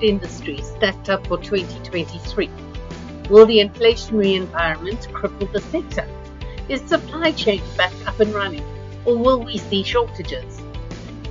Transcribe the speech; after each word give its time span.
Food 0.00 0.08
industry 0.08 0.62
stacked 0.62 1.10
up 1.10 1.26
for 1.26 1.36
2023? 1.36 2.48
Will 3.28 3.44
the 3.44 3.58
inflationary 3.58 4.34
environment 4.34 5.00
cripple 5.12 5.52
the 5.52 5.60
sector? 5.60 6.06
Is 6.68 6.80
supply 6.82 7.32
chain 7.32 7.60
back 7.76 7.92
up 8.06 8.18
and 8.18 8.32
running, 8.32 8.64
or 9.04 9.18
will 9.18 9.42
we 9.42 9.58
see 9.58 9.82
shortages? 9.82 10.60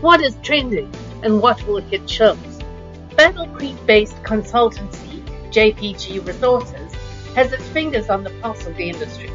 What 0.02 0.22
is 0.22 0.38
trending, 0.44 0.94
and 1.24 1.42
what 1.42 1.66
will 1.66 1.82
hit 1.82 2.08
shelves? 2.08 2.60
Battle 3.16 3.48
Creek-based 3.48 4.22
consultancy 4.24 5.24
JPG 5.52 6.26
Resources 6.28 6.94
has 7.34 7.52
its 7.52 7.68
fingers 7.70 8.10
on 8.10 8.24
the 8.24 8.32
pulse 8.42 8.68
of 8.68 8.76
the 8.76 8.90
industry. 8.90 9.32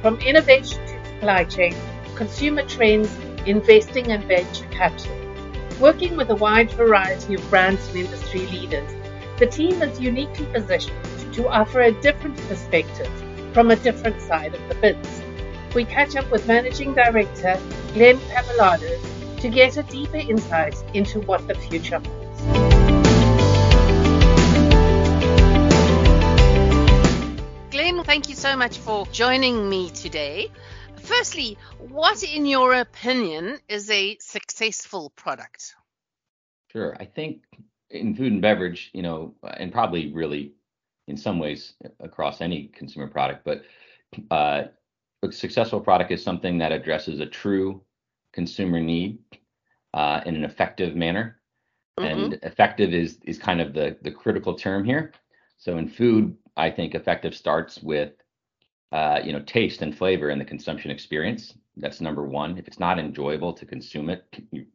From 0.00 0.18
innovation 0.20 0.80
to 0.86 1.06
supply 1.06 1.44
chain, 1.44 1.74
consumer 2.14 2.62
trends, 2.62 3.14
investing 3.44 4.10
and 4.12 4.24
venture 4.24 4.66
capital. 4.68 5.29
Working 5.80 6.14
with 6.14 6.28
a 6.28 6.34
wide 6.34 6.70
variety 6.72 7.32
of 7.32 7.48
brands 7.48 7.88
and 7.88 7.96
industry 7.96 8.40
leaders, 8.48 8.92
the 9.38 9.46
team 9.46 9.80
is 9.80 9.98
uniquely 9.98 10.44
positioned 10.52 11.32
to 11.32 11.48
offer 11.48 11.80
a 11.80 11.92
different 12.02 12.36
perspective 12.48 13.10
from 13.54 13.70
a 13.70 13.76
different 13.76 14.20
side 14.20 14.54
of 14.54 14.60
the 14.68 14.74
biz. 14.74 15.22
We 15.74 15.86
catch 15.86 16.16
up 16.16 16.30
with 16.30 16.46
Managing 16.46 16.92
Director 16.92 17.58
Glenn 17.94 18.18
Pavlidis 18.18 19.40
to 19.40 19.48
get 19.48 19.78
a 19.78 19.82
deeper 19.84 20.18
insight 20.18 20.76
into 20.92 21.20
what 21.20 21.48
the 21.48 21.54
future 21.54 21.98
holds. 21.98 22.40
Glenn, 27.70 28.04
thank 28.04 28.28
you 28.28 28.34
so 28.34 28.54
much 28.54 28.76
for 28.76 29.06
joining 29.06 29.70
me 29.70 29.88
today. 29.88 30.50
Firstly, 31.02 31.58
what, 31.78 32.22
in 32.22 32.46
your 32.46 32.74
opinion, 32.74 33.58
is 33.68 33.90
a 33.90 34.16
successful 34.18 35.10
product? 35.16 35.74
Sure. 36.72 36.96
I 37.00 37.04
think 37.04 37.42
in 37.90 38.14
food 38.14 38.32
and 38.32 38.42
beverage, 38.42 38.90
you 38.92 39.02
know, 39.02 39.34
and 39.42 39.72
probably 39.72 40.12
really 40.12 40.54
in 41.08 41.16
some 41.16 41.38
ways 41.38 41.74
across 41.98 42.40
any 42.40 42.68
consumer 42.68 43.08
product, 43.08 43.44
but 43.44 43.62
uh, 44.30 44.64
a 45.22 45.32
successful 45.32 45.80
product 45.80 46.10
is 46.12 46.22
something 46.22 46.58
that 46.58 46.72
addresses 46.72 47.20
a 47.20 47.26
true 47.26 47.82
consumer 48.32 48.80
need 48.80 49.18
uh, 49.94 50.20
in 50.24 50.36
an 50.36 50.44
effective 50.44 50.94
manner. 50.94 51.40
Mm-hmm. 51.98 52.08
And 52.08 52.38
effective 52.42 52.94
is 52.94 53.18
is 53.24 53.38
kind 53.38 53.60
of 53.60 53.74
the 53.74 53.96
the 54.02 54.10
critical 54.10 54.54
term 54.54 54.84
here. 54.84 55.12
So 55.58 55.76
in 55.76 55.88
food, 55.88 56.36
I 56.56 56.70
think 56.70 56.94
effective 56.94 57.34
starts 57.34 57.82
with 57.82 58.12
uh, 58.92 59.20
you 59.22 59.32
know 59.32 59.40
taste 59.40 59.82
and 59.82 59.96
flavor 59.96 60.30
in 60.30 60.38
the 60.38 60.44
consumption 60.44 60.90
experience. 60.90 61.54
That's 61.76 62.00
number 62.00 62.24
one. 62.24 62.58
If 62.58 62.66
it's 62.68 62.80
not 62.80 62.98
enjoyable 62.98 63.52
to 63.54 63.64
consume 63.64 64.10
it, 64.10 64.24
you, 64.50 64.66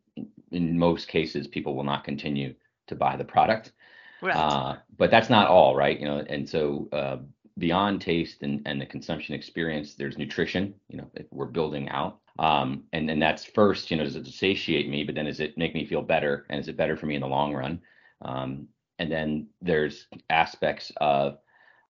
in 0.52 0.78
most 0.78 1.08
cases, 1.08 1.48
people 1.48 1.76
will 1.76 1.84
not 1.84 2.04
continue 2.04 2.56
to 2.88 2.96
buy 2.96 3.16
the 3.16 3.26
product. 3.26 3.74
Right. 4.22 4.36
Uh, 4.36 4.78
but 4.98 5.12
that's 5.12 5.30
not 5.30 5.48
all, 5.48 5.76
right? 5.76 6.00
You 6.00 6.06
know, 6.06 6.24
and 6.30 6.48
so 6.48 6.88
uh, 6.92 7.18
beyond 7.58 8.02
taste 8.02 8.44
and, 8.44 8.62
and 8.66 8.80
the 8.80 8.86
consumption 8.86 9.36
experience, 9.36 9.96
there's 9.96 10.18
nutrition, 10.18 10.74
you 10.90 10.98
know, 10.98 11.10
we're 11.32 11.46
building 11.46 11.90
out. 11.90 12.20
Um, 12.38 12.84
and, 12.92 13.10
and 13.10 13.22
that's 13.22 13.46
first, 13.46 13.90
you 13.90 13.98
know, 13.98 14.04
does 14.04 14.16
it 14.16 14.28
satiate 14.28 14.90
me, 14.90 15.04
but 15.04 15.16
then 15.16 15.26
does 15.26 15.40
it 15.40 15.58
make 15.58 15.74
me 15.74 15.86
feel 15.86 16.02
better? 16.02 16.46
And 16.50 16.60
is 16.60 16.68
it 16.68 16.78
better 16.78 16.98
for 16.98 17.06
me 17.06 17.16
in 17.16 17.22
the 17.22 17.28
long 17.28 17.54
run? 17.54 17.82
Um, 18.22 18.68
and 19.00 19.12
then 19.12 19.48
there's 19.62 20.08
aspects 20.30 20.92
of 20.98 21.38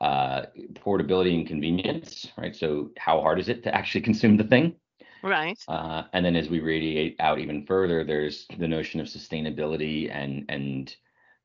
uh, 0.05 0.45
portability 0.75 1.35
and 1.35 1.47
convenience, 1.47 2.27
right? 2.37 2.55
So 2.55 2.91
how 2.97 3.21
hard 3.21 3.39
is 3.39 3.49
it 3.49 3.63
to 3.63 3.73
actually 3.73 4.01
consume 4.09 4.37
the 4.37 4.43
thing? 4.43 4.75
Right. 5.23 5.57
Uh, 5.67 6.03
and 6.13 6.23
then 6.23 6.35
as 6.35 6.47
we 6.47 6.59
radiate 6.59 7.15
out 7.19 7.39
even 7.39 7.65
further, 7.65 8.03
there's 8.03 8.45
the 8.59 8.67
notion 8.67 8.99
of 8.99 9.07
sustainability 9.07 10.13
and 10.13 10.45
and 10.47 10.95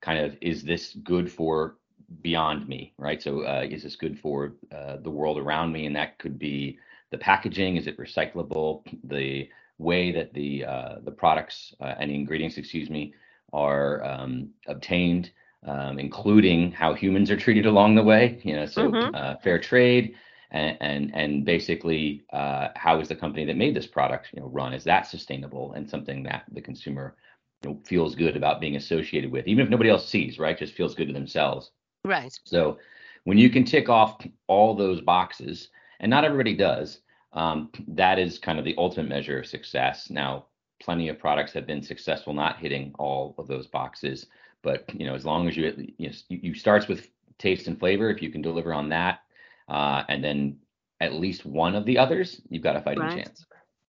kind 0.02 0.18
of 0.18 0.36
is 0.42 0.62
this 0.62 0.94
good 1.02 1.30
for 1.32 1.76
beyond 2.20 2.68
me, 2.68 2.92
right? 2.98 3.22
So 3.22 3.42
uh, 3.42 3.66
is 3.70 3.82
this 3.82 3.96
good 3.96 4.18
for 4.18 4.54
uh, 4.76 4.96
the 4.96 5.10
world 5.10 5.38
around 5.38 5.72
me? 5.72 5.86
And 5.86 5.96
that 5.96 6.18
could 6.18 6.38
be 6.38 6.78
the 7.10 7.18
packaging. 7.18 7.76
Is 7.76 7.86
it 7.86 7.96
recyclable? 7.96 8.82
The 9.04 9.48
way 9.78 10.12
that 10.12 10.34
the 10.34 10.66
uh, 10.66 10.94
the 11.02 11.12
products 11.22 11.74
uh, 11.80 11.94
and 11.98 12.10
ingredients, 12.10 12.58
excuse 12.58 12.90
me, 12.90 13.14
are 13.54 14.04
um, 14.04 14.50
obtained, 14.66 15.30
um, 15.66 15.98
including 15.98 16.72
how 16.72 16.94
humans 16.94 17.30
are 17.30 17.36
treated 17.36 17.66
along 17.66 17.94
the 17.94 18.02
way. 18.02 18.40
You 18.44 18.56
know, 18.56 18.66
so 18.66 18.90
mm-hmm. 18.90 19.14
Uh, 19.14 19.36
fair 19.42 19.58
trade. 19.58 20.14
And, 20.52 20.76
and 20.80 21.14
and 21.14 21.44
basically, 21.44 22.24
uh, 22.32 22.68
how 22.74 22.98
is 22.98 23.06
the 23.06 23.14
company 23.14 23.44
that 23.44 23.56
made 23.56 23.76
this 23.76 23.86
product, 23.86 24.30
you 24.32 24.40
know, 24.40 24.48
run? 24.48 24.74
Is 24.74 24.82
that 24.82 25.06
sustainable 25.06 25.74
and 25.74 25.88
something 25.88 26.24
that 26.24 26.42
the 26.50 26.60
consumer 26.60 27.14
you 27.62 27.70
know, 27.70 27.80
feels 27.84 28.16
good 28.16 28.36
about 28.36 28.60
being 28.60 28.74
associated 28.74 29.30
with, 29.30 29.46
even 29.46 29.64
if 29.64 29.70
nobody 29.70 29.90
else 29.90 30.08
sees, 30.08 30.40
right? 30.40 30.58
Just 30.58 30.74
feels 30.74 30.96
good 30.96 31.06
to 31.06 31.12
themselves. 31.14 31.70
Right. 32.04 32.36
So 32.44 32.78
when 33.24 33.38
you 33.38 33.48
can 33.48 33.64
tick 33.64 33.88
off 33.88 34.26
all 34.48 34.74
those 34.74 35.00
boxes, 35.02 35.68
and 36.00 36.10
not 36.10 36.24
everybody 36.24 36.56
does, 36.56 37.00
um, 37.32 37.70
that 37.86 38.18
is 38.18 38.38
kind 38.38 38.58
of 38.58 38.64
the 38.64 38.74
ultimate 38.76 39.08
measure 39.08 39.38
of 39.38 39.46
success. 39.46 40.10
Now, 40.10 40.46
plenty 40.82 41.08
of 41.08 41.18
products 41.18 41.52
have 41.52 41.66
been 41.66 41.82
successful 41.82 42.32
not 42.32 42.58
hitting 42.58 42.92
all 42.98 43.34
of 43.38 43.46
those 43.46 43.68
boxes, 43.68 44.26
but 44.62 44.84
you 44.94 45.06
know, 45.06 45.14
as 45.14 45.24
long 45.24 45.48
as 45.48 45.56
you 45.56 45.94
you, 45.98 46.08
know, 46.08 46.14
you 46.28 46.54
starts 46.54 46.88
with 46.88 47.08
taste 47.38 47.66
and 47.66 47.78
flavor, 47.78 48.10
if 48.10 48.22
you 48.22 48.30
can 48.30 48.42
deliver 48.42 48.72
on 48.72 48.90
that, 48.90 49.20
uh, 49.68 50.02
and 50.08 50.22
then 50.22 50.58
at 51.00 51.14
least 51.14 51.46
one 51.46 51.74
of 51.74 51.84
the 51.86 51.98
others, 51.98 52.40
you've 52.50 52.62
got 52.62 52.76
a 52.76 52.82
fighting 52.82 53.02
right. 53.02 53.24
chance. 53.24 53.46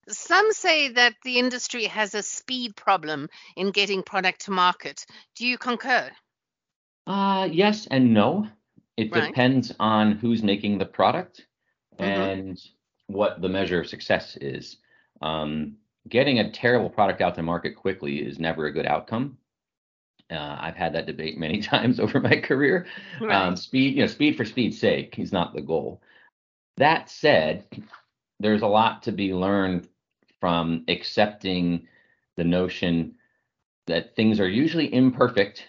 Some 0.08 0.52
say 0.52 0.88
that 0.92 1.14
the 1.24 1.38
industry 1.38 1.84
has 1.86 2.14
a 2.14 2.22
speed 2.22 2.76
problem 2.76 3.28
in 3.56 3.70
getting 3.70 4.02
product 4.02 4.42
to 4.42 4.52
market. 4.52 5.04
Do 5.34 5.46
you 5.46 5.58
concur? 5.58 6.10
Uh, 7.06 7.48
yes 7.50 7.86
and 7.90 8.12
no. 8.14 8.48
It 8.96 9.12
right. 9.12 9.26
depends 9.26 9.72
on 9.78 10.12
who's 10.12 10.42
making 10.42 10.78
the 10.78 10.86
product 10.86 11.46
mm-hmm. 11.98 12.04
and 12.04 12.60
what 13.08 13.42
the 13.42 13.48
measure 13.48 13.80
of 13.80 13.88
success 13.88 14.36
is. 14.40 14.78
Um, 15.22 15.76
getting 16.08 16.38
a 16.38 16.50
terrible 16.50 16.90
product 16.90 17.20
out 17.20 17.34
to 17.34 17.42
market 17.42 17.76
quickly 17.76 18.18
is 18.18 18.38
never 18.38 18.66
a 18.66 18.72
good 18.72 18.86
outcome. 18.86 19.38
Uh, 20.30 20.56
I've 20.60 20.74
had 20.74 20.94
that 20.94 21.06
debate 21.06 21.38
many 21.38 21.60
times 21.62 22.00
over 22.00 22.20
my 22.20 22.36
career. 22.36 22.86
Right. 23.20 23.34
Um, 23.34 23.56
speed, 23.56 23.94
you 23.94 24.02
know, 24.02 24.06
speed 24.08 24.36
for 24.36 24.44
speed's 24.44 24.78
sake 24.78 25.18
is 25.18 25.32
not 25.32 25.54
the 25.54 25.60
goal. 25.60 26.02
That 26.76 27.08
said, 27.08 27.64
there's 28.40 28.62
a 28.62 28.66
lot 28.66 29.02
to 29.04 29.12
be 29.12 29.32
learned 29.32 29.88
from 30.40 30.84
accepting 30.88 31.86
the 32.36 32.44
notion 32.44 33.14
that 33.86 34.14
things 34.16 34.40
are 34.40 34.48
usually 34.48 34.92
imperfect 34.92 35.64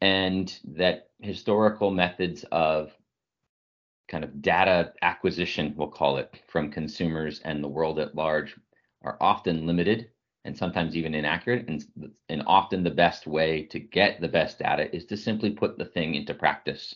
and 0.00 0.58
that 0.64 1.10
historical 1.20 1.90
methods 1.90 2.44
of 2.50 2.92
kind 4.08 4.24
of 4.24 4.40
data 4.40 4.92
acquisition, 5.02 5.74
we'll 5.76 5.88
call 5.88 6.16
it, 6.16 6.34
from 6.48 6.70
consumers 6.70 7.40
and 7.44 7.62
the 7.62 7.68
world 7.68 7.98
at 7.98 8.14
large 8.14 8.56
are 9.02 9.18
often 9.20 9.66
limited 9.66 10.10
and 10.48 10.56
sometimes 10.56 10.96
even 10.96 11.14
inaccurate. 11.14 11.68
And, 11.68 11.84
and 12.30 12.42
often 12.46 12.82
the 12.82 12.90
best 12.90 13.26
way 13.26 13.64
to 13.64 13.78
get 13.78 14.20
the 14.20 14.28
best 14.28 14.58
data 14.58 14.94
is 14.96 15.04
to 15.06 15.16
simply 15.16 15.50
put 15.50 15.76
the 15.76 15.84
thing 15.84 16.14
into 16.14 16.32
practice 16.32 16.94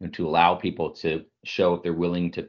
and 0.00 0.12
to 0.14 0.26
allow 0.26 0.54
people 0.54 0.90
to 0.90 1.24
show 1.44 1.74
if 1.74 1.82
they're 1.82 1.92
willing 1.92 2.32
to 2.32 2.48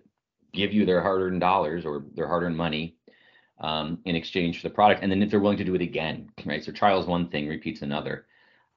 give 0.53 0.71
you 0.71 0.85
their 0.85 1.01
hard 1.01 1.21
earned 1.21 1.41
dollars 1.41 1.85
or 1.85 2.05
their 2.15 2.27
hard 2.27 2.44
earned 2.44 2.55
money 2.55 2.95
um, 3.59 3.99
in 4.05 4.15
exchange 4.15 4.61
for 4.61 4.69
the 4.69 4.73
product. 4.73 5.03
And 5.03 5.11
then 5.11 5.21
if 5.21 5.29
they're 5.29 5.41
willing 5.41 5.57
to 5.57 5.65
do 5.65 5.75
it 5.75 5.81
again, 5.81 6.29
right? 6.45 6.63
So 6.63 6.71
trial 6.71 7.01
is 7.01 7.05
one 7.05 7.27
thing, 7.27 7.49
repeats 7.49 7.81
another. 7.81 8.25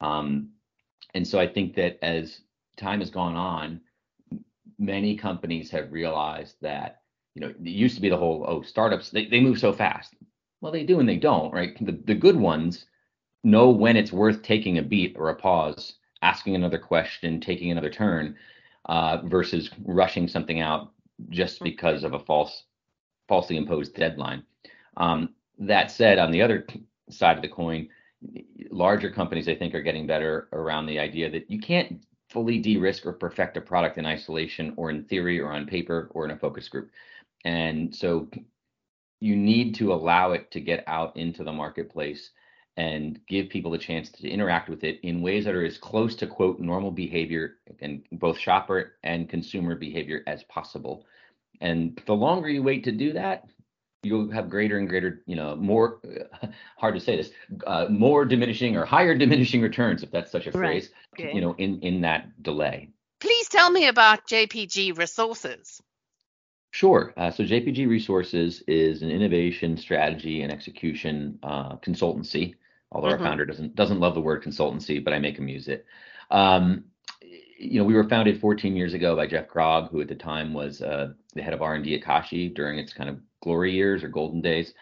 Um, 0.01 0.51
and 1.15 1.27
so 1.27 1.39
I 1.39 1.47
think 1.47 1.77
that 1.77 1.99
as 2.03 2.41
time 2.77 2.99
has 2.99 3.11
gone 3.11 3.37
on, 3.37 3.81
many 4.81 5.17
companies 5.17 5.71
have 5.71 5.93
realized 5.93 6.57
that, 6.61 7.03
you 7.37 7.43
know, 7.43 7.49
it 7.51 7.57
used 7.61 7.95
to 7.95 8.03
be 8.03 8.09
the 8.09 8.17
whole, 8.17 8.45
oh, 8.49 8.63
startups, 8.63 9.11
they, 9.11 9.27
they 9.27 9.41
move 9.41 9.61
so 9.61 9.73
fast. 9.73 10.15
Well, 10.61 10.73
they 10.73 10.85
do 10.85 11.01
and 11.01 11.09
they 11.09 11.17
don't, 11.17 11.53
right? 11.53 11.77
The, 11.85 11.93
the 11.93 12.15
good 12.15 12.37
ones 12.37 12.87
know 13.45 13.71
when 13.71 13.97
it's 13.97 14.13
worth 14.13 14.43
taking 14.43 14.79
a 14.79 14.83
beat 14.83 15.17
or 15.19 15.31
a 15.31 15.35
pause, 15.35 15.95
asking 16.23 16.55
another 16.55 16.79
question, 16.79 17.41
taking 17.41 17.71
another 17.71 17.91
turn, 17.91 18.37
uh, 18.87 19.19
versus 19.25 19.71
rushing 19.85 20.27
something 20.27 20.61
out 20.61 20.93
just 21.31 21.57
mm-hmm. 21.57 21.65
because 21.65 22.05
of 22.05 22.15
a 22.15 22.19
false, 22.19 22.65
falsely 23.29 23.57
imposed 23.57 23.95
deadline. 23.95 24.43
Um, 24.97 25.35
that 25.59 25.91
said, 25.91 26.19
on 26.19 26.31
the 26.31 26.43
other 26.43 26.67
side 27.11 27.37
of 27.37 27.43
the 27.43 27.49
coin, 27.49 27.89
larger 28.71 29.11
companies, 29.11 29.49
I 29.49 29.55
think, 29.55 29.75
are 29.75 29.83
getting 29.83 30.07
better 30.07 30.49
around 30.53 30.87
the 30.87 30.99
idea 30.99 31.31
that 31.31 31.51
you 31.51 31.61
can't 31.61 32.03
fully 32.31 32.59
de-risk 32.59 33.07
or 33.07 33.13
perfect 33.13 33.57
a 33.57 33.61
product 33.61 33.97
in 33.97 34.07
isolation 34.07 34.75
or 34.77 34.91
in 34.91 35.05
theory 35.05 35.41
or 35.41 35.53
on 35.53 35.67
paper 35.67 36.11
or 36.13 36.25
in 36.25 36.31
a 36.31 36.37
focus 36.37 36.69
group. 36.69 36.91
And 37.45 37.95
so 37.95 38.29
you 39.21 39.37
need 39.37 39.75
to 39.77 39.93
allow 39.93 40.33
it 40.33 40.51
to 40.53 40.61
get 40.61 40.85
out 40.87 41.17
into 41.17 41.45
the 41.45 41.53
marketplace 41.53 42.31
and 42.77 43.19
give 43.27 43.49
people 43.49 43.73
the 43.73 43.79
chance 43.79 44.09
to 44.09 44.29
interact 44.29 44.69
with 44.69 44.85
it 44.85 45.01
in 45.03 45.21
ways 45.21 45.45
that 45.45 45.55
are 45.55 45.65
as 45.65 45.79
close 45.79 46.15
to 46.15 46.27
quote 46.29 46.61
normal 46.61 46.93
behavior 46.93 47.57
and 47.81 48.05
both 48.13 48.39
shopper 48.39 48.93
and 49.03 49.29
consumer 49.29 49.75
behavior 49.75 50.23
as 50.29 50.45
possible. 50.45 51.05
And 51.61 52.01
the 52.07 52.15
longer 52.15 52.49
you 52.49 52.63
wait 52.63 52.85
to 52.85 52.93
do 52.93 53.13
that, 53.15 53.49
you'll 54.05 54.31
have 54.31 54.49
greater 54.49 54.79
and 54.79 54.89
greater, 54.89 55.23
you 55.27 55.35
know, 55.35 55.57
more 55.57 56.01
hard 56.79 56.95
to 56.95 57.01
say 57.01 57.17
this, 57.17 57.31
uh, 57.67 57.87
more 57.91 58.25
diminishing 58.25 58.77
or 58.77 58.85
higher 58.85 59.15
diminishing 59.19 59.61
returns, 59.61 60.05
if 60.05 60.13
that's 60.13 60.31
such 60.31 60.47
a 60.47 60.53
phrase, 60.53 60.91
okay. 61.19 61.33
you 61.35 61.41
know, 61.41 61.55
in 61.59 61.81
in 61.81 62.03
that 62.03 62.43
delay. 62.43 62.91
Please 63.21 63.49
tell 63.49 63.71
me 63.71 63.89
about 63.89 64.29
JPG 64.29 64.97
Resources. 64.97 65.83
Sure. 66.71 67.15
Uh, 67.17 67.31
so 67.31 67.45
JPG 67.45 67.89
Resources 67.89 68.63
is 68.67 69.03
an 69.03 69.11
innovation 69.11 69.77
strategy 69.77 70.43
and 70.43 70.53
execution 70.53 71.39
uh, 71.43 71.77
consultancy. 71.77 72.55
Although 72.93 73.09
mm-hmm. 73.09 73.23
our 73.23 73.29
founder 73.29 73.47
doesn't 73.47 73.75
doesn't 73.75 74.01
love 74.01 74.15
the 74.15 74.21
word 74.21 74.43
consultancy, 74.43 75.03
but 75.03 75.13
I 75.13 75.19
make 75.19 75.39
him 75.39 75.49
use 75.49 75.69
it. 75.69 75.85
Um, 76.31 76.85
you 77.59 77.79
know, 77.81 77.85
we 77.85 77.95
were 77.95 78.09
founded 78.09 78.41
14 78.41 78.77
years 78.77 78.95
ago 78.95 79.17
by 79.17 79.27
Jeff 79.27 79.49
Grogg, 79.49 79.91
who 79.91 80.01
at 80.01 80.09
the 80.09 80.15
time 80.15 80.55
was 80.55 80.81
uh, 80.81 81.13
the 81.35 81.43
head 81.43 81.53
of 81.53 81.61
R&D 81.61 81.95
at 81.95 82.03
Kashi 82.03 82.49
during 82.49 82.79
its 82.79 82.93
kind 82.93 83.11
of 83.11 83.19
glory 83.43 83.73
years 83.73 84.05
or 84.05 84.09
golden 84.09 84.41
days. 84.41 84.75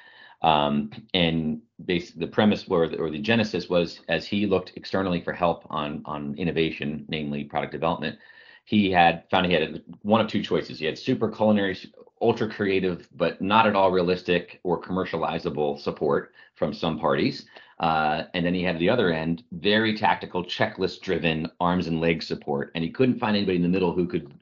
Um, 0.43 0.91
and 1.15 1.63
basically, 1.85 2.27
the 2.27 2.33
premise 2.33 2.67
or 2.69 2.87
the, 2.89 2.99
or 2.99 3.11
the 3.11 3.19
genesis 3.19 3.71
was 3.71 4.01
as 4.09 4.27
he 4.27 4.47
looked 4.47 4.73
externally 4.77 5.23
for 5.23 5.33
help 5.33 5.65
on 5.71 6.03
on 6.05 6.35
innovation, 6.37 7.07
namely 7.09 7.45
product 7.45 7.73
development, 7.73 8.19
he 8.67 8.91
had 8.91 9.25
found 9.31 9.47
he 9.47 9.53
had 9.53 9.83
one 10.03 10.21
of 10.21 10.27
two 10.27 10.43
choices. 10.43 10.79
He 10.79 10.87
had 10.87 10.99
super 10.99 11.31
culinary, 11.31 11.79
ultra 12.21 12.51
creative, 12.51 13.09
but 13.15 13.41
not 13.41 13.67
at 13.67 13.77
all 13.77 13.93
realistic 13.93 14.61
or 14.65 14.83
commercializable 14.83 15.79
support 15.81 16.33
from 16.57 16.75
some 16.75 16.99
parties. 16.99 17.47
Uh, 17.79 18.25
and 18.35 18.45
then 18.45 18.55
he 18.55 18.65
had 18.65 18.79
the 18.81 18.91
other 18.91 19.13
end, 19.13 19.45
very 19.53 19.97
tactical, 19.97 20.45
checklist 20.45 21.01
driven 21.01 21.49
arms 21.61 21.87
and 21.87 22.01
legs 22.01 22.27
support. 22.27 22.73
And 22.75 22.83
he 22.83 22.91
couldn't 22.91 23.21
find 23.21 23.37
anybody 23.37 23.57
in 23.57 23.63
the 23.63 23.69
middle 23.69 23.93
who 23.93 24.07
could 24.07 24.35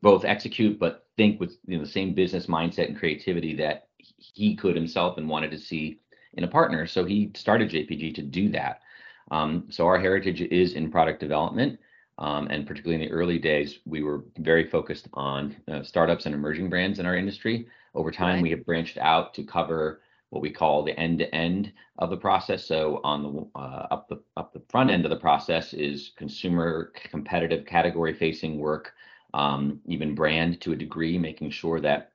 both 0.00 0.24
execute 0.24 0.78
but 0.80 1.06
think 1.16 1.38
with 1.38 1.58
you 1.66 1.76
know 1.76 1.84
the 1.84 1.90
same 1.90 2.14
business 2.14 2.46
mindset 2.46 2.88
and 2.88 2.98
creativity 2.98 3.54
that 3.54 3.88
he 3.98 4.56
could 4.56 4.74
himself 4.74 5.18
and 5.18 5.28
wanted 5.28 5.50
to 5.50 5.58
see 5.58 6.00
in 6.34 6.44
a 6.44 6.48
partner. 6.48 6.86
So 6.86 7.04
he 7.04 7.30
started 7.34 7.70
JPG 7.70 8.14
to 8.14 8.22
do 8.22 8.48
that. 8.50 8.80
Um, 9.30 9.66
so 9.68 9.86
our 9.86 9.98
heritage 9.98 10.40
is 10.40 10.72
in 10.72 10.90
product 10.90 11.20
development. 11.20 11.78
Um, 12.18 12.46
and 12.48 12.66
particularly 12.66 13.02
in 13.02 13.08
the 13.08 13.14
early 13.14 13.38
days, 13.38 13.78
we 13.84 14.02
were 14.02 14.24
very 14.38 14.68
focused 14.68 15.08
on 15.14 15.56
uh, 15.68 15.82
startups 15.82 16.26
and 16.26 16.34
emerging 16.34 16.68
brands 16.68 16.98
in 16.98 17.06
our 17.06 17.16
industry. 17.16 17.66
Over 17.94 18.10
time, 18.10 18.36
right. 18.36 18.42
we 18.42 18.50
have 18.50 18.64
branched 18.64 18.98
out 18.98 19.34
to 19.34 19.44
cover 19.44 20.02
what 20.30 20.40
we 20.40 20.50
call 20.50 20.82
the 20.82 20.98
end-to-end 20.98 21.72
of 21.98 22.08
the 22.08 22.16
process. 22.16 22.64
So 22.64 23.00
on 23.04 23.22
the 23.22 23.60
uh, 23.60 23.86
up 23.90 24.08
the 24.08 24.22
up 24.36 24.52
the 24.52 24.62
front 24.70 24.90
end 24.90 25.04
of 25.04 25.10
the 25.10 25.16
process 25.16 25.74
is 25.74 26.12
consumer 26.16 26.92
competitive 26.94 27.66
category 27.66 28.14
facing 28.14 28.58
work, 28.58 28.94
um, 29.34 29.80
even 29.86 30.14
brand 30.14 30.60
to 30.62 30.72
a 30.72 30.76
degree, 30.76 31.18
making 31.18 31.50
sure 31.50 31.80
that 31.80 32.12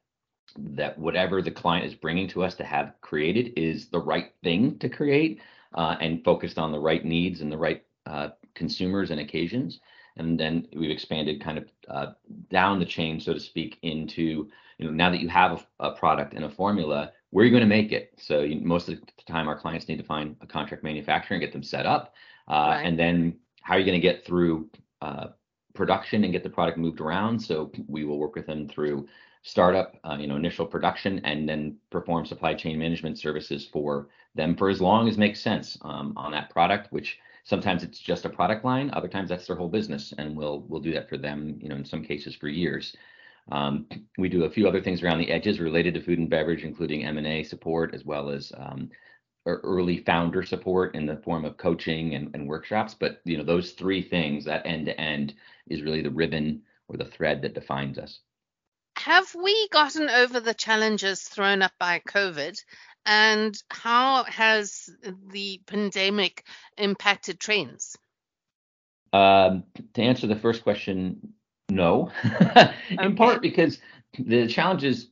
that 0.57 0.97
whatever 0.97 1.41
the 1.41 1.51
client 1.51 1.85
is 1.85 1.93
bringing 1.93 2.27
to 2.29 2.43
us 2.43 2.55
to 2.55 2.63
have 2.63 2.93
created 3.01 3.53
is 3.55 3.89
the 3.89 3.99
right 3.99 4.33
thing 4.43 4.79
to 4.79 4.89
create 4.89 5.39
uh, 5.75 5.95
and 6.01 6.23
focused 6.23 6.57
on 6.57 6.71
the 6.71 6.79
right 6.79 7.05
needs 7.05 7.41
and 7.41 7.51
the 7.51 7.57
right 7.57 7.83
uh, 8.07 8.29
consumers 8.57 9.11
and 9.11 9.19
occasions. 9.19 9.79
And 10.17 10.39
then 10.39 10.67
we've 10.75 10.89
expanded 10.89 11.41
kind 11.41 11.57
of 11.59 11.65
uh, 11.87 12.07
down 12.49 12.79
the 12.79 12.85
chain, 12.85 13.19
so 13.19 13.33
to 13.33 13.39
speak, 13.39 13.77
into 13.83 14.49
you 14.77 14.85
know 14.85 14.91
now 14.91 15.09
that 15.11 15.21
you 15.21 15.29
have 15.29 15.65
a, 15.79 15.87
a 15.87 15.91
product 15.95 16.33
and 16.33 16.45
a 16.45 16.49
formula, 16.49 17.11
where 17.29 17.43
are 17.43 17.45
you 17.45 17.51
going 17.51 17.61
to 17.61 17.67
make 17.67 17.91
it? 17.91 18.13
So 18.17 18.41
you, 18.41 18.59
most 18.61 18.89
of 18.89 18.95
the 18.99 19.31
time, 19.31 19.47
our 19.47 19.57
clients 19.57 19.87
need 19.87 19.97
to 19.97 20.03
find 20.03 20.35
a 20.41 20.47
contract 20.47 20.83
manufacturer 20.83 21.35
and 21.35 21.41
get 21.41 21.53
them 21.53 21.63
set 21.63 21.85
up, 21.85 22.13
uh, 22.47 22.53
right. 22.53 22.81
and 22.81 22.97
then 22.97 23.37
how 23.61 23.75
are 23.75 23.79
you 23.79 23.85
going 23.85 24.01
to 24.01 24.07
get 24.07 24.25
through 24.25 24.69
uh, 25.01 25.27
production 25.73 26.23
and 26.23 26.33
get 26.33 26.43
the 26.43 26.49
product 26.49 26.77
moved 26.77 26.99
around? 26.99 27.39
So 27.39 27.71
we 27.87 28.03
will 28.03 28.17
work 28.17 28.35
with 28.35 28.47
them 28.47 28.67
through 28.67 29.07
startup, 29.43 29.95
uh, 30.03 30.17
you 30.19 30.27
know, 30.27 30.35
initial 30.35 30.65
production, 30.65 31.19
and 31.25 31.47
then 31.47 31.77
perform 31.91 32.25
supply 32.25 32.53
chain 32.53 32.79
management 32.79 33.19
services 33.19 33.67
for 33.71 34.09
them 34.35 34.55
for 34.55 34.69
as 34.69 34.81
long 34.81 35.07
as 35.07 35.17
makes 35.17 35.39
sense 35.39 35.77
um, 35.81 36.13
on 36.17 36.31
that 36.31 36.49
product. 36.49 36.91
Which 36.91 37.19
sometimes 37.47 37.81
it's 37.81 37.99
just 37.99 38.25
a 38.25 38.29
product 38.29 38.65
line, 38.65 38.89
other 38.91 39.07
times 39.07 39.29
that's 39.29 39.47
their 39.47 39.55
whole 39.55 39.69
business, 39.69 40.13
and 40.17 40.35
we'll 40.35 40.65
we'll 40.67 40.81
do 40.81 40.93
that 40.93 41.09
for 41.09 41.17
them, 41.17 41.57
you 41.61 41.69
know, 41.69 41.75
in 41.75 41.85
some 41.85 42.03
cases 42.03 42.35
for 42.35 42.49
years. 42.49 42.95
Um, 43.49 43.87
we 44.17 44.27
do 44.27 44.43
a 44.43 44.49
few 44.49 44.67
other 44.67 44.81
things 44.81 45.01
around 45.01 45.19
the 45.19 45.31
edges 45.31 45.61
related 45.61 45.93
to 45.93 46.01
food 46.01 46.19
and 46.19 46.29
beverage, 46.29 46.65
including 46.65 47.05
M&A 47.05 47.43
support, 47.43 47.95
as 47.95 48.03
well 48.03 48.29
as 48.29 48.51
um, 48.57 48.89
early 49.45 50.03
founder 50.03 50.43
support 50.43 50.93
in 50.93 51.05
the 51.05 51.15
form 51.23 51.45
of 51.45 51.55
coaching 51.55 52.15
and, 52.15 52.29
and, 52.35 52.45
workshops. 52.45 52.93
But 52.93 53.21
you 53.23 53.37
know, 53.37 53.45
those 53.45 53.71
three 53.71 54.01
things, 54.01 54.43
that 54.43 54.65
end 54.65 54.87
to 54.87 54.99
end, 54.99 55.33
is 55.67 55.81
really 55.81 56.01
the 56.01 56.11
ribbon 56.11 56.61
or 56.89 56.97
the 56.97 57.05
thread 57.05 57.41
that 57.43 57.53
defines 57.53 57.97
us. 57.97 58.19
Have 58.97 59.33
we 59.35 59.69
gotten 59.69 60.09
over 60.09 60.41
the 60.41 60.53
challenges 60.53 61.21
thrown 61.21 61.61
up 61.61 61.71
by 61.79 62.01
COVID? 62.09 62.61
And 63.07 63.57
how 63.69 64.25
has 64.25 64.89
the 65.31 65.61
pandemic 65.65 66.43
impacted 66.77 67.39
trends? 67.39 67.97
Um, 69.13 69.63
to 69.93 70.01
answer 70.01 70.27
the 70.27 70.35
first 70.35 70.61
question, 70.61 71.33
no, 71.69 72.11
in 72.89 72.99
okay. 72.99 73.13
part 73.13 73.41
because 73.41 73.79
the 74.19 74.45
challenges, 74.47 75.07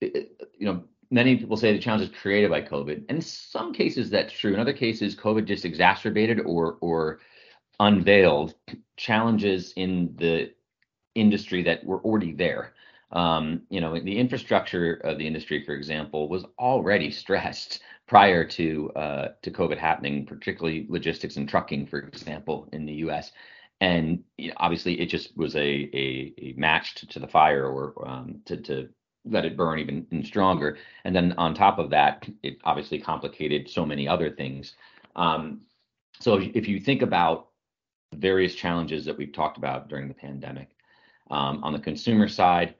you 0.00 0.26
know, 0.60 0.82
many 1.10 1.36
people 1.36 1.56
say 1.56 1.72
the 1.72 1.78
challenge 1.78 2.02
is 2.10 2.16
created 2.20 2.50
by 2.50 2.62
COVID. 2.62 3.04
And 3.08 3.18
in 3.18 3.20
some 3.20 3.72
cases 3.72 4.10
that's 4.10 4.32
true. 4.32 4.52
In 4.52 4.60
other 4.60 4.72
cases, 4.72 5.14
COVID 5.14 5.44
just 5.44 5.64
exacerbated 5.64 6.40
or 6.40 6.78
or 6.80 7.20
unveiled 7.80 8.54
challenges 8.96 9.72
in 9.76 10.14
the 10.16 10.52
industry 11.14 11.62
that 11.62 11.84
were 11.84 12.00
already 12.00 12.32
there. 12.32 12.74
Um, 13.10 13.62
you 13.70 13.80
know, 13.80 13.98
the 13.98 14.18
infrastructure 14.18 14.94
of 15.04 15.18
the 15.18 15.26
industry, 15.26 15.64
for 15.64 15.74
example, 15.74 16.28
was 16.28 16.44
already 16.58 17.10
stressed 17.10 17.80
prior 18.06 18.44
to 18.44 18.90
uh, 18.92 19.28
to 19.42 19.50
COVID 19.50 19.78
happening, 19.78 20.26
particularly 20.26 20.86
logistics 20.88 21.36
and 21.36 21.48
trucking, 21.48 21.86
for 21.86 21.98
example, 21.98 22.68
in 22.72 22.84
the 22.84 22.94
U.S 22.94 23.32
and 23.80 24.22
you 24.36 24.48
know, 24.48 24.54
obviously 24.56 25.00
it 25.00 25.06
just 25.06 25.36
was 25.36 25.54
a, 25.54 25.60
a, 25.60 26.34
a 26.38 26.54
match 26.56 26.96
to, 26.96 27.06
to, 27.06 27.20
the 27.20 27.28
fire 27.28 27.66
or 27.66 28.08
um, 28.08 28.40
to, 28.44 28.56
to 28.56 28.88
let 29.24 29.44
it 29.44 29.56
burn 29.56 29.78
even, 29.78 30.24
stronger. 30.24 30.78
And 31.04 31.14
then 31.14 31.34
on 31.38 31.54
top 31.54 31.78
of 31.78 31.90
that, 31.90 32.26
it 32.42 32.58
obviously 32.64 32.98
complicated 32.98 33.68
so 33.68 33.84
many 33.84 34.08
other 34.08 34.30
things. 34.30 34.74
Um, 35.14 35.62
so 36.20 36.40
if, 36.40 36.66
you 36.66 36.80
think 36.80 37.02
about 37.02 37.48
various 38.14 38.54
challenges 38.54 39.04
that 39.04 39.16
we've 39.16 39.32
talked 39.32 39.58
about 39.58 39.88
during 39.88 40.08
the 40.08 40.14
pandemic, 40.14 40.70
um, 41.30 41.62
on 41.62 41.72
the 41.72 41.78
consumer 41.78 42.26
side, 42.26 42.74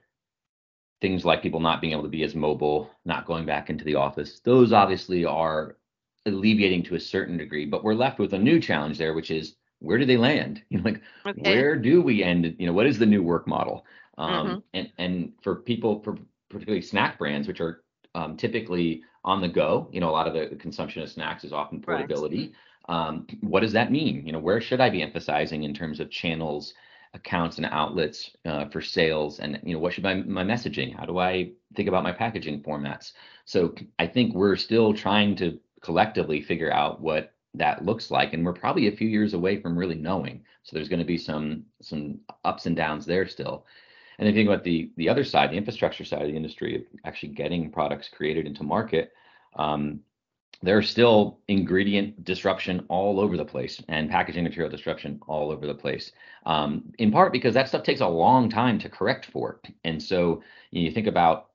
things 1.01 1.25
like 1.25 1.41
people 1.41 1.59
not 1.59 1.81
being 1.81 1.93
able 1.93 2.03
to 2.03 2.09
be 2.09 2.23
as 2.23 2.35
mobile, 2.35 2.89
not 3.05 3.25
going 3.25 3.45
back 3.45 3.69
into 3.69 3.85
the 3.85 3.95
office, 3.95 4.39
those 4.41 4.73
obviously 4.73 5.25
are 5.25 5.77
alleviating 6.25 6.83
to 6.83 6.95
a 6.95 6.99
certain 6.99 7.37
degree. 7.37 7.65
But 7.65 7.83
we're 7.83 7.93
left 7.93 8.19
with 8.19 8.33
a 8.33 8.39
new 8.39 8.59
challenge 8.59 8.97
there, 8.97 9.13
which 9.13 9.31
is 9.31 9.55
where 9.79 9.97
do 9.97 10.05
they 10.05 10.17
land? 10.17 10.61
You 10.69 10.79
know, 10.79 10.83
like 10.83 11.01
okay. 11.25 11.55
where 11.55 11.75
do 11.75 12.01
we 12.01 12.23
end? 12.23 12.55
You 12.59 12.67
know, 12.67 12.73
what 12.73 12.85
is 12.85 12.99
the 12.99 13.05
new 13.05 13.23
work 13.23 13.47
model? 13.47 13.85
Um, 14.17 14.47
mm-hmm. 14.47 14.59
And 14.73 14.91
and 14.97 15.33
for 15.41 15.55
people, 15.55 16.01
for 16.03 16.17
particularly 16.49 16.81
snack 16.81 17.17
brands, 17.17 17.47
which 17.47 17.61
are 17.61 17.83
um, 18.15 18.37
typically 18.37 19.03
on 19.23 19.41
the 19.41 19.47
go, 19.47 19.89
you 19.91 19.99
know, 19.99 20.09
a 20.09 20.11
lot 20.11 20.27
of 20.27 20.33
the, 20.33 20.55
consumption 20.55 21.01
of 21.01 21.09
snacks 21.09 21.43
is 21.43 21.53
often 21.53 21.81
portability. 21.81 22.53
Right. 22.87 23.07
Um, 23.07 23.27
what 23.41 23.59
does 23.59 23.73
that 23.73 23.91
mean? 23.91 24.25
You 24.25 24.31
know, 24.31 24.39
where 24.39 24.61
should 24.61 24.81
I 24.81 24.89
be 24.89 25.01
emphasizing 25.01 25.63
in 25.63 25.73
terms 25.73 25.99
of 25.99 26.09
channels, 26.09 26.73
accounts, 27.13 27.57
and 27.57 27.65
outlets 27.67 28.31
uh, 28.45 28.65
for 28.65 28.81
sales? 28.81 29.39
And 29.39 29.59
you 29.63 29.73
know, 29.73 29.79
what 29.79 29.93
should 29.93 30.03
my 30.03 30.15
my 30.15 30.43
messaging? 30.43 30.95
How 30.95 31.05
do 31.05 31.19
I 31.19 31.51
think 31.75 31.87
about 31.87 32.03
my 32.03 32.11
packaging 32.11 32.63
formats? 32.63 33.13
So 33.45 33.73
I 33.97 34.07
think 34.07 34.35
we're 34.35 34.55
still 34.55 34.93
trying 34.93 35.35
to 35.37 35.59
collectively 35.81 36.41
figure 36.41 36.71
out 36.71 37.01
what 37.01 37.33
that 37.55 37.83
looks 37.83 38.11
like 38.11 38.33
and 38.33 38.45
we're 38.45 38.53
probably 38.53 38.87
a 38.87 38.95
few 38.95 39.07
years 39.07 39.33
away 39.33 39.59
from 39.59 39.77
really 39.77 39.95
knowing 39.95 40.43
so 40.63 40.75
there's 40.75 40.89
going 40.89 40.99
to 40.99 41.05
be 41.05 41.17
some 41.17 41.63
some 41.81 42.19
ups 42.45 42.67
and 42.67 42.75
downs 42.75 43.05
there 43.05 43.27
still 43.27 43.65
and 44.19 44.27
if 44.27 44.35
you 44.35 44.41
think 44.41 44.49
about 44.49 44.63
the 44.63 44.91
the 44.97 45.09
other 45.09 45.23
side 45.23 45.49
the 45.49 45.57
infrastructure 45.57 46.05
side 46.05 46.21
of 46.21 46.27
the 46.27 46.35
industry 46.35 46.85
actually 47.05 47.29
getting 47.29 47.71
products 47.71 48.07
created 48.07 48.45
into 48.45 48.63
market 48.63 49.13
um, 49.55 49.99
there's 50.61 50.89
still 50.89 51.39
ingredient 51.47 52.23
disruption 52.25 52.85
all 52.89 53.19
over 53.19 53.37
the 53.37 53.45
place 53.45 53.81
and 53.87 54.09
packaging 54.09 54.43
material 54.43 54.69
disruption 54.69 55.19
all 55.27 55.51
over 55.51 55.65
the 55.65 55.73
place 55.73 56.11
um, 56.45 56.91
in 56.97 57.11
part 57.11 57.31
because 57.31 57.53
that 57.53 57.67
stuff 57.67 57.83
takes 57.83 58.01
a 58.01 58.07
long 58.07 58.49
time 58.49 58.77
to 58.79 58.89
correct 58.89 59.25
for. 59.27 59.61
And 59.85 60.01
so 60.01 60.43
you 60.71 60.91
think 60.91 61.07
about 61.07 61.49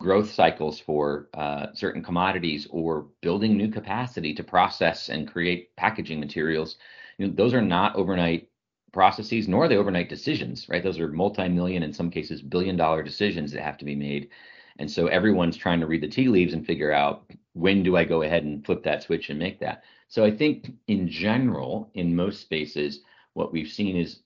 growth 0.00 0.30
cycles 0.30 0.80
for 0.80 1.28
uh, 1.34 1.66
certain 1.74 2.02
commodities 2.02 2.66
or 2.70 3.06
building 3.22 3.56
new 3.56 3.68
capacity 3.68 4.34
to 4.34 4.44
process 4.44 5.08
and 5.08 5.30
create 5.30 5.74
packaging 5.76 6.20
materials. 6.20 6.76
You 7.18 7.26
know, 7.26 7.34
those 7.34 7.54
are 7.54 7.62
not 7.62 7.96
overnight 7.96 8.48
processes 8.92 9.48
nor 9.48 9.64
are 9.64 9.68
they 9.68 9.76
overnight 9.76 10.08
decisions 10.08 10.68
right? 10.70 10.82
Those 10.82 10.98
are 10.98 11.08
multi-million 11.08 11.82
in 11.82 11.92
some 11.92 12.10
cases 12.10 12.40
billion 12.40 12.76
dollar 12.76 13.02
decisions 13.02 13.52
that 13.52 13.62
have 13.62 13.76
to 13.78 13.84
be 13.84 13.94
made 13.94 14.30
and 14.78 14.90
so 14.90 15.06
everyone's 15.06 15.56
trying 15.56 15.80
to 15.80 15.86
read 15.86 16.02
the 16.02 16.08
tea 16.08 16.28
leaves 16.28 16.52
and 16.52 16.66
figure 16.66 16.92
out 16.92 17.30
when 17.54 17.82
do 17.82 17.96
i 17.96 18.04
go 18.04 18.22
ahead 18.22 18.44
and 18.44 18.64
flip 18.64 18.82
that 18.82 19.02
switch 19.02 19.30
and 19.30 19.38
make 19.38 19.58
that 19.60 19.82
so 20.08 20.24
i 20.24 20.30
think 20.30 20.72
in 20.88 21.08
general 21.08 21.90
in 21.94 22.14
most 22.14 22.40
spaces 22.40 23.00
what 23.34 23.52
we've 23.52 23.72
seen 23.72 23.96
is 23.96 24.20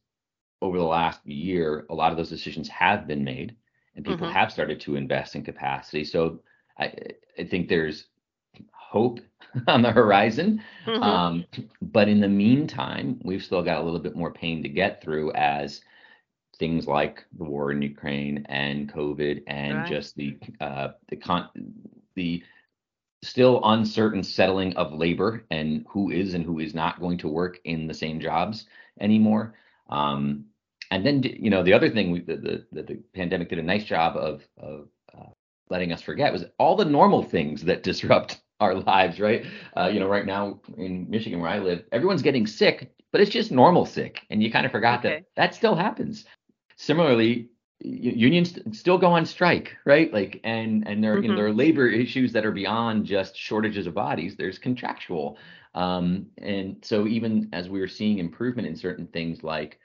over 0.63 0.77
the 0.77 0.85
last 0.85 1.25
year 1.27 1.87
a 1.91 1.95
lot 1.95 2.11
of 2.11 2.17
those 2.17 2.29
decisions 2.29 2.69
have 2.69 3.07
been 3.07 3.25
made 3.25 3.55
and 3.97 4.05
people 4.05 4.27
mm-hmm. 4.27 4.37
have 4.37 4.53
started 4.53 4.81
to 4.81 4.97
invest 4.97 5.35
in 5.35 5.43
capacity. 5.45 6.05
So 6.05 6.41
I, 6.79 6.93
I 7.39 7.45
think 7.45 7.69
there's 7.69 8.07
hope 8.73 9.21
on 9.67 9.83
the 9.83 9.93
horizon. 9.93 10.63
Mm-hmm. 10.87 11.03
Um, 11.03 11.45
but 11.83 12.09
in 12.09 12.21
the 12.21 12.29
meantime, 12.29 13.21
we've 13.25 13.43
still 13.43 13.63
got 13.63 13.81
a 13.81 13.85
little 13.85 14.01
bit 14.01 14.17
more 14.17 14.33
pain 14.33 14.63
to 14.63 14.69
get 14.69 15.03
through 15.03 15.33
as 15.33 15.81
things 16.61 16.87
like 16.87 17.25
the 17.37 17.43
war 17.43 17.73
in 17.73 17.83
Ukraine 17.83 18.47
and 18.49 18.93
COVID 18.93 19.43
and 19.49 19.79
right. 19.79 19.89
just 19.89 20.15
the 20.15 20.39
uh, 20.61 20.89
the 21.09 21.17
con 21.17 21.49
the 22.15 22.45
still 23.23 23.61
uncertain 23.65 24.23
settling 24.23 24.77
of 24.77 24.93
labor 24.93 25.45
and 25.51 25.85
who 25.89 26.11
is 26.11 26.35
and 26.35 26.45
who 26.45 26.61
is 26.61 26.75
not 26.75 27.01
going 27.01 27.19
to 27.19 27.29
work 27.29 27.59
in 27.65 27.87
the 27.87 27.95
same 27.95 28.21
jobs 28.21 28.67
anymore. 29.01 29.55
Um, 29.89 30.45
and 30.91 31.05
then 31.05 31.23
you 31.23 31.51
know 31.51 31.63
the 31.63 31.73
other 31.73 31.91
thing 31.91 32.11
we, 32.11 32.21
the, 32.21 32.37
the 32.73 32.83
the 32.83 32.99
pandemic 33.15 33.49
did 33.49 33.59
a 33.59 33.63
nice 33.63 33.85
job 33.85 34.17
of 34.17 34.47
of 34.59 34.89
uh, 35.17 35.31
letting 35.71 35.93
us 35.93 36.03
forget 36.03 36.33
was 36.33 36.45
all 36.59 36.77
the 36.77 36.85
normal 36.85 37.23
things 37.23 37.65
that 37.65 37.83
disrupt 37.91 38.43
our 38.61 38.75
lives, 38.75 39.19
right? 39.19 39.47
Uh, 39.75 39.91
you 39.93 39.99
know, 39.99 40.09
right 40.09 40.27
now 40.27 40.61
in 40.77 41.09
Michigan 41.09 41.41
where 41.41 41.51
I 41.51 41.59
live, 41.59 41.85
everyone's 41.91 42.21
getting 42.21 42.47
sick, 42.47 42.93
but 43.13 43.23
it's 43.23 43.31
just 43.31 43.51
normal 43.51 43.87
sick, 43.87 44.21
and 44.29 44.43
you 44.43 44.53
kind 44.53 44.67
of 44.67 44.73
forgot 44.73 44.99
okay. 44.99 45.09
that 45.09 45.25
that 45.37 45.55
still 45.55 45.75
happens. 45.75 46.27
Similarly, 46.81 47.51
unions 47.79 48.59
still 48.73 48.97
go 48.97 49.09
on 49.09 49.27
strike, 49.27 49.77
right? 49.85 50.11
Like, 50.11 50.41
and 50.45 50.89
and 50.89 51.05
there 51.05 51.17
mm-hmm. 51.17 51.23
you 51.25 51.29
know, 51.29 51.35
mm-hmm. 51.35 51.37
there 51.37 51.47
are 51.49 51.53
labor 51.53 51.87
issues 51.87 52.33
that 52.33 52.47
are 52.47 52.53
beyond 52.53 53.05
just 53.05 53.37
shortages 53.37 53.87
of 53.87 53.93
bodies. 53.93 54.35
There's 54.35 54.59
contractual, 54.59 55.37
um, 55.75 56.29
and 56.39 56.83
so 56.83 57.07
even 57.07 57.51
as 57.53 57.69
we 57.69 57.81
were 57.81 57.87
seeing 57.87 58.17
improvement 58.19 58.67
in 58.67 58.77
certain 58.77 59.07
things 59.09 59.45
like 59.45 59.79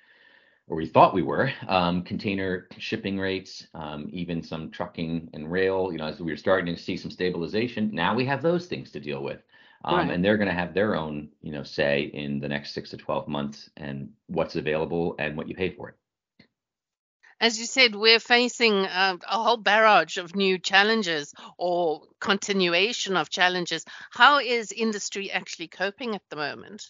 or 0.67 0.77
we 0.77 0.87
thought 0.87 1.13
we 1.13 1.21
were, 1.21 1.51
um, 1.67 2.01
container 2.01 2.69
shipping 2.77 3.19
rates, 3.19 3.67
um, 3.73 4.07
even 4.13 4.41
some 4.41 4.71
trucking 4.71 5.29
and 5.33 5.51
rail. 5.51 5.91
You 5.91 5.97
know, 5.97 6.07
as 6.07 6.21
we 6.21 6.31
were 6.31 6.37
starting 6.37 6.73
to 6.73 6.81
see 6.81 6.95
some 6.95 7.11
stabilization, 7.11 7.89
now 7.93 8.15
we 8.15 8.25
have 8.25 8.41
those 8.41 8.67
things 8.67 8.89
to 8.91 9.01
deal 9.01 9.21
with, 9.21 9.41
um, 9.83 9.97
right. 9.97 10.11
and 10.11 10.23
they're 10.23 10.37
going 10.37 10.47
to 10.47 10.61
have 10.61 10.73
their 10.73 10.95
own, 10.95 11.27
you 11.41 11.51
know, 11.51 11.63
say 11.63 12.03
in 12.13 12.39
the 12.39 12.47
next 12.47 12.73
six 12.73 12.89
to 12.91 12.97
twelve 12.97 13.27
months 13.27 13.69
and 13.75 14.11
what's 14.27 14.55
available 14.55 15.15
and 15.19 15.35
what 15.35 15.49
you 15.49 15.55
pay 15.55 15.71
for 15.71 15.89
it. 15.89 15.95
As 17.41 17.59
you 17.59 17.65
said, 17.65 17.95
we're 17.95 18.19
facing 18.19 18.85
uh, 18.85 19.17
a 19.29 19.43
whole 19.43 19.57
barrage 19.57 20.17
of 20.17 20.35
new 20.35 20.57
challenges 20.57 21.33
or 21.57 22.03
continuation 22.19 23.17
of 23.17 23.29
challenges. 23.29 23.83
How 24.09 24.39
is 24.39 24.71
industry 24.71 25.31
actually 25.31 25.67
coping 25.67 26.15
at 26.15 26.21
the 26.29 26.37
moment? 26.37 26.83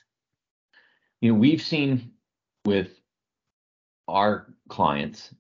You 1.22 1.34
know, 1.34 1.40
we've 1.40 1.62
seen 1.62 2.12
with 2.64 2.90
our 4.08 4.54
clients, 4.70 5.34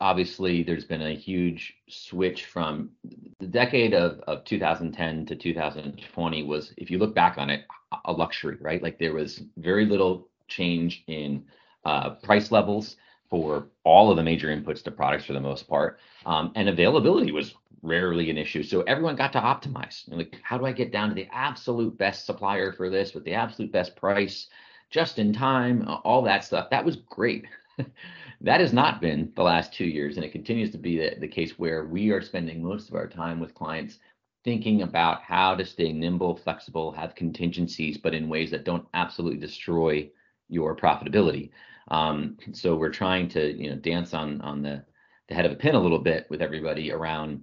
obviously 0.00 0.64
there's 0.64 0.84
been 0.84 1.02
a 1.02 1.14
huge 1.14 1.74
switch 1.88 2.46
from 2.46 2.90
the 3.38 3.46
decade 3.46 3.94
of, 3.94 4.18
of 4.26 4.44
2010 4.44 5.26
to 5.26 5.36
2020 5.36 6.42
was, 6.42 6.74
if 6.76 6.90
you 6.90 6.98
look 6.98 7.14
back 7.14 7.38
on 7.38 7.50
it, 7.50 7.64
a 8.04 8.12
luxury, 8.12 8.56
right? 8.60 8.82
Like 8.82 8.98
there 8.98 9.14
was 9.14 9.42
very 9.56 9.86
little 9.86 10.28
change 10.48 11.04
in 11.06 11.44
uh, 11.84 12.10
price 12.10 12.50
levels 12.50 12.96
for 13.34 13.66
all 13.82 14.12
of 14.12 14.16
the 14.16 14.22
major 14.22 14.46
inputs 14.46 14.80
to 14.80 14.92
products 14.92 15.24
for 15.24 15.32
the 15.32 15.40
most 15.40 15.66
part. 15.66 15.98
Um, 16.24 16.52
and 16.54 16.68
availability 16.68 17.32
was 17.32 17.56
rarely 17.82 18.30
an 18.30 18.38
issue. 18.38 18.62
So 18.62 18.82
everyone 18.82 19.16
got 19.16 19.32
to 19.32 19.40
optimize. 19.40 20.04
like, 20.06 20.38
how 20.44 20.56
do 20.56 20.66
I 20.66 20.70
get 20.70 20.92
down 20.92 21.08
to 21.08 21.16
the 21.16 21.26
absolute 21.32 21.98
best 21.98 22.26
supplier 22.26 22.70
for 22.70 22.88
this 22.88 23.12
with 23.12 23.24
the 23.24 23.34
absolute 23.34 23.72
best 23.72 23.96
price, 23.96 24.46
just 24.88 25.18
in 25.18 25.32
time, 25.32 25.84
all 26.04 26.22
that 26.22 26.44
stuff? 26.44 26.70
That 26.70 26.84
was 26.84 26.94
great. 26.94 27.46
that 28.40 28.60
has 28.60 28.72
not 28.72 29.00
been 29.00 29.32
the 29.34 29.42
last 29.42 29.72
two 29.74 29.84
years, 29.84 30.14
and 30.14 30.24
it 30.24 30.30
continues 30.30 30.70
to 30.70 30.78
be 30.78 30.96
the, 30.96 31.16
the 31.18 31.26
case 31.26 31.58
where 31.58 31.86
we 31.86 32.10
are 32.10 32.22
spending 32.22 32.62
most 32.62 32.88
of 32.88 32.94
our 32.94 33.08
time 33.08 33.40
with 33.40 33.52
clients 33.52 33.98
thinking 34.44 34.82
about 34.82 35.22
how 35.22 35.56
to 35.56 35.64
stay 35.64 35.92
nimble, 35.92 36.36
flexible, 36.36 36.92
have 36.92 37.16
contingencies, 37.16 37.98
but 37.98 38.14
in 38.14 38.28
ways 38.28 38.52
that 38.52 38.64
don't 38.64 38.86
absolutely 38.94 39.40
destroy 39.40 40.08
your 40.48 40.76
profitability. 40.76 41.50
Um, 41.88 42.36
so 42.52 42.76
we're 42.76 42.90
trying 42.90 43.28
to, 43.30 43.52
you 43.52 43.70
know, 43.70 43.76
dance 43.76 44.14
on 44.14 44.40
on 44.40 44.62
the 44.62 44.84
the 45.28 45.34
head 45.34 45.46
of 45.46 45.52
a 45.52 45.56
pin 45.56 45.74
a 45.74 45.80
little 45.80 45.98
bit 45.98 46.26
with 46.30 46.42
everybody 46.42 46.92
around 46.92 47.42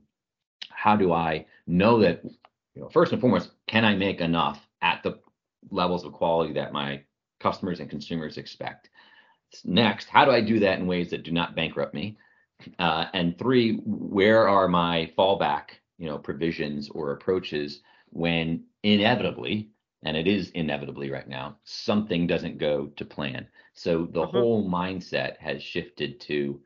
how 0.70 0.96
do 0.96 1.12
I 1.14 1.46
know 1.68 2.00
that, 2.00 2.24
you 2.24 2.82
know, 2.82 2.90
first 2.90 3.12
and 3.12 3.22
foremost, 3.22 3.52
can 3.68 3.86
I 3.86 3.96
make 3.96 4.22
enough 4.22 4.60
at 4.82 5.04
the 5.04 5.20
levels 5.70 6.06
of 6.06 6.14
quality 6.14 6.54
that 6.54 6.74
my 6.74 7.04
customers 7.40 7.80
and 7.80 7.90
consumers 7.90 8.38
expect? 8.38 8.90
Next, 9.66 10.08
how 10.10 10.26
do 10.26 10.32
I 10.32 10.42
do 10.42 10.60
that 10.60 10.80
in 10.80 10.88
ways 10.88 11.10
that 11.10 11.24
do 11.24 11.32
not 11.32 11.56
bankrupt 11.56 11.94
me? 11.94 12.18
Uh, 12.80 13.06
and 13.14 13.38
three, 13.38 13.78
where 13.86 14.48
are 14.48 14.68
my 14.68 15.12
fallback, 15.18 15.72
you 15.98 16.08
know, 16.08 16.18
provisions 16.18 16.90
or 16.90 17.12
approaches 17.12 17.82
when 18.10 18.64
inevitably, 18.84 19.70
and 20.04 20.16
it 20.16 20.28
is 20.28 20.50
inevitably 20.52 21.12
right 21.12 21.28
now, 21.28 21.58
something 21.64 22.28
doesn't 22.28 22.60
go 22.60 22.88
to 22.96 23.06
plan. 23.06 23.48
So 23.82 24.06
the 24.06 24.22
mm-hmm. 24.22 24.38
whole 24.38 24.70
mindset 24.70 25.38
has 25.40 25.64
shifted 25.64 26.20
to 26.22 26.62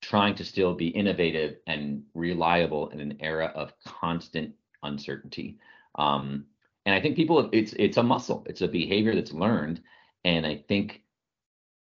trying 0.00 0.36
to 0.36 0.44
still 0.44 0.72
be 0.72 0.86
innovative 0.88 1.56
and 1.66 2.04
reliable 2.14 2.90
in 2.90 3.00
an 3.00 3.16
era 3.18 3.50
of 3.56 3.72
constant 3.84 4.54
uncertainty. 4.84 5.58
Um, 5.96 6.44
and 6.86 6.94
I 6.94 7.00
think 7.00 7.16
people, 7.16 7.48
it's 7.52 7.72
it's 7.72 7.96
a 7.96 8.04
muscle, 8.04 8.46
it's 8.48 8.60
a 8.60 8.68
behavior 8.68 9.16
that's 9.16 9.32
learned, 9.32 9.80
and 10.24 10.46
I 10.46 10.62
think 10.68 11.02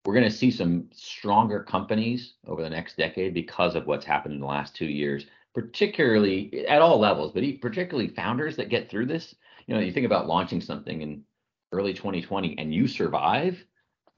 we're 0.06 0.14
going 0.14 0.30
to 0.30 0.30
see 0.30 0.50
some 0.50 0.88
stronger 0.90 1.62
companies 1.62 2.34
over 2.46 2.62
the 2.62 2.70
next 2.70 2.96
decade 2.96 3.34
because 3.34 3.74
of 3.74 3.86
what's 3.86 4.06
happened 4.06 4.36
in 4.36 4.40
the 4.40 4.46
last 4.46 4.74
two 4.74 4.86
years, 4.86 5.26
particularly 5.54 6.66
at 6.66 6.80
all 6.80 6.98
levels, 6.98 7.32
but 7.32 7.44
particularly 7.60 8.08
founders 8.08 8.56
that 8.56 8.70
get 8.70 8.88
through 8.88 9.06
this. 9.06 9.34
You 9.66 9.74
know, 9.74 9.80
you 9.80 9.92
think 9.92 10.06
about 10.06 10.28
launching 10.28 10.62
something 10.62 11.02
in 11.02 11.24
early 11.72 11.92
2020 11.92 12.56
and 12.56 12.72
you 12.72 12.86
survive 12.88 13.62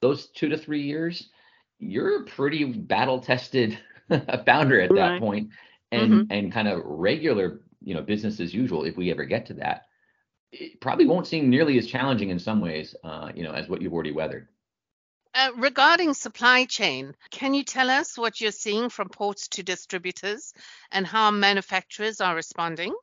those 0.00 0.26
two 0.26 0.48
to 0.48 0.58
three 0.58 0.82
years, 0.82 1.28
you're 1.78 2.22
a 2.22 2.24
pretty 2.24 2.64
battle 2.64 3.20
tested 3.20 3.78
founder 4.46 4.80
at 4.80 4.94
that 4.94 5.20
point 5.20 5.50
and 5.92 6.12
mm-hmm. 6.12 6.32
and 6.32 6.52
kind 6.52 6.68
of 6.68 6.82
regular 6.84 7.60
you 7.82 7.94
know 7.94 8.02
business 8.02 8.40
as 8.40 8.52
usual 8.52 8.84
if 8.84 8.96
we 8.96 9.10
ever 9.10 9.24
get 9.24 9.46
to 9.46 9.54
that 9.54 9.86
it 10.50 10.80
probably 10.80 11.06
won't 11.06 11.26
seem 11.26 11.50
nearly 11.50 11.78
as 11.78 11.86
challenging 11.86 12.30
in 12.30 12.38
some 12.38 12.60
ways 12.60 12.94
uh, 13.04 13.30
you 13.34 13.42
know 13.42 13.52
as 13.52 13.68
what 13.68 13.82
you've 13.82 13.92
already 13.92 14.12
weathered 14.12 14.48
uh, 15.34 15.50
regarding 15.56 16.14
supply 16.14 16.64
chain, 16.64 17.14
can 17.30 17.52
you 17.52 17.62
tell 17.62 17.90
us 17.90 18.16
what 18.16 18.40
you're 18.40 18.50
seeing 18.50 18.88
from 18.88 19.10
ports 19.10 19.46
to 19.46 19.62
distributors 19.62 20.54
and 20.90 21.06
how 21.06 21.30
manufacturers 21.30 22.20
are 22.22 22.34
responding? 22.34 22.94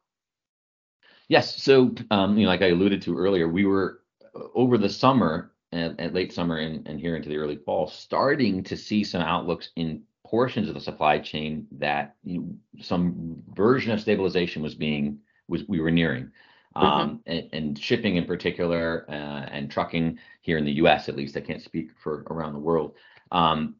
Yes. 1.29 1.61
So, 1.61 1.93
um, 2.09 2.35
you 2.35 2.43
know, 2.43 2.49
like 2.49 2.63
I 2.63 2.69
alluded 2.69 3.03
to 3.03 3.15
earlier, 3.15 3.47
we 3.47 3.65
were 3.65 4.01
uh, 4.35 4.39
over 4.55 4.77
the 4.77 4.89
summer 4.89 5.53
and, 5.75 6.13
late 6.13 6.33
summer 6.33 6.57
and, 6.57 6.87
and 6.87 6.99
here 6.99 7.15
into 7.15 7.29
the 7.29 7.37
early 7.37 7.57
fall 7.57 7.87
starting 7.87 8.63
to 8.63 8.77
see 8.77 9.03
some 9.03 9.21
outlooks 9.21 9.69
in 9.75 10.01
portions 10.25 10.67
of 10.67 10.73
the 10.73 10.81
supply 10.81 11.19
chain 11.19 11.67
that 11.71 12.15
you 12.23 12.41
know, 12.41 12.81
some 12.81 13.35
version 13.53 13.91
of 13.91 14.01
stabilization 14.01 14.61
was 14.61 14.75
being 14.75 15.19
was 15.47 15.63
we 15.67 15.79
were 15.79 15.91
nearing. 15.91 16.31
Mm-hmm. 16.75 16.85
um, 16.85 17.21
and, 17.25 17.49
and, 17.53 17.79
shipping 17.79 18.17
in 18.17 18.25
particular, 18.25 19.05
uh, 19.07 19.47
and 19.49 19.71
trucking 19.71 20.19
here 20.41 20.57
in 20.57 20.65
the 20.65 20.73
U.S. 20.73 21.07
at 21.07 21.15
least. 21.15 21.37
I 21.37 21.39
can't 21.39 21.61
speak 21.61 21.91
for 21.97 22.25
around 22.29 22.51
the 22.51 22.59
world. 22.59 22.95
Um, 23.31 23.75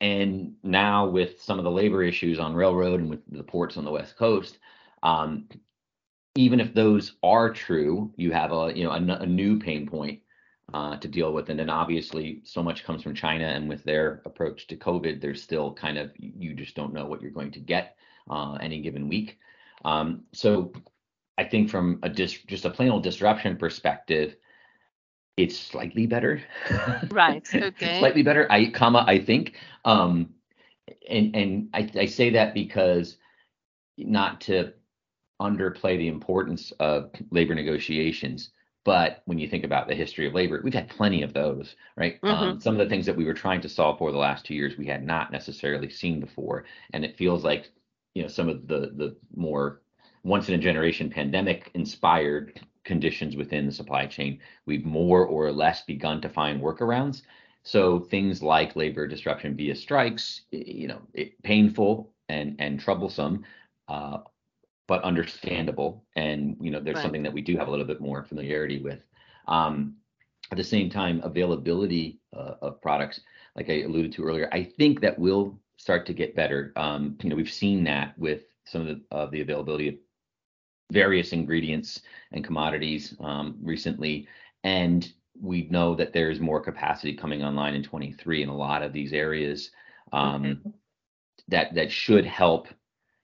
and 0.00 0.54
now 0.62 1.06
with 1.06 1.42
some 1.42 1.58
of 1.58 1.64
the 1.64 1.70
labor 1.70 2.02
issues 2.02 2.38
on 2.38 2.54
railroad 2.54 3.00
and 3.00 3.10
with 3.10 3.20
the 3.30 3.42
ports 3.42 3.76
on 3.76 3.84
the 3.84 3.90
West 3.90 4.16
Coast, 4.16 4.58
um, 5.02 5.46
even 6.36 6.58
if 6.58 6.72
those 6.72 7.16
are 7.22 7.52
true, 7.52 8.12
you 8.16 8.32
have 8.32 8.50
a 8.52 8.72
you 8.74 8.84
know 8.84 8.92
a, 8.92 8.96
a 8.96 9.26
new 9.26 9.58
pain 9.58 9.86
point 9.86 10.20
uh, 10.74 10.96
to 10.98 11.08
deal 11.08 11.32
with, 11.32 11.48
and 11.48 11.58
then 11.58 11.70
obviously 11.70 12.40
so 12.44 12.62
much 12.62 12.84
comes 12.84 13.02
from 13.02 13.14
China, 13.14 13.44
and 13.44 13.68
with 13.68 13.82
their 13.84 14.22
approach 14.26 14.66
to 14.66 14.76
COVID, 14.76 15.20
there's 15.20 15.42
still 15.42 15.72
kind 15.72 15.98
of 15.98 16.10
you 16.16 16.54
just 16.54 16.74
don't 16.74 16.92
know 16.92 17.06
what 17.06 17.22
you're 17.22 17.30
going 17.30 17.52
to 17.52 17.60
get 17.60 17.96
uh, 18.30 18.54
any 18.54 18.80
given 18.80 19.08
week. 19.08 19.38
Um, 19.84 20.24
so 20.32 20.72
I 21.38 21.44
think 21.44 21.70
from 21.70 22.00
a 22.02 22.08
dis- 22.08 22.42
just 22.46 22.64
a 22.64 22.70
plain 22.70 22.90
old 22.90 23.02
disruption 23.02 23.56
perspective, 23.56 24.36
it's 25.36 25.56
slightly 25.56 26.06
better. 26.06 26.42
Right. 27.10 27.46
Okay. 27.54 27.98
slightly 27.98 28.22
better. 28.22 28.50
I 28.50 28.70
comma 28.70 29.04
I 29.06 29.18
think. 29.18 29.54
Um, 29.84 30.34
and 31.08 31.34
and 31.34 31.68
I, 31.72 31.90
I 31.94 32.06
say 32.06 32.30
that 32.30 32.54
because 32.54 33.16
not 33.96 34.40
to 34.42 34.72
underplay 35.40 35.96
the 35.96 36.08
importance 36.08 36.72
of 36.80 37.10
labor 37.30 37.54
negotiations, 37.54 38.50
but 38.88 39.20
when 39.26 39.38
you 39.38 39.46
think 39.46 39.64
about 39.64 39.86
the 39.86 39.94
history 39.94 40.26
of 40.26 40.32
labor, 40.32 40.62
we've 40.64 40.72
had 40.72 40.88
plenty 40.88 41.20
of 41.20 41.34
those, 41.34 41.76
right? 41.94 42.18
Mm-hmm. 42.22 42.42
Um, 42.42 42.58
some 42.58 42.72
of 42.72 42.78
the 42.78 42.88
things 42.88 43.04
that 43.04 43.16
we 43.16 43.26
were 43.26 43.34
trying 43.34 43.60
to 43.60 43.68
solve 43.68 43.98
for 43.98 44.10
the 44.10 44.16
last 44.16 44.46
two 44.46 44.54
years, 44.54 44.78
we 44.78 44.86
had 44.86 45.04
not 45.04 45.30
necessarily 45.30 45.90
seen 45.90 46.20
before, 46.20 46.64
and 46.94 47.04
it 47.04 47.18
feels 47.18 47.44
like 47.44 47.70
you 48.14 48.22
know 48.22 48.28
some 48.28 48.48
of 48.48 48.66
the 48.66 48.92
the 48.96 49.14
more 49.36 49.82
once 50.24 50.48
in 50.48 50.54
a 50.54 50.58
generation 50.68 51.10
pandemic 51.10 51.70
inspired 51.74 52.58
conditions 52.84 53.36
within 53.36 53.66
the 53.66 53.72
supply 53.72 54.06
chain, 54.06 54.40
we've 54.64 54.86
more 54.86 55.26
or 55.26 55.52
less 55.52 55.82
begun 55.82 56.22
to 56.22 56.30
find 56.30 56.58
workarounds. 56.58 57.20
So 57.64 58.00
things 58.00 58.42
like 58.42 58.74
labor 58.74 59.06
disruption 59.06 59.54
via 59.54 59.76
strikes, 59.76 60.40
you 60.50 60.88
know, 60.88 61.02
it, 61.12 61.42
painful 61.42 62.10
and 62.30 62.56
and 62.58 62.80
troublesome, 62.80 63.44
uh, 63.86 64.20
but 64.88 65.04
understandable. 65.04 66.04
And 66.16 66.56
you 66.60 66.72
know, 66.72 66.80
there's 66.80 66.96
right. 66.96 67.02
something 67.02 67.22
that 67.22 67.32
we 67.32 67.42
do 67.42 67.56
have 67.56 67.68
a 67.68 67.70
little 67.70 67.86
bit 67.86 68.00
more 68.00 68.24
familiarity 68.24 68.82
with. 68.82 69.00
Um, 69.46 69.94
at 70.50 70.56
the 70.56 70.64
same 70.64 70.90
time, 70.90 71.20
availability 71.22 72.18
uh, 72.34 72.54
of 72.62 72.80
products, 72.80 73.20
like 73.54 73.68
I 73.68 73.82
alluded 73.82 74.12
to 74.12 74.24
earlier, 74.24 74.48
I 74.50 74.64
think 74.64 75.00
that 75.02 75.18
will 75.18 75.60
start 75.76 76.06
to 76.06 76.14
get 76.14 76.34
better. 76.34 76.72
Um, 76.74 77.16
you 77.22 77.28
know, 77.28 77.36
we've 77.36 77.52
seen 77.52 77.84
that 77.84 78.18
with 78.18 78.42
some 78.64 78.80
of 78.80 78.86
the, 78.88 79.28
the 79.30 79.42
availability 79.42 79.88
of 79.88 79.94
various 80.90 81.32
ingredients 81.32 82.00
and 82.32 82.42
commodities 82.42 83.14
um, 83.20 83.58
recently, 83.62 84.26
and 84.64 85.12
we 85.40 85.68
know 85.70 85.94
that 85.94 86.12
there's 86.14 86.40
more 86.40 86.60
capacity 86.60 87.14
coming 87.14 87.44
online 87.44 87.74
in 87.74 87.82
23 87.82 88.42
in 88.42 88.48
a 88.48 88.56
lot 88.56 88.82
of 88.82 88.92
these 88.92 89.12
areas 89.12 89.70
um, 90.12 90.60
okay. 90.66 90.76
that 91.48 91.74
that 91.74 91.92
should 91.92 92.24
help 92.24 92.68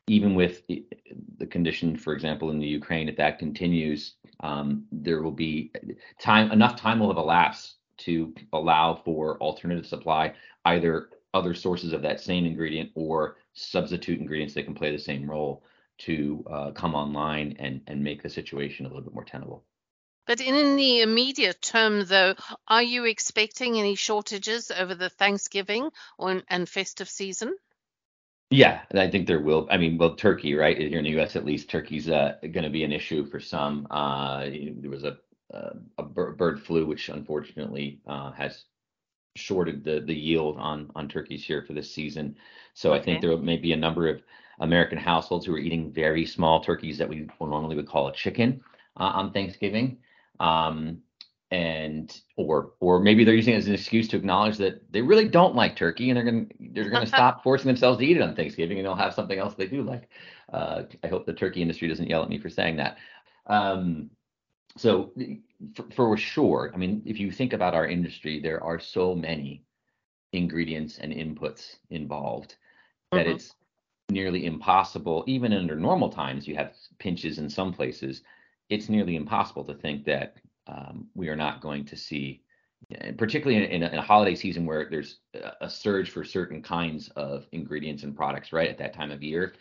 even 0.06 0.34
with 0.34 0.66
the 0.66 1.46
condition 1.46 1.96
for 1.96 2.12
example 2.12 2.50
in 2.50 2.58
the 2.58 2.66
ukraine 2.66 3.08
if 3.08 3.16
that 3.16 3.38
continues 3.38 4.14
um, 4.40 4.84
there 4.92 5.22
will 5.22 5.30
be 5.30 5.72
time 6.20 6.50
enough 6.52 6.76
time 6.76 6.98
will 6.98 7.08
have 7.08 7.16
elapsed 7.16 7.76
to 7.96 8.34
allow 8.52 8.94
for 9.04 9.40
alternative 9.40 9.86
supply 9.86 10.32
either 10.66 11.10
other 11.32 11.54
sources 11.54 11.92
of 11.92 12.02
that 12.02 12.20
same 12.20 12.44
ingredient 12.44 12.90
or 12.94 13.36
substitute 13.54 14.20
ingredients 14.20 14.54
that 14.54 14.64
can 14.64 14.74
play 14.74 14.90
the 14.90 14.98
same 14.98 15.28
role 15.28 15.64
to 15.96 16.44
uh, 16.50 16.70
come 16.72 16.94
online 16.94 17.54
and 17.58 17.80
and 17.86 18.02
make 18.02 18.22
the 18.22 18.28
situation 18.28 18.84
a 18.84 18.88
little 18.88 19.04
bit 19.04 19.14
more 19.14 19.24
tenable 19.24 19.64
but 20.26 20.40
in 20.40 20.76
the 20.76 21.02
immediate 21.02 21.60
term, 21.60 22.06
though, 22.06 22.34
are 22.66 22.82
you 22.82 23.04
expecting 23.04 23.78
any 23.78 23.94
shortages 23.94 24.70
over 24.70 24.94
the 24.94 25.10
Thanksgiving 25.10 25.90
or, 26.16 26.42
and 26.48 26.66
festive 26.66 27.10
season? 27.10 27.54
Yeah, 28.50 28.82
I 28.94 29.10
think 29.10 29.26
there 29.26 29.40
will. 29.40 29.66
I 29.70 29.76
mean, 29.78 29.98
well, 29.98 30.14
turkey, 30.14 30.54
right? 30.54 30.78
Here 30.78 30.98
in 30.98 31.04
the 31.04 31.10
U.S., 31.10 31.34
at 31.36 31.44
least, 31.44 31.68
turkey's 31.70 32.08
uh, 32.08 32.36
going 32.42 32.64
to 32.64 32.70
be 32.70 32.84
an 32.84 32.92
issue 32.92 33.26
for 33.26 33.40
some. 33.40 33.86
Uh, 33.90 34.46
there 34.80 34.90
was 34.90 35.04
a 35.04 35.18
a 35.98 36.02
bird 36.02 36.62
flu, 36.62 36.86
which 36.86 37.08
unfortunately 37.08 38.00
uh, 38.06 38.32
has 38.32 38.64
shorted 39.36 39.84
the 39.84 40.00
the 40.00 40.14
yield 40.14 40.56
on 40.58 40.90
on 40.94 41.08
turkeys 41.08 41.44
here 41.44 41.62
for 41.62 41.72
this 41.74 41.92
season. 41.92 42.36
So. 42.74 42.92
I 42.92 43.00
think 43.00 43.20
there 43.20 43.36
may 43.36 43.56
be 43.56 43.72
a 43.72 43.76
number 43.76 44.08
of 44.08 44.22
American 44.60 44.98
households 44.98 45.46
who 45.46 45.54
are 45.54 45.58
eating 45.58 45.92
very 45.92 46.26
small 46.26 46.60
turkeys 46.62 46.98
that 46.98 47.08
we 47.08 47.28
normally 47.40 47.76
would 47.76 47.88
call 47.88 48.08
a 48.08 48.12
chicken 48.12 48.60
uh, 48.98 49.04
on 49.14 49.32
Thanksgiving 49.32 49.98
um, 50.40 51.02
and 51.50 52.20
or 52.36 52.72
or 52.80 53.00
maybe 53.00 53.24
they're 53.24 53.34
using 53.34 53.54
it 53.54 53.58
as 53.58 53.66
an 53.66 53.74
excuse 53.74 54.08
to 54.08 54.16
acknowledge 54.16 54.56
that 54.56 54.90
they 54.92 55.02
really 55.02 55.28
don't 55.28 55.54
like 55.54 55.76
turkey 55.76 56.10
and 56.10 56.16
they're 56.16 56.24
going 56.24 56.46
to 56.46 56.54
they're 56.72 56.90
to 56.90 57.06
stop 57.06 57.42
forcing 57.42 57.68
themselves 57.68 57.98
to 57.98 58.06
eat 58.06 58.16
it 58.16 58.22
on 58.22 58.34
Thanksgiving 58.34 58.78
and 58.78 58.86
they'll 58.86 58.94
have 58.94 59.14
something 59.14 59.38
else 59.38 59.54
they 59.54 59.66
do 59.66 59.82
like. 59.82 60.08
Uh, 60.52 60.82
I 61.02 61.08
hope 61.08 61.26
the 61.26 61.32
turkey 61.32 61.62
industry 61.62 61.88
doesn't 61.88 62.08
yell 62.08 62.22
at 62.22 62.28
me 62.28 62.38
for 62.38 62.48
saying 62.48 62.76
that. 62.76 62.98
Um, 63.46 64.10
so 64.76 65.12
for, 65.74 65.84
for 65.94 66.16
sure, 66.16 66.70
I 66.74 66.76
mean, 66.76 67.02
if 67.04 67.20
you 67.20 67.30
think 67.30 67.52
about 67.52 67.74
our 67.74 67.86
industry, 67.86 68.40
there 68.40 68.62
are 68.62 68.80
so 68.80 69.14
many 69.14 69.62
ingredients 70.32 70.98
and 70.98 71.12
inputs 71.12 71.76
involved 71.90 72.56
that 73.12 73.26
mm-hmm. 73.26 73.36
it's 73.36 73.54
nearly 74.10 74.46
impossible, 74.46 75.24
even 75.26 75.52
under 75.52 75.76
normal 75.76 76.08
times, 76.08 76.48
you 76.48 76.56
have 76.56 76.72
pinches 76.98 77.38
in 77.38 77.48
some 77.48 77.72
places 77.72 78.22
it's 78.70 78.88
nearly 78.88 79.16
impossible 79.16 79.64
to 79.64 79.74
think 79.74 80.04
that 80.04 80.36
um, 80.66 81.08
we 81.14 81.28
are 81.28 81.36
not 81.36 81.60
going 81.60 81.84
to 81.86 81.96
see, 81.96 82.42
particularly 83.18 83.62
in, 83.62 83.70
in, 83.70 83.82
a, 83.82 83.88
in, 83.88 83.98
a, 83.98 84.02
holiday 84.02 84.34
season 84.34 84.66
where 84.66 84.88
there's 84.90 85.18
a 85.60 85.68
surge 85.68 86.10
for 86.10 86.24
certain 86.24 86.62
kinds 86.62 87.08
of 87.16 87.46
ingredients 87.52 88.02
and 88.02 88.16
products, 88.16 88.52
right 88.52 88.68
at 88.68 88.78
that 88.78 88.94
time 88.94 89.10
of 89.10 89.22
year. 89.22 89.54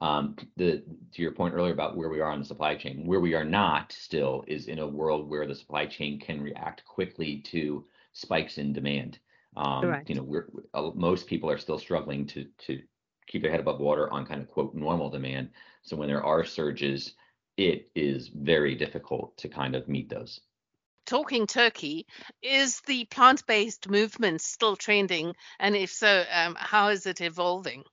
Um, 0.00 0.36
the 0.56 0.84
to 1.12 1.22
your 1.22 1.32
point 1.32 1.54
earlier 1.54 1.72
about 1.72 1.96
where 1.96 2.08
we 2.08 2.20
are 2.20 2.30
on 2.30 2.38
the 2.38 2.44
supply 2.44 2.76
chain, 2.76 3.04
where 3.04 3.20
we 3.20 3.34
are 3.34 3.44
not 3.44 3.90
still 3.90 4.44
is 4.46 4.68
in 4.68 4.78
a 4.78 4.86
world 4.86 5.28
where 5.28 5.46
the 5.46 5.56
supply 5.56 5.86
chain 5.86 6.20
can 6.20 6.40
react 6.40 6.84
quickly 6.84 7.38
to 7.46 7.84
spikes 8.12 8.58
in 8.58 8.72
demand. 8.72 9.18
Um, 9.56 9.82
You 10.08 10.14
know, 10.14 10.22
we're 10.22 10.48
uh, 10.72 10.90
most 10.94 11.26
people 11.26 11.50
are 11.50 11.58
still 11.58 11.78
struggling 11.78 12.26
to 12.28 12.46
to 12.66 12.80
keep 13.26 13.42
their 13.42 13.50
head 13.50 13.60
above 13.60 13.80
water 13.80 14.10
on 14.12 14.24
kind 14.24 14.40
of 14.40 14.48
quote 14.48 14.74
normal 14.74 15.10
demand. 15.10 15.50
So 15.82 15.96
when 15.96 16.08
there 16.08 16.24
are 16.24 16.44
surges, 16.44 17.14
it 17.56 17.90
is 17.94 18.28
very 18.28 18.76
difficult 18.76 19.36
to 19.38 19.48
kind 19.48 19.74
of 19.74 19.88
meet 19.88 20.08
those. 20.08 20.40
Talking 21.08 21.46
turkey, 21.46 22.04
is 22.42 22.82
the 22.82 23.06
plant 23.06 23.46
based 23.46 23.88
movement 23.88 24.42
still 24.42 24.76
trending? 24.76 25.32
And 25.58 25.74
if 25.74 25.90
so, 25.90 26.22
um, 26.30 26.54
how 26.54 26.88
is 26.88 27.06
it 27.06 27.22
evolving? 27.22 27.84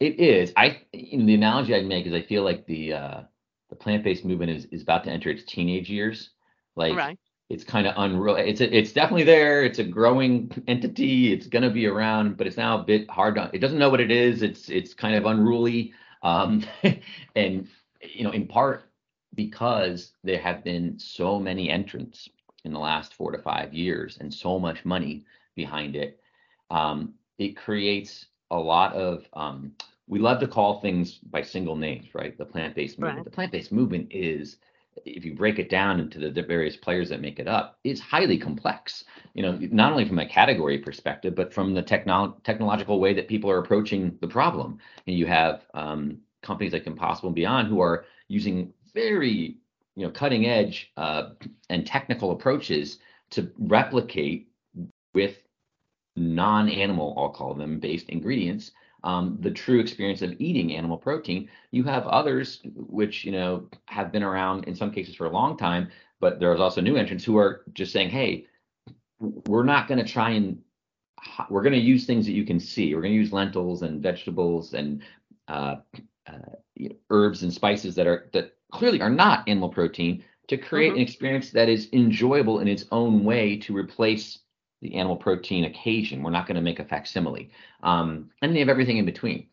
It 0.00 0.18
is. 0.18 0.54
I 0.56 0.80
you 0.94 1.18
know, 1.18 1.26
the 1.26 1.34
analogy 1.34 1.74
I'd 1.74 1.84
make 1.84 2.06
is 2.06 2.14
I 2.14 2.22
feel 2.22 2.44
like 2.44 2.64
the 2.64 2.94
uh, 2.94 3.20
the 3.68 3.76
plant 3.76 4.04
based 4.04 4.24
movement 4.24 4.52
is, 4.52 4.64
is 4.72 4.80
about 4.80 5.04
to 5.04 5.10
enter 5.10 5.28
its 5.28 5.44
teenage 5.44 5.90
years. 5.90 6.30
Like 6.76 6.96
right. 6.96 7.18
it's 7.50 7.64
kind 7.64 7.86
of 7.86 7.92
unreal. 7.98 8.36
It's 8.36 8.62
a, 8.62 8.74
it's 8.74 8.92
definitely 8.92 9.24
there. 9.24 9.62
It's 9.62 9.78
a 9.78 9.84
growing 9.84 10.50
entity. 10.66 11.30
It's 11.30 11.46
going 11.46 11.62
to 11.62 11.68
be 11.68 11.86
around, 11.86 12.38
but 12.38 12.46
it's 12.46 12.56
now 12.56 12.80
a 12.80 12.84
bit 12.84 13.10
hard 13.10 13.34
to. 13.34 13.50
It 13.52 13.58
doesn't 13.58 13.78
know 13.78 13.90
what 13.90 14.00
it 14.00 14.10
is. 14.10 14.40
It's 14.40 14.70
it's 14.70 14.94
kind 14.94 15.14
of 15.14 15.26
unruly. 15.26 15.92
Um, 16.22 16.64
and 17.36 17.68
you 18.00 18.24
know, 18.24 18.30
in 18.30 18.46
part 18.46 18.90
because 19.34 20.12
there 20.24 20.38
have 20.38 20.64
been 20.64 20.98
so 20.98 21.38
many 21.38 21.70
entrants 21.70 22.28
in 22.64 22.72
the 22.72 22.78
last 22.78 23.14
four 23.14 23.32
to 23.32 23.38
five 23.38 23.72
years 23.72 24.18
and 24.20 24.32
so 24.32 24.58
much 24.58 24.84
money 24.84 25.24
behind 25.54 25.96
it, 25.96 26.20
um, 26.70 27.14
it 27.38 27.56
creates 27.56 28.26
a 28.50 28.56
lot 28.56 28.94
of. 28.94 29.24
Um, 29.34 29.72
we 30.08 30.20
love 30.20 30.38
to 30.40 30.46
call 30.46 30.80
things 30.80 31.18
by 31.18 31.42
single 31.42 31.74
names, 31.74 32.14
right? 32.14 32.38
The 32.38 32.44
plant-based 32.44 32.98
movement. 32.98 33.18
Right. 33.18 33.24
The 33.24 33.30
plant-based 33.30 33.72
movement 33.72 34.06
is, 34.12 34.58
if 35.04 35.24
you 35.24 35.34
break 35.34 35.58
it 35.58 35.68
down 35.68 35.98
into 35.98 36.20
the, 36.20 36.30
the 36.30 36.42
various 36.42 36.76
players 36.76 37.08
that 37.08 37.20
make 37.20 37.40
it 37.40 37.48
up, 37.48 37.78
is 37.82 37.98
highly 38.00 38.38
complex. 38.38 39.04
You 39.34 39.42
know, 39.42 39.58
not 39.72 39.90
only 39.90 40.06
from 40.06 40.20
a 40.20 40.28
category 40.28 40.78
perspective, 40.78 41.34
but 41.34 41.52
from 41.52 41.74
the 41.74 41.82
technolo- 41.82 42.40
technological 42.44 43.00
way 43.00 43.14
that 43.14 43.26
people 43.26 43.50
are 43.50 43.58
approaching 43.58 44.16
the 44.20 44.28
problem. 44.28 44.78
And 45.08 45.18
you 45.18 45.26
have 45.26 45.64
um, 45.74 46.18
companies 46.42 46.72
like 46.72 46.86
Impossible 46.86 47.30
and 47.30 47.36
Beyond 47.36 47.66
who 47.66 47.80
are 47.80 48.04
using 48.28 48.72
very 48.96 49.58
you 49.94 50.04
know 50.04 50.10
cutting 50.10 50.46
edge 50.46 50.90
uh, 50.96 51.30
and 51.70 51.86
technical 51.86 52.32
approaches 52.32 52.98
to 53.30 53.52
replicate 53.58 54.48
with 55.14 55.36
non-animal 56.16 57.14
I'll 57.16 57.28
call 57.28 57.54
them 57.54 57.78
based 57.78 58.08
ingredients 58.08 58.72
um, 59.04 59.38
the 59.40 59.50
true 59.50 59.78
experience 59.78 60.20
of 60.22 60.34
eating 60.40 60.74
animal 60.74 60.96
protein. 60.98 61.48
You 61.70 61.84
have 61.84 62.06
others 62.08 62.60
which 62.74 63.24
you 63.24 63.32
know 63.32 63.68
have 63.86 64.10
been 64.10 64.24
around 64.24 64.64
in 64.64 64.74
some 64.74 64.90
cases 64.90 65.14
for 65.14 65.26
a 65.26 65.30
long 65.30 65.56
time, 65.56 65.90
but 66.18 66.40
there's 66.40 66.60
also 66.60 66.80
new 66.80 66.96
entrants 66.96 67.24
who 67.24 67.36
are 67.36 67.62
just 67.72 67.92
saying, 67.92 68.10
hey, 68.10 68.46
we're 69.20 69.62
not 69.62 69.86
going 69.86 70.04
to 70.04 70.12
try 70.12 70.30
and 70.30 70.58
we're 71.50 71.62
going 71.62 71.72
to 71.72 71.78
use 71.78 72.04
things 72.04 72.26
that 72.26 72.32
you 72.32 72.44
can 72.44 72.58
see. 72.58 72.94
We're 72.94 73.02
going 73.02 73.12
to 73.14 73.18
use 73.18 73.32
lentils 73.32 73.82
and 73.82 74.02
vegetables 74.02 74.74
and 74.74 75.02
uh, 75.46 75.76
uh, 76.26 76.56
you 76.74 76.88
know, 76.88 76.96
herbs 77.10 77.44
and 77.44 77.52
spices 77.52 77.94
that 77.94 78.08
are 78.08 78.28
that 78.32 78.55
clearly 78.72 79.00
are 79.00 79.10
not 79.10 79.48
animal 79.48 79.68
protein 79.68 80.24
to 80.48 80.56
create 80.56 80.90
mm-hmm. 80.90 80.96
an 80.96 81.02
experience 81.02 81.50
that 81.50 81.68
is 81.68 81.88
enjoyable 81.92 82.60
in 82.60 82.68
its 82.68 82.84
own 82.92 83.24
way 83.24 83.56
to 83.56 83.76
replace 83.76 84.38
the 84.82 84.94
animal 84.94 85.16
protein 85.16 85.64
occasion. 85.64 86.22
We're 86.22 86.30
not 86.30 86.46
going 86.46 86.56
to 86.56 86.60
make 86.60 86.78
a 86.78 86.84
facsimile. 86.84 87.50
Um, 87.82 88.30
and 88.42 88.54
they 88.54 88.60
have 88.60 88.68
everything 88.68 88.98
in 88.98 89.04
between. 89.04 89.48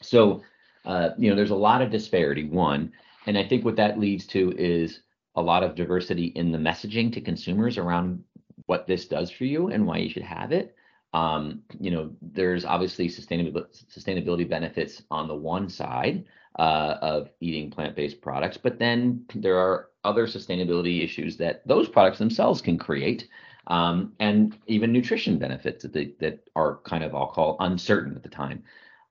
So, 0.00 0.42
uh, 0.84 1.10
you 1.18 1.30
know, 1.30 1.36
there's 1.36 1.50
a 1.50 1.54
lot 1.54 1.82
of 1.82 1.90
disparity, 1.90 2.44
one. 2.44 2.92
And 3.26 3.36
I 3.36 3.46
think 3.46 3.64
what 3.64 3.76
that 3.76 4.00
leads 4.00 4.26
to 4.28 4.52
is 4.56 5.00
a 5.34 5.42
lot 5.42 5.62
of 5.62 5.74
diversity 5.74 6.26
in 6.26 6.52
the 6.52 6.58
messaging 6.58 7.12
to 7.12 7.20
consumers 7.20 7.78
around 7.78 8.22
what 8.66 8.86
this 8.86 9.06
does 9.06 9.30
for 9.30 9.44
you 9.44 9.68
and 9.68 9.86
why 9.86 9.98
you 9.98 10.08
should 10.08 10.22
have 10.22 10.52
it. 10.52 10.76
Um, 11.12 11.62
you 11.78 11.90
know, 11.90 12.10
there's 12.22 12.64
obviously 12.64 13.08
sustainability 13.08 13.84
sustainability 13.86 14.48
benefits 14.48 15.02
on 15.10 15.28
the 15.28 15.34
one 15.34 15.68
side 15.68 16.24
uh, 16.58 16.96
of 17.02 17.28
eating 17.40 17.70
plant-based 17.70 18.20
products, 18.22 18.56
but 18.56 18.78
then 18.78 19.24
there 19.34 19.58
are 19.58 19.88
other 20.04 20.26
sustainability 20.26 21.04
issues 21.04 21.36
that 21.36 21.66
those 21.66 21.88
products 21.88 22.18
themselves 22.18 22.60
can 22.60 22.78
create, 22.78 23.28
um, 23.66 24.12
and 24.20 24.58
even 24.66 24.92
nutrition 24.92 25.38
benefits 25.38 25.82
that 25.82 25.92
they, 25.92 26.14
that 26.18 26.40
are 26.56 26.78
kind 26.84 27.04
of 27.04 27.14
I'll 27.14 27.28
call 27.28 27.56
uncertain 27.60 28.16
at 28.16 28.22
the 28.22 28.28
time, 28.28 28.62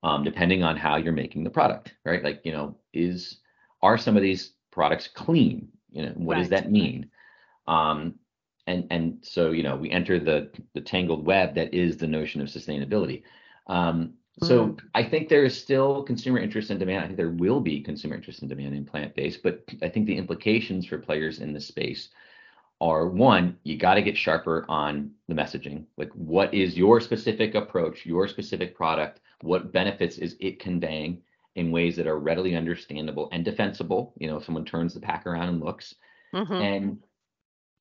um, 0.04 0.24
depending 0.24 0.64
on 0.64 0.78
how 0.78 0.98
you're 0.98 1.14
making 1.14 1.44
the 1.44 1.50
product, 1.50 1.94
right? 2.04 2.24
Like 2.24 2.42
you 2.44 2.52
know, 2.52 2.76
is 2.94 3.38
are 3.84 3.98
some 3.98 4.18
of 4.18 4.24
these 4.24 4.54
products 4.72 5.08
clean? 5.08 5.68
You 5.92 6.08
know, 6.08 6.14
what 6.16 6.34
right. 6.34 6.40
does 6.40 6.50
that 6.50 6.72
mean? 6.72 7.10
Um, 7.68 8.16
and 8.72 8.88
and 8.90 9.18
so 9.22 9.52
you 9.52 9.64
know 9.64 9.76
we 9.76 9.90
enter 9.92 10.20
the 10.20 10.50
the 10.74 10.82
tangled 10.82 11.26
web 11.26 11.56
that 11.56 11.74
is 11.74 11.98
the 11.98 12.08
notion 12.08 12.42
of 12.42 12.48
sustainability 12.48 13.24
um, 13.68 14.14
so 14.42 14.68
mm. 14.68 14.80
i 14.96 15.04
think 15.04 15.30
there 15.30 15.44
is 15.44 15.60
still 15.60 16.04
consumer 16.04 16.40
interest 16.40 16.70
and 16.70 16.80
demand 16.80 17.04
i 17.04 17.08
think 17.08 17.18
there 17.18 17.30
will 17.30 17.60
be 17.60 17.82
consumer 17.82 18.16
interest 18.16 18.42
and 18.42 18.50
demand 18.50 18.74
in 18.74 18.86
plant-based 18.86 19.44
but 19.44 19.64
i 19.82 19.90
think 19.90 20.06
the 20.06 20.18
implications 20.18 20.86
for 20.86 20.98
players 20.98 21.40
in 21.40 21.54
this 21.54 21.68
space 21.68 22.10
are 22.80 23.08
one 23.08 23.58
you 23.64 23.78
got 23.78 23.96
to 23.96 24.02
get 24.02 24.18
sharper 24.18 24.66
on 24.68 25.12
the 25.28 25.36
messaging 25.36 25.86
like 25.98 26.12
what 26.14 26.54
is 26.54 26.78
your 26.78 27.00
specific 27.00 27.56
approach 27.56 28.06
your 28.06 28.28
specific 28.28 28.76
product 28.76 29.20
what 29.42 29.72
benefits 29.72 30.18
is 30.18 30.36
it 30.40 30.60
conveying 30.60 31.22
in 31.56 31.72
ways 31.72 31.96
that 31.96 32.08
are 32.08 32.20
readily 32.20 32.56
understandable 32.56 33.30
and 33.32 33.44
defensible. 33.44 34.14
You 34.18 34.30
know, 34.30 34.38
if 34.38 34.46
someone 34.46 34.66
turns 34.66 34.94
the 34.94 35.00
pack 35.00 35.26
around 35.26 35.50
and 35.50 35.62
looks, 35.62 35.96
mm-hmm. 36.34 36.54
and 36.54 37.04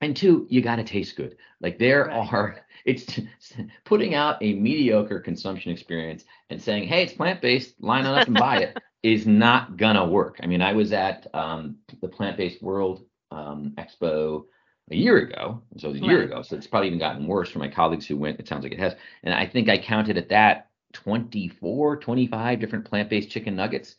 and 0.01 0.17
two, 0.17 0.47
you 0.49 0.63
got 0.63 0.77
to 0.77 0.85
taste 0.85 1.17
good. 1.17 1.37
Like 1.61 1.79
there 1.79 2.07
right. 2.07 2.33
are, 2.33 2.57
it's 2.85 3.21
putting 3.85 4.15
out 4.15 4.43
a 4.43 4.55
mediocre 4.55 5.21
consumption 5.21 5.73
experience 5.73 6.25
and 6.49 6.61
saying, 6.61 6.89
hey, 6.89 7.05
it's 7.05 7.13
plant 7.13 7.41
based, 7.41 7.81
line 7.81 8.07
it 8.07 8.19
up 8.19 8.27
and 8.27 8.37
buy 8.37 8.59
it, 8.59 8.79
is 9.03 9.27
not 9.27 9.77
gonna 9.77 10.07
work. 10.07 10.39
I 10.43 10.47
mean, 10.47 10.61
I 10.61 10.73
was 10.73 10.93
at 10.93 11.27
um, 11.35 11.77
the 12.03 12.09
Plant 12.09 12.37
Based 12.37 12.63
World 12.63 13.05
um, 13.31 13.73
Expo 13.79 14.45
a 14.91 14.97
year 14.97 15.19
ago. 15.19 15.63
So 15.79 15.89
it 15.89 15.93
was 15.93 16.01
a 16.03 16.05
year 16.05 16.23
ago. 16.23 16.43
So 16.43 16.57
it's 16.57 16.67
probably 16.67 16.89
even 16.89 16.99
gotten 16.99 17.27
worse 17.27 17.49
for 17.49 17.61
my 17.61 17.69
colleagues 17.69 18.07
who 18.07 18.17
went. 18.17 18.41
It 18.41 18.49
sounds 18.49 18.63
like 18.63 18.73
it 18.73 18.79
has. 18.79 18.95
And 19.23 19.33
I 19.33 19.47
think 19.47 19.69
I 19.69 19.79
counted 19.79 20.19
at 20.19 20.29
that 20.31 20.69
24, 20.93 21.97
25 21.99 22.61
different 22.61 22.85
plant 22.85 23.09
based 23.09 23.31
chicken 23.31 23.57
nuggets. 23.57 23.97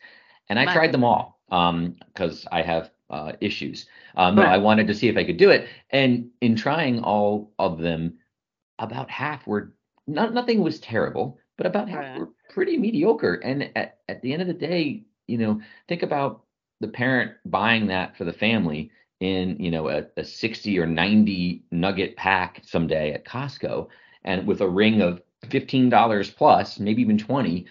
And 0.48 0.58
I 0.58 0.72
tried 0.72 0.92
them 0.92 1.04
all 1.04 1.40
because 1.48 2.44
um, 2.44 2.48
I 2.52 2.62
have 2.62 2.90
uh, 3.12 3.32
issues. 3.40 3.86
Um, 4.16 4.38
right. 4.38 4.48
I 4.48 4.58
wanted 4.58 4.86
to 4.88 4.94
see 4.94 5.08
if 5.08 5.16
I 5.16 5.24
could 5.24 5.36
do 5.36 5.50
it. 5.50 5.68
And 5.90 6.30
in 6.40 6.56
trying 6.56 7.00
all 7.00 7.52
of 7.58 7.78
them, 7.78 8.18
about 8.78 9.10
half 9.10 9.46
were 9.46 9.74
not, 10.06 10.34
nothing 10.34 10.60
was 10.60 10.80
terrible, 10.80 11.38
but 11.56 11.66
about 11.66 11.88
half 11.88 11.98
right. 12.00 12.18
were 12.18 12.30
pretty 12.50 12.76
mediocre. 12.76 13.34
And 13.34 13.70
at, 13.76 13.98
at 14.08 14.22
the 14.22 14.32
end 14.32 14.42
of 14.42 14.48
the 14.48 14.54
day, 14.54 15.04
you 15.28 15.38
know, 15.38 15.60
think 15.88 16.02
about 16.02 16.42
the 16.80 16.88
parent 16.88 17.32
buying 17.44 17.86
that 17.86 18.16
for 18.16 18.24
the 18.24 18.32
family 18.32 18.90
in 19.20 19.56
you 19.60 19.70
know 19.70 19.88
a, 19.88 20.04
a 20.16 20.24
60 20.24 20.78
or 20.80 20.86
90 20.86 21.62
nugget 21.70 22.16
pack 22.16 22.60
someday 22.66 23.12
at 23.12 23.24
Costco 23.24 23.86
and 24.24 24.46
with 24.46 24.60
a 24.60 24.68
ring 24.68 25.00
of 25.00 25.22
$15 25.46 26.36
plus 26.36 26.80
maybe 26.80 27.02
even 27.02 27.16
20 27.16 27.66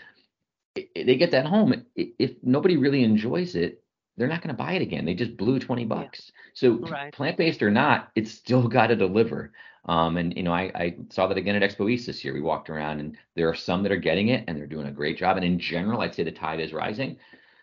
they 0.75 1.17
get 1.17 1.31
that 1.31 1.45
home 1.45 1.85
if 1.95 2.31
nobody 2.41 2.77
really 2.77 3.03
enjoys 3.03 3.55
it 3.55 3.80
they're 4.21 4.29
not 4.29 4.43
going 4.43 4.55
to 4.55 4.63
buy 4.63 4.73
it 4.73 4.83
again. 4.83 5.03
They 5.03 5.15
just 5.15 5.35
blew 5.35 5.57
20 5.57 5.85
bucks. 5.85 6.31
Yeah. 6.31 6.41
so 6.53 6.73
right. 6.91 7.11
plant-based 7.11 7.63
or 7.63 7.71
not 7.71 8.11
it's 8.15 8.31
still 8.31 8.67
got 8.67 8.87
to 8.87 8.95
deliver. 8.95 9.51
Um, 9.85 10.17
and 10.17 10.37
you 10.37 10.43
know 10.43 10.53
I, 10.53 10.71
I 10.75 10.95
saw 11.09 11.25
that 11.25 11.37
again 11.37 11.55
at 11.55 11.63
expo 11.63 11.91
east 11.91 12.05
this 12.05 12.23
year. 12.23 12.35
We 12.35 12.41
walked 12.41 12.69
around 12.69 12.99
and 12.99 13.17
there 13.35 13.49
are 13.49 13.55
some 13.55 13.81
that 13.81 13.91
are 13.91 13.97
getting 13.97 14.27
it 14.27 14.43
and 14.47 14.55
they're 14.55 14.67
doing 14.67 14.85
a 14.85 14.91
great 14.91 15.17
job. 15.17 15.37
And 15.37 15.45
in 15.45 15.57
general 15.57 16.01
i'd 16.01 16.13
say 16.13 16.23
the 16.23 16.31
tide 16.31 16.59
is 16.59 16.71
rising 16.71 17.17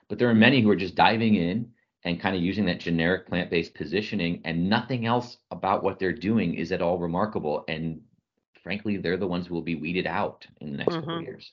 but 0.09 0.19
there 0.19 0.29
are 0.29 0.35
many 0.35 0.61
who 0.61 0.71
are 0.71 0.77
just 0.77 0.97
diving 0.97 1.37
in 1.37 1.71
and 2.03 2.21
kind 2.21 2.35
of 2.35 2.43
using 2.43 2.65
that 2.65 2.81
generic 2.81 3.29
plant-based 3.29 3.75
positioning 3.75 4.41
and 4.45 4.69
nothing 4.69 5.07
else 5.07 5.37
about 5.53 5.85
what 5.85 5.99
they're 6.01 6.13
doing 6.13 6.55
is 6.55 6.73
at 6.73 6.83
all 6.83 6.99
remarkable. 6.99 7.65
And 7.69 8.01
frankly 8.65 8.97
they're 8.97 9.17
the 9.17 9.27
ones 9.27 9.47
who 9.47 9.55
will 9.55 9.63
be 9.63 9.77
weeded 9.77 10.07
out 10.07 10.47
in 10.61 10.73
the 10.73 10.79
next 10.79 10.91
mm-hmm. 10.91 11.01
couple 11.01 11.19
of 11.19 11.23
years 11.23 11.53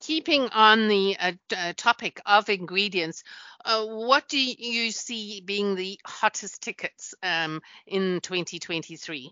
keeping 0.00 0.48
on 0.48 0.88
the 0.88 1.16
uh, 1.18 1.32
uh, 1.56 1.72
topic 1.76 2.20
of 2.26 2.48
ingredients 2.48 3.22
uh, 3.64 3.84
what 3.84 4.28
do 4.28 4.38
you 4.40 4.90
see 4.90 5.42
being 5.44 5.74
the 5.74 5.98
hottest 6.06 6.62
tickets 6.62 7.14
um, 7.22 7.60
in 7.86 8.20
2023 8.22 9.30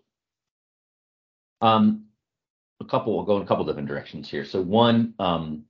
um, 1.60 2.04
a 2.80 2.84
couple 2.84 3.16
we'll 3.16 3.24
go 3.24 3.36
in 3.36 3.42
a 3.42 3.46
couple 3.46 3.64
different 3.64 3.88
directions 3.88 4.30
here. 4.30 4.44
So 4.44 4.60
one 4.62 5.14
um, 5.18 5.64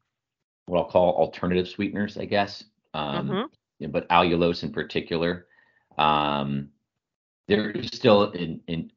what 0.67 0.79
i'll 0.79 0.91
call 0.91 1.15
alternative 1.15 1.67
sweeteners 1.67 2.19
i 2.19 2.27
guess 2.27 2.65
um, 2.95 3.29
mm-hmm. 3.29 3.91
but 3.91 4.09
allulose 4.09 4.63
in 4.63 4.73
particular. 4.73 5.47
Um, 5.97 6.71
there 7.49 7.71
is 7.71 7.89
still 7.89 8.33
an, 8.33 8.61
an 8.69 8.91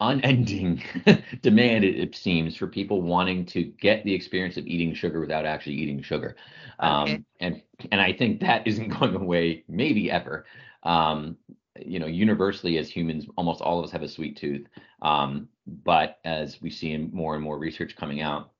unending 0.00 0.82
demand, 1.42 1.84
it, 1.84 2.14
seems, 2.14 2.56
for 2.56 2.66
people 2.66 3.02
wanting 3.02 3.46
to 3.46 3.64
get 3.64 4.04
the 4.04 4.14
experience 4.14 4.56
of 4.56 4.66
eating 4.66 4.94
sugar 4.94 5.20
without 5.20 5.46
actually 5.46 5.74
eating 5.74 6.02
sugar. 6.02 6.36
Okay. 6.82 7.14
Um, 7.14 7.26
and 7.40 7.62
and 7.92 8.00
I 8.00 8.12
think 8.12 8.40
that 8.40 8.66
isn't 8.66 8.88
going 8.88 9.14
away, 9.14 9.64
maybe 9.68 10.10
ever. 10.10 10.46
Um, 10.82 11.36
you 11.84 11.98
know, 11.98 12.06
universally 12.06 12.78
as 12.78 12.88
humans, 12.88 13.26
almost 13.36 13.60
all 13.60 13.78
of 13.78 13.84
us 13.84 13.90
have 13.90 14.02
a 14.02 14.08
sweet 14.08 14.36
tooth. 14.36 14.66
Um, 15.02 15.48
but 15.66 16.18
as 16.24 16.60
we 16.60 16.70
see 16.70 16.92
in 16.92 17.10
more 17.12 17.34
and 17.34 17.42
more 17.42 17.58
research 17.58 17.96
coming 17.96 18.20
out, 18.20 18.52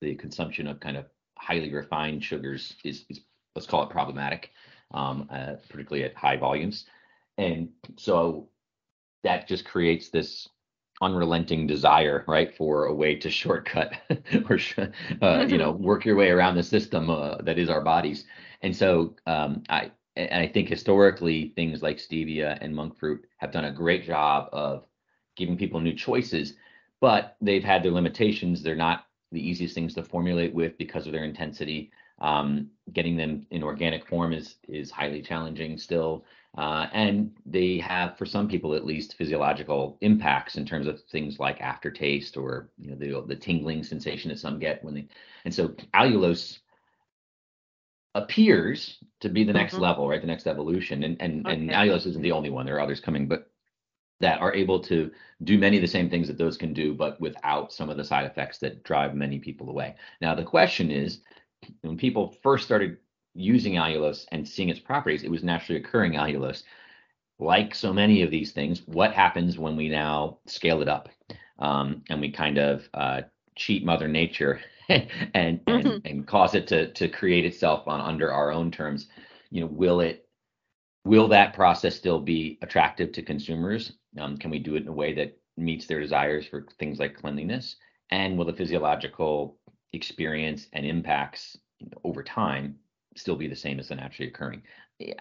the 0.00 0.14
consumption 0.16 0.66
of 0.66 0.80
kind 0.80 0.96
of 0.96 1.06
highly 1.38 1.72
refined 1.72 2.24
sugars 2.24 2.74
is, 2.84 3.04
is 3.08 3.20
let's 3.54 3.66
call 3.66 3.82
it 3.82 3.90
problematic, 3.90 4.50
um, 4.92 5.28
uh, 5.30 5.54
particularly 5.68 6.04
at 6.04 6.14
high 6.14 6.36
volumes. 6.36 6.86
And 7.38 7.68
so 7.96 8.48
that 9.22 9.46
just 9.46 9.64
creates 9.64 10.08
this 10.08 10.48
unrelenting 11.00 11.66
desire, 11.66 12.24
right, 12.28 12.54
for 12.56 12.86
a 12.86 12.94
way 12.94 13.14
to 13.16 13.30
shortcut 13.40 13.92
or 14.48 14.58
uh, 15.22 15.46
you 15.48 15.58
know 15.58 15.72
work 15.72 16.04
your 16.04 16.16
way 16.16 16.30
around 16.30 16.56
the 16.56 16.62
system 16.62 17.10
uh, 17.10 17.36
that 17.38 17.58
is 17.58 17.70
our 17.70 17.80
bodies. 17.80 18.24
And 18.62 18.76
so 18.76 19.14
um, 19.26 19.62
I 19.68 19.90
and 20.16 20.42
I 20.42 20.48
think 20.48 20.68
historically 20.68 21.52
things 21.56 21.82
like 21.82 21.98
stevia 21.98 22.58
and 22.60 22.74
monk 22.74 22.98
fruit 22.98 23.26
have 23.38 23.52
done 23.52 23.64
a 23.66 23.72
great 23.72 24.04
job 24.04 24.48
of 24.52 24.84
giving 25.36 25.56
people 25.56 25.80
new 25.80 25.94
choices, 25.94 26.54
but 27.00 27.36
they've 27.40 27.64
had 27.64 27.82
their 27.82 27.92
limitations. 27.92 28.62
They're 28.62 28.74
not 28.76 29.06
the 29.32 29.40
easiest 29.40 29.74
things 29.74 29.94
to 29.94 30.02
formulate 30.02 30.54
with 30.54 30.76
because 30.78 31.06
of 31.06 31.12
their 31.12 31.24
intensity. 31.24 31.90
Um, 32.18 32.68
getting 32.92 33.16
them 33.16 33.46
in 33.50 33.62
organic 33.62 34.06
form 34.06 34.32
is 34.34 34.56
is 34.68 34.90
highly 34.90 35.22
challenging 35.22 35.78
still, 35.78 36.24
uh, 36.58 36.88
and 36.92 37.30
they 37.46 37.78
have, 37.78 38.18
for 38.18 38.26
some 38.26 38.48
people 38.48 38.74
at 38.74 38.84
least, 38.84 39.16
physiological 39.16 39.96
impacts 40.00 40.56
in 40.56 40.66
terms 40.66 40.86
of 40.86 41.00
things 41.04 41.38
like 41.38 41.60
aftertaste 41.60 42.36
or 42.36 42.70
you 42.78 42.90
know 42.90 42.96
the 42.96 43.26
the 43.26 43.36
tingling 43.36 43.84
sensation 43.84 44.30
that 44.30 44.38
some 44.38 44.58
get 44.58 44.82
when 44.82 44.94
they. 44.94 45.06
And 45.44 45.54
so 45.54 45.68
allulose 45.94 46.58
appears 48.16 48.98
to 49.20 49.28
be 49.28 49.44
the 49.44 49.52
next 49.52 49.74
mm-hmm. 49.74 49.82
level, 49.82 50.08
right? 50.08 50.20
The 50.20 50.26
next 50.26 50.48
evolution, 50.48 51.04
and 51.04 51.16
and 51.20 51.46
okay. 51.46 51.54
and 51.54 51.70
allulose 51.70 52.06
isn't 52.06 52.22
the 52.22 52.32
only 52.32 52.50
one. 52.50 52.66
There 52.66 52.76
are 52.76 52.80
others 52.80 53.00
coming, 53.00 53.28
but 53.28 53.48
that 54.20 54.40
are 54.40 54.52
able 54.52 54.80
to 54.80 55.10
do 55.44 55.56
many 55.56 55.76
of 55.76 55.82
the 55.82 55.88
same 55.88 56.10
things 56.10 56.28
that 56.28 56.36
those 56.36 56.56
can 56.56 56.74
do, 56.74 56.94
but 56.94 57.18
without 57.20 57.72
some 57.72 57.88
of 57.88 57.96
the 57.96 58.04
side 58.04 58.26
effects 58.26 58.58
that 58.58 58.82
drive 58.82 59.14
many 59.14 59.38
people 59.38 59.70
away. 59.70 59.94
Now, 60.20 60.34
the 60.34 60.44
question 60.44 60.90
is 60.90 61.20
when 61.80 61.96
people 61.96 62.36
first 62.42 62.64
started 62.64 62.98
using 63.34 63.74
allulose 63.74 64.26
and 64.32 64.46
seeing 64.46 64.68
its 64.68 64.80
properties, 64.80 65.22
it 65.22 65.30
was 65.30 65.44
naturally 65.44 65.80
occurring 65.80 66.14
allulose. 66.14 66.62
Like 67.38 67.74
so 67.74 67.92
many 67.92 68.22
of 68.22 68.30
these 68.30 68.52
things, 68.52 68.82
what 68.86 69.14
happens 69.14 69.58
when 69.58 69.76
we 69.76 69.88
now 69.88 70.38
scale 70.46 70.82
it 70.82 70.88
up 70.88 71.08
um, 71.58 72.02
and 72.10 72.20
we 72.20 72.30
kind 72.30 72.58
of 72.58 72.88
uh, 72.94 73.22
cheat 73.56 73.84
Mother 73.84 74.08
Nature 74.08 74.60
and 74.88 75.08
and, 75.34 75.60
mm-hmm. 75.66 76.06
and 76.06 76.26
cause 76.26 76.54
it 76.54 76.66
to 76.68 76.92
to 76.92 77.08
create 77.08 77.46
itself 77.46 77.86
on 77.86 78.00
under 78.00 78.32
our 78.32 78.52
own 78.52 78.70
terms? 78.70 79.08
You 79.50 79.62
know, 79.62 79.68
will 79.68 80.00
it 80.00 80.28
will 81.04 81.28
that 81.28 81.54
process 81.54 81.96
still 81.96 82.20
be 82.20 82.58
attractive 82.62 83.12
to 83.12 83.22
consumers? 83.22 83.92
Um, 84.18 84.36
can 84.36 84.50
we 84.50 84.58
do 84.58 84.74
it 84.74 84.82
in 84.82 84.88
a 84.88 84.92
way 84.92 85.14
that 85.14 85.38
meets 85.56 85.86
their 85.86 86.00
desires 86.00 86.46
for 86.46 86.66
things 86.78 86.98
like 86.98 87.16
cleanliness? 87.16 87.76
And 88.10 88.36
will 88.36 88.44
the 88.44 88.52
physiological 88.52 89.56
experience 89.92 90.66
and 90.72 90.84
impacts 90.84 91.56
over 92.04 92.22
time 92.22 92.76
still 93.16 93.36
be 93.36 93.48
the 93.48 93.56
same 93.56 93.78
as 93.78 93.88
the 93.88 93.94
naturally 93.94 94.30
occurring. 94.30 94.62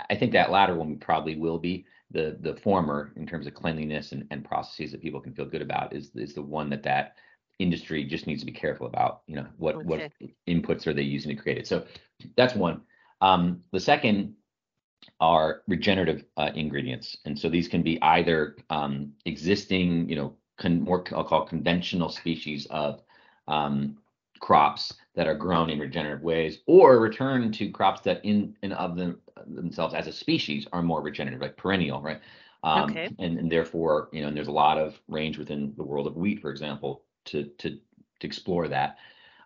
I 0.10 0.16
think 0.16 0.34
that 0.34 0.52
latter 0.52 0.76
one 0.76 0.98
probably 0.98 1.36
will 1.36 1.58
be 1.58 1.86
the 2.12 2.38
the 2.42 2.56
former 2.56 3.12
in 3.16 3.26
terms 3.26 3.48
of 3.48 3.54
cleanliness 3.54 4.12
and, 4.12 4.26
and 4.32 4.44
processes 4.44 4.92
that 4.92 5.02
people 5.02 5.22
can 5.22 5.34
feel 5.34 5.46
good 5.46 5.62
about 5.62 5.94
is 5.94 6.12
is 6.16 6.34
the 6.34 6.42
one 6.42 6.70
that 6.70 6.84
that 6.84 7.16
industry 7.60 8.04
just 8.06 8.26
needs 8.26 8.42
to 8.42 8.46
be 8.46 8.52
careful 8.52 8.88
about. 8.88 9.22
You 9.28 9.38
know 9.38 9.48
what 9.58 9.76
okay. 9.76 9.86
what 9.86 10.12
inputs 10.48 10.88
are 10.88 10.94
they 10.94 11.02
using 11.02 11.36
to 11.36 11.42
create 11.42 11.58
it. 11.58 11.68
So 11.68 11.86
that's 12.36 12.56
one. 12.56 12.82
Um, 13.22 13.64
the 13.72 13.80
second 13.80 14.36
are 15.20 15.62
regenerative 15.68 16.26
uh, 16.38 16.52
ingredients, 16.56 17.18
and 17.26 17.38
so 17.38 17.50
these 17.50 17.68
can 17.68 17.82
be 17.82 18.02
either 18.02 18.56
um, 18.70 19.14
existing, 19.26 20.10
you 20.10 20.16
know, 20.16 20.36
con- 20.58 20.82
more 20.82 21.04
I'll 21.14 21.24
call 21.24 21.46
conventional 21.46 22.10
species 22.10 22.68
of 22.70 23.02
um, 23.48 23.98
crops 24.40 24.94
that 25.16 25.28
are 25.28 25.36
grown 25.36 25.70
in 25.70 25.80
regenerative 25.80 26.24
ways 26.24 26.60
or 26.66 27.00
return 27.00 27.52
to 27.52 27.70
crops 27.70 28.02
that 28.02 28.24
in 28.24 28.56
and 28.64 28.74
of 28.74 28.96
them 28.96 29.20
themselves 29.48 29.94
as 29.94 30.08
a 30.08 30.12
species 30.12 30.68
are 30.72 30.82
more 30.82 31.02
regenerative 31.02 31.42
like 31.42 31.58
perennial 31.58 32.02
right 32.02 32.22
um, 32.64 32.90
okay. 32.90 33.10
and, 33.20 33.38
and 33.40 33.52
therefore 33.52 34.10
you 34.12 34.22
know 34.22 34.28
and 34.28 34.38
there's 34.38 34.48
a 34.48 34.52
lot 34.52 34.78
of 34.78 35.00
range 35.08 35.38
within 35.38 35.74
the 35.78 35.84
world 35.84 36.08
of 36.08 36.16
wheat 36.16 36.42
for 36.42 36.52
example 36.52 37.04
to 37.26 37.46
to 37.58 37.72
to 38.20 38.28
explore 38.28 38.68
that 38.68 38.98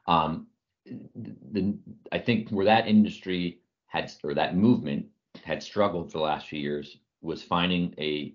um, 0.07 0.47
the 0.85 1.75
i 2.11 2.17
think 2.17 2.49
where 2.49 2.65
that 2.65 2.87
industry 2.87 3.59
had 3.87 4.11
or 4.23 4.33
that 4.33 4.55
movement 4.55 5.05
had 5.43 5.61
struggled 5.61 6.11
for 6.11 6.17
the 6.17 6.23
last 6.23 6.47
few 6.47 6.59
years 6.59 6.97
was 7.21 7.41
finding 7.41 7.93
a 7.97 8.33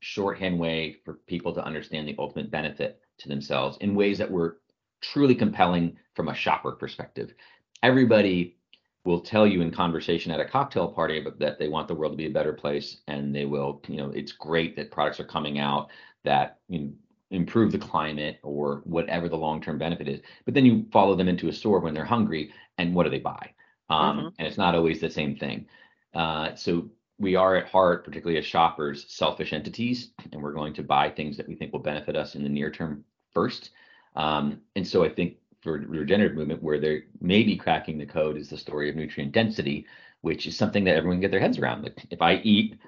shorthand 0.00 0.58
way 0.58 0.96
for 1.04 1.14
people 1.26 1.52
to 1.52 1.64
understand 1.64 2.06
the 2.06 2.14
ultimate 2.18 2.50
benefit 2.50 3.00
to 3.18 3.28
themselves 3.28 3.76
in 3.80 3.94
ways 3.94 4.16
that 4.18 4.30
were 4.30 4.58
truly 5.00 5.34
compelling 5.34 5.96
from 6.14 6.28
a 6.28 6.34
shopper 6.34 6.72
perspective. 6.72 7.32
Everybody 7.82 8.56
will 9.04 9.20
tell 9.20 9.46
you 9.46 9.62
in 9.62 9.70
conversation 9.70 10.32
at 10.32 10.40
a 10.40 10.44
cocktail 10.44 10.88
party 10.88 11.24
that 11.38 11.58
they 11.58 11.68
want 11.68 11.88
the 11.88 11.94
world 11.94 12.12
to 12.12 12.16
be 12.16 12.26
a 12.26 12.30
better 12.30 12.52
place 12.52 12.98
and 13.06 13.34
they 13.34 13.44
will, 13.44 13.80
you 13.88 13.96
know, 13.96 14.10
it's 14.10 14.32
great 14.32 14.76
that 14.76 14.90
products 14.90 15.20
are 15.20 15.24
coming 15.24 15.58
out 15.58 15.88
that 16.24 16.58
you 16.68 16.80
know, 16.80 16.92
improve 17.30 17.72
the 17.72 17.78
climate 17.78 18.38
or 18.42 18.82
whatever 18.84 19.28
the 19.28 19.36
long-term 19.36 19.78
benefit 19.78 20.08
is. 20.08 20.20
But 20.44 20.54
then 20.54 20.66
you 20.66 20.86
follow 20.92 21.14
them 21.14 21.28
into 21.28 21.48
a 21.48 21.52
store 21.52 21.78
when 21.78 21.94
they're 21.94 22.04
hungry 22.04 22.52
and 22.76 22.94
what 22.94 23.04
do 23.04 23.10
they 23.10 23.18
buy? 23.18 23.52
um, 23.90 24.18
mm-hmm. 24.18 24.26
and 24.38 24.48
it's 24.48 24.58
not 24.58 24.74
always 24.74 25.00
the 25.00 25.10
same 25.10 25.36
thing. 25.36 25.66
Uh, 26.14 26.54
so 26.54 26.88
we 27.18 27.34
are 27.34 27.56
at 27.56 27.68
heart, 27.68 28.04
particularly 28.04 28.38
as 28.38 28.46
shoppers, 28.46 29.06
selfish 29.08 29.52
entities, 29.52 30.12
and 30.32 30.42
we're 30.42 30.52
going 30.52 30.74
to 30.74 30.82
buy 30.82 31.10
things 31.10 31.36
that 31.36 31.48
we 31.48 31.54
think 31.54 31.72
will 31.72 31.80
benefit 31.80 32.16
us 32.16 32.34
in 32.34 32.42
the 32.42 32.48
near 32.48 32.70
term 32.70 33.04
first. 33.32 33.70
Um, 34.16 34.60
and 34.76 34.86
so 34.86 35.04
I 35.04 35.08
think 35.08 35.36
for 35.60 35.72
regenerative 35.72 36.36
movement, 36.36 36.62
where 36.62 36.80
they 36.80 37.02
may 37.20 37.42
be 37.42 37.56
cracking 37.56 37.98
the 37.98 38.06
code, 38.06 38.36
is 38.36 38.48
the 38.48 38.56
story 38.56 38.88
of 38.88 38.96
nutrient 38.96 39.32
density, 39.32 39.86
which 40.20 40.46
is 40.46 40.56
something 40.56 40.84
that 40.84 40.96
everyone 40.96 41.16
can 41.16 41.22
get 41.22 41.30
their 41.30 41.40
heads 41.40 41.58
around. 41.58 41.82
Like 41.82 42.06
if 42.10 42.22
I 42.22 42.36
eat, 42.36 42.78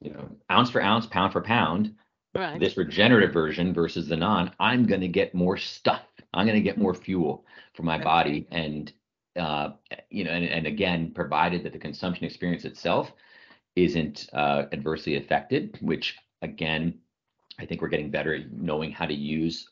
you 0.00 0.12
know, 0.12 0.28
ounce 0.50 0.70
for 0.70 0.82
ounce, 0.82 1.06
pound 1.06 1.32
for 1.32 1.40
pound, 1.40 1.94
right. 2.34 2.60
this 2.60 2.76
regenerative 2.76 3.32
version 3.32 3.72
versus 3.72 4.08
the 4.08 4.16
non, 4.16 4.52
I'm 4.60 4.86
going 4.86 5.00
to 5.00 5.08
get 5.08 5.34
more 5.34 5.56
stuff. 5.56 6.02
I'm 6.34 6.46
going 6.46 6.58
to 6.58 6.62
get 6.62 6.78
more 6.78 6.94
fuel 6.94 7.44
for 7.74 7.82
my 7.82 7.98
body, 7.98 8.46
and 8.50 8.92
uh, 9.36 9.70
you 10.10 10.24
know, 10.24 10.30
and, 10.30 10.44
and 10.44 10.66
again, 10.66 11.12
provided 11.14 11.62
that 11.64 11.72
the 11.72 11.78
consumption 11.78 12.24
experience 12.26 12.64
itself 12.64 13.12
isn't 13.76 14.28
uh, 14.32 14.64
adversely 14.72 15.16
affected, 15.16 15.78
which 15.80 16.16
again, 16.42 16.98
I 17.58 17.64
think 17.64 17.80
we're 17.80 17.88
getting 17.88 18.10
better 18.10 18.34
at 18.34 18.52
knowing 18.52 18.90
how 18.90 19.06
to 19.06 19.14
use 19.14 19.68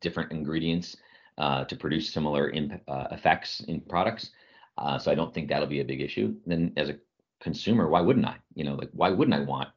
different 0.00 0.32
ingredients 0.32 0.96
uh, 1.38 1.64
to 1.64 1.76
produce 1.76 2.12
similar 2.12 2.50
imp- 2.50 2.82
uh, 2.88 3.08
effects 3.10 3.60
in 3.60 3.80
products. 3.80 4.30
Uh, 4.76 4.98
so 4.98 5.10
I 5.10 5.14
don't 5.14 5.32
think 5.32 5.48
that'll 5.48 5.68
be 5.68 5.80
a 5.80 5.84
big 5.84 6.00
issue. 6.00 6.34
Then 6.46 6.72
as 6.76 6.88
a 6.88 6.98
consumer, 7.40 7.88
why 7.88 8.00
wouldn't 8.00 8.26
I? 8.26 8.36
You 8.54 8.64
know, 8.64 8.74
like 8.74 8.90
why 8.92 9.10
wouldn't 9.10 9.36
I 9.36 9.44
want 9.44 9.68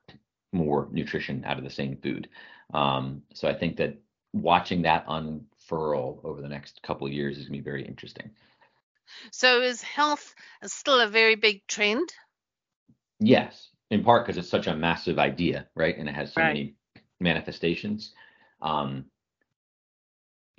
more 0.52 0.88
nutrition 0.92 1.44
out 1.46 1.58
of 1.58 1.64
the 1.64 1.70
same 1.70 1.98
food? 1.98 2.30
Um, 2.74 3.24
so 3.34 3.48
I 3.48 3.54
think 3.54 3.78
that 3.78 3.98
watching 4.34 4.82
that 4.84 5.06
unfurl 5.08 6.22
over 6.24 6.42
the 6.42 6.48
next 6.48 6.82
couple 6.84 7.08
of 7.08 7.14
years 7.14 7.38
is 7.38 7.46
going 7.46 7.60
to 7.60 7.64
be 7.64 7.70
very 7.70 7.86
interesting. 7.86 8.32
So 9.32 9.62
is 9.62 9.82
health 9.82 10.34
still 10.66 11.00
a 11.00 11.08
very 11.08 11.36
big 11.36 11.66
trend? 11.68 12.14
Yes, 13.20 13.70
in 13.90 14.04
part 14.04 14.26
because 14.26 14.38
it's 14.38 14.50
such 14.50 14.68
a 14.68 14.76
massive 14.76 15.20
idea, 15.20 15.68
right? 15.76 15.98
And 15.98 16.08
it 16.08 16.16
has 16.16 16.34
so 16.34 16.42
right. 16.42 16.48
many 16.48 16.76
manifestations. 17.20 18.14
Um, 18.62 19.06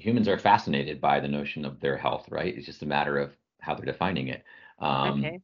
humans 0.03 0.29
are 0.29 0.39
fascinated 0.39 1.01
by 1.01 1.21
the 1.21 1.29
notion 1.29 1.65
of 1.65 1.81
their 1.81 1.97
health, 1.97 2.27
right? 2.31 2.55
It's 2.57 2.67
just 2.67 2.83
a 2.83 2.87
matter 2.87 3.19
of 3.19 3.37
how 3.61 3.75
they're 3.75 3.87
defining 3.87 4.29
it. 4.29 4.45
Um, 4.79 5.25
okay. 5.25 5.41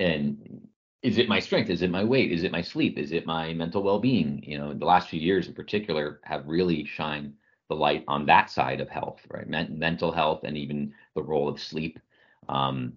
And 0.00 0.68
is 1.02 1.18
it 1.18 1.28
my 1.28 1.40
strength? 1.40 1.70
Is 1.70 1.82
it 1.82 1.90
my 1.90 2.04
weight? 2.04 2.32
Is 2.32 2.42
it 2.42 2.52
my 2.52 2.62
sleep? 2.62 2.98
Is 2.98 3.12
it 3.12 3.26
my 3.26 3.52
mental 3.52 3.82
well-being? 3.82 4.42
You 4.42 4.58
know, 4.58 4.74
the 4.74 4.86
last 4.86 5.08
few 5.08 5.20
years 5.20 5.46
in 5.46 5.54
particular 5.54 6.20
have 6.24 6.46
really 6.46 6.84
shined 6.84 7.34
the 7.68 7.76
light 7.76 8.04
on 8.08 8.24
that 8.26 8.50
side 8.50 8.80
of 8.80 8.88
health, 8.88 9.20
right? 9.30 9.46
Men- 9.46 9.78
mental 9.78 10.10
health 10.10 10.44
and 10.44 10.56
even 10.56 10.94
the 11.14 11.22
role 11.22 11.48
of 11.48 11.60
sleep. 11.60 11.98
Um, 12.48 12.94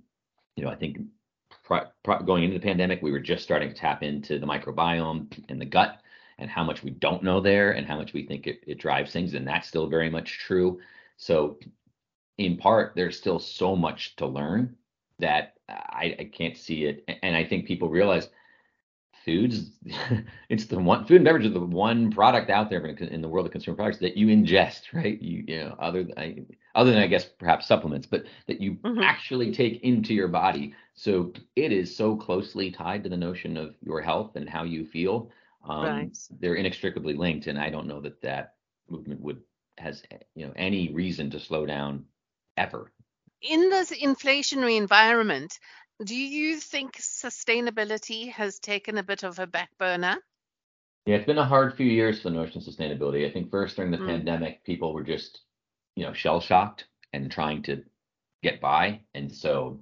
you 0.56 0.64
know, 0.64 0.70
I 0.70 0.76
think 0.76 1.00
going 2.26 2.44
into 2.44 2.58
the 2.58 2.66
pandemic, 2.66 3.02
we 3.02 3.12
were 3.12 3.20
just 3.20 3.44
starting 3.44 3.70
to 3.70 3.76
tap 3.76 4.02
into 4.02 4.40
the 4.40 4.48
microbiome 4.48 5.28
and 5.50 5.60
the 5.60 5.66
gut 5.66 6.02
and 6.38 6.50
how 6.50 6.64
much 6.64 6.84
we 6.84 6.92
don't 6.92 7.24
know 7.24 7.40
there 7.40 7.72
and 7.72 7.86
how 7.86 7.98
much 7.98 8.14
we 8.14 8.26
think 8.26 8.48
it, 8.48 8.64
it 8.66 8.80
drives 8.80 9.12
things. 9.12 9.34
And 9.34 9.48
that's 9.48 9.68
still 9.68 9.88
very 9.88 10.10
much 10.10 10.40
true. 10.40 10.80
So, 11.22 11.60
in 12.40 12.58
part, 12.58 12.94
there's 12.96 13.16
still 13.16 13.38
so 13.38 13.76
much 13.76 14.16
to 14.16 14.26
learn 14.26 14.76
that 15.20 15.54
I, 15.70 16.16
I 16.18 16.32
can't 16.34 16.58
see 16.58 16.86
it. 16.86 17.08
And 17.22 17.36
I 17.36 17.46
think 17.46 17.68
people 17.68 17.90
realize 17.90 18.28
foods 19.24 19.70
it's 20.50 20.66
the 20.66 20.80
one 20.80 21.06
food 21.06 21.18
and 21.18 21.26
beverage 21.26 21.46
is 21.46 21.54
the 21.54 21.60
one 21.60 22.10
product 22.10 22.50
out 22.50 22.72
there 22.72 22.84
in 22.84 23.22
the 23.22 23.28
world 23.28 23.46
of 23.46 23.52
consumer 23.52 23.76
products 23.76 24.00
that 24.00 24.18
you 24.18 24.26
ingest 24.26 24.94
right 24.94 25.22
you, 25.22 25.44
you 25.48 25.60
know 25.60 25.76
other 25.78 26.04
than 26.04 26.48
other 26.74 26.90
than 26.90 27.04
i 27.04 27.06
guess 27.06 27.26
perhaps 27.38 27.68
supplements 27.68 28.08
but 28.08 28.24
that 28.48 28.60
you 28.60 28.78
mm-hmm. 28.78 29.00
actually 29.04 29.54
take 29.54 29.80
into 29.84 30.16
your 30.16 30.28
body 30.28 30.74
so 30.96 31.32
it 31.56 31.72
is 31.72 31.96
so 31.96 32.16
closely 32.16 32.72
tied 32.72 33.04
to 33.04 33.10
the 33.10 33.16
notion 33.16 33.58
of 33.58 33.76
your 33.84 34.02
health 34.02 34.36
and 34.38 34.50
how 34.50 34.64
you 34.64 34.88
feel 34.88 35.30
um, 35.70 35.86
right. 35.86 36.18
they're 36.40 36.56
inextricably 36.56 37.14
linked 37.14 37.46
and 37.46 37.60
i 37.60 37.70
don't 37.70 37.86
know 37.86 38.02
that 38.02 38.20
that 38.24 38.56
movement 38.90 39.22
would 39.22 39.40
has 39.78 40.04
you 40.36 40.46
know 40.46 40.54
any 40.56 40.92
reason 40.94 41.30
to 41.30 41.40
slow 41.40 41.66
down 41.66 42.06
ever 42.58 42.92
in 43.42 43.70
this 43.70 43.92
inflationary 43.92 44.78
environment 44.78 45.58
do 46.04 46.16
you 46.16 46.60
think 46.60 46.98
sustainability 46.98 48.32
has 48.32 48.60
taken 48.60 48.98
a 48.98 49.04
bit 49.04 49.24
of 49.24 49.40
a 49.40 49.48
back 49.48 49.70
burner? 49.78 50.18
Yeah, 51.06 51.16
it's 51.16 51.26
been 51.26 51.38
a 51.38 51.46
hard 51.46 51.76
few 51.76 51.86
years 51.86 52.22
for 52.22 52.30
the 52.30 52.36
notion 52.36 52.62
of 52.62 52.68
sustainability. 52.68 53.28
I 53.28 53.32
think 53.32 53.52
first 53.52 53.76
during 53.76 53.92
the 53.92 53.98
mm. 53.98 54.08
pandemic, 54.08 54.64
people 54.64 54.94
were 54.94 55.04
just, 55.04 55.42
you 55.96 56.06
know, 56.06 56.14
shell 56.14 56.40
shocked 56.40 56.86
and 57.14 57.32
trying 57.32 57.64
to 57.64 57.84
get 58.44 58.62
by. 58.62 59.02
And 59.14 59.32
so 59.32 59.80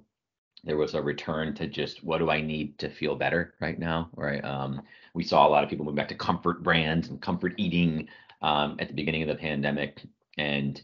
there 0.64 0.76
was 0.76 0.94
a 0.94 1.02
return 1.02 1.54
to 1.54 1.66
just 1.66 2.04
what 2.04 2.18
do 2.18 2.30
I 2.30 2.40
need 2.40 2.78
to 2.78 2.90
feel 2.90 3.16
better 3.16 3.54
right 3.60 3.78
now? 3.78 4.10
Right. 4.14 4.44
Um, 4.44 4.82
we 5.14 5.24
saw 5.24 5.46
a 5.46 5.48
lot 5.48 5.64
of 5.64 5.70
people 5.70 5.84
move 5.86 5.94
back 5.94 6.08
to 6.08 6.14
comfort 6.14 6.62
brands 6.62 7.08
and 7.08 7.20
comfort 7.20 7.54
eating 7.56 8.08
um, 8.42 8.76
at 8.78 8.88
the 8.88 8.94
beginning 8.94 9.22
of 9.22 9.28
the 9.28 9.34
pandemic. 9.34 10.02
And 10.38 10.80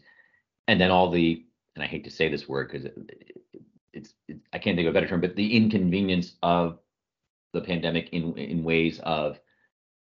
and 0.67 0.79
then 0.79 0.91
all 0.91 1.09
the 1.09 1.45
and 1.75 1.83
I 1.83 1.87
hate 1.87 2.03
to 2.05 2.11
say 2.11 2.27
this 2.27 2.47
word 2.47 2.71
because 2.71 2.87
it's, 3.93 4.13
it's 4.27 4.39
I 4.53 4.59
can't 4.59 4.75
think 4.75 4.87
of 4.87 4.91
a 4.91 4.93
better 4.93 5.07
term, 5.07 5.21
but 5.21 5.35
the 5.35 5.55
inconvenience 5.55 6.33
of 6.43 6.79
the 7.53 7.61
pandemic 7.61 8.09
in 8.11 8.37
in 8.37 8.63
ways 8.63 8.99
of 9.03 9.39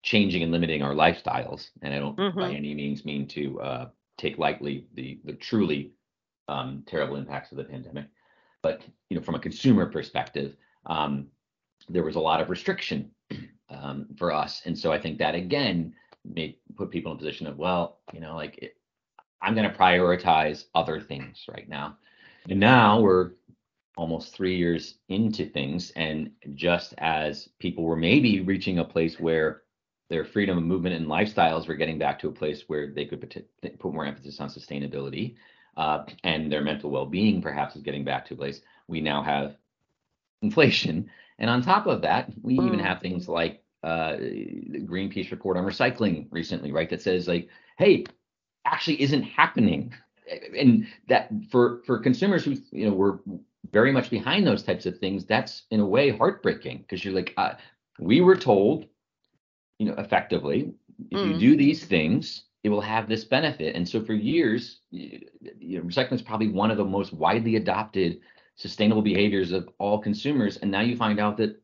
changing 0.03 0.43
and 0.43 0.51
limiting 0.51 0.81
our 0.81 0.93
lifestyles. 0.93 1.69
And 1.81 1.93
I 1.93 1.99
don't 1.99 2.17
mm-hmm. 2.17 2.39
by 2.39 2.51
any 2.51 2.73
means 2.73 3.05
mean 3.05 3.27
to 3.29 3.61
uh, 3.61 3.89
take 4.17 4.37
lightly 4.37 4.87
the 4.93 5.19
the 5.25 5.33
truly 5.33 5.91
um, 6.47 6.83
terrible 6.85 7.15
impacts 7.15 7.51
of 7.51 7.57
the 7.57 7.63
pandemic, 7.63 8.05
but 8.61 8.81
you 9.09 9.17
know 9.17 9.23
from 9.23 9.35
a 9.35 9.39
consumer 9.39 9.85
perspective, 9.85 10.55
um, 10.85 11.27
there 11.89 12.03
was 12.03 12.15
a 12.15 12.19
lot 12.19 12.41
of 12.41 12.49
restriction 12.49 13.11
um, 13.69 14.07
for 14.17 14.31
us, 14.31 14.61
and 14.65 14.77
so 14.77 14.91
I 14.91 14.99
think 14.99 15.17
that 15.19 15.35
again 15.35 15.93
made 16.25 16.57
put 16.75 16.91
people 16.91 17.11
in 17.11 17.17
a 17.17 17.19
position 17.19 17.47
of 17.47 17.57
well, 17.57 17.99
you 18.13 18.19
know, 18.19 18.35
like 18.35 18.57
it, 18.59 18.75
I'm 19.41 19.55
going 19.55 19.69
to 19.69 19.77
prioritize 19.77 20.65
other 20.75 20.99
things 20.99 21.45
right 21.49 21.67
now. 21.67 21.97
And 22.49 22.59
now 22.59 22.99
we're 22.99 23.31
almost 23.97 24.33
three 24.33 24.55
years 24.55 24.95
into 25.09 25.45
things. 25.45 25.91
And 25.95 26.31
just 26.55 26.93
as 26.97 27.49
people 27.59 27.83
were 27.83 27.95
maybe 27.95 28.39
reaching 28.41 28.79
a 28.79 28.85
place 28.85 29.19
where 29.19 29.63
their 30.09 30.25
freedom 30.25 30.57
of 30.57 30.63
movement 30.63 30.95
and 30.95 31.07
lifestyles 31.07 31.67
were 31.67 31.75
getting 31.75 31.97
back 31.97 32.19
to 32.19 32.27
a 32.27 32.33
place 32.33 32.63
where 32.67 32.87
they 32.87 33.05
could 33.05 33.45
put 33.79 33.93
more 33.93 34.05
emphasis 34.05 34.39
on 34.39 34.49
sustainability 34.49 35.35
uh, 35.77 36.03
and 36.23 36.51
their 36.51 36.61
mental 36.61 36.89
well-being 36.89 37.41
perhaps 37.41 37.75
is 37.75 37.81
getting 37.81 38.03
back 38.03 38.25
to 38.25 38.33
a 38.33 38.37
place 38.37 38.61
we 38.89 38.99
now 38.99 39.23
have 39.23 39.55
inflation 40.41 41.09
and 41.39 41.49
on 41.49 41.61
top 41.61 41.87
of 41.87 42.01
that 42.01 42.29
we 42.41 42.57
mm. 42.57 42.67
even 42.67 42.79
have 42.79 42.99
things 42.99 43.29
like 43.29 43.60
uh, 43.83 44.15
the 44.17 44.85
greenpeace 44.85 45.31
report 45.31 45.57
on 45.57 45.63
recycling 45.63 46.27
recently 46.31 46.71
right 46.71 46.89
that 46.89 47.01
says 47.01 47.27
like 47.27 47.49
hey 47.77 48.05
actually 48.65 49.01
isn't 49.01 49.23
happening 49.23 49.91
and 50.57 50.85
that 51.07 51.29
for 51.49 51.81
for 51.85 51.97
consumers 51.97 52.45
who 52.45 52.55
you 52.71 52.87
know 52.87 52.93
were 52.93 53.19
very 53.71 53.91
much 53.91 54.09
behind 54.09 54.45
those 54.45 54.63
types 54.63 54.85
of 54.85 54.97
things, 54.97 55.25
that's 55.25 55.63
in 55.71 55.79
a 55.79 55.85
way 55.85 56.09
heartbreaking 56.09 56.79
because 56.79 57.03
you're 57.03 57.13
like, 57.13 57.33
uh, 57.37 57.53
we 57.99 58.21
were 58.21 58.35
told, 58.35 58.85
you 59.79 59.87
know, 59.87 59.95
effectively, 59.97 60.73
if 61.09 61.19
mm. 61.19 61.33
you 61.33 61.39
do 61.39 61.57
these 61.57 61.85
things, 61.85 62.43
it 62.63 62.69
will 62.69 62.81
have 62.81 63.07
this 63.07 63.23
benefit. 63.23 63.75
And 63.75 63.87
so 63.87 64.03
for 64.03 64.13
years, 64.13 64.81
you 64.91 65.21
know, 65.61 65.81
recycling 65.81 66.13
is 66.13 66.21
probably 66.21 66.49
one 66.49 66.71
of 66.71 66.77
the 66.77 66.85
most 66.85 67.13
widely 67.13 67.55
adopted 67.55 68.19
sustainable 68.55 69.01
behaviors 69.01 69.51
of 69.51 69.69
all 69.79 69.99
consumers. 69.99 70.57
And 70.57 70.69
now 70.69 70.81
you 70.81 70.95
find 70.95 71.19
out 71.19 71.37
that 71.37 71.60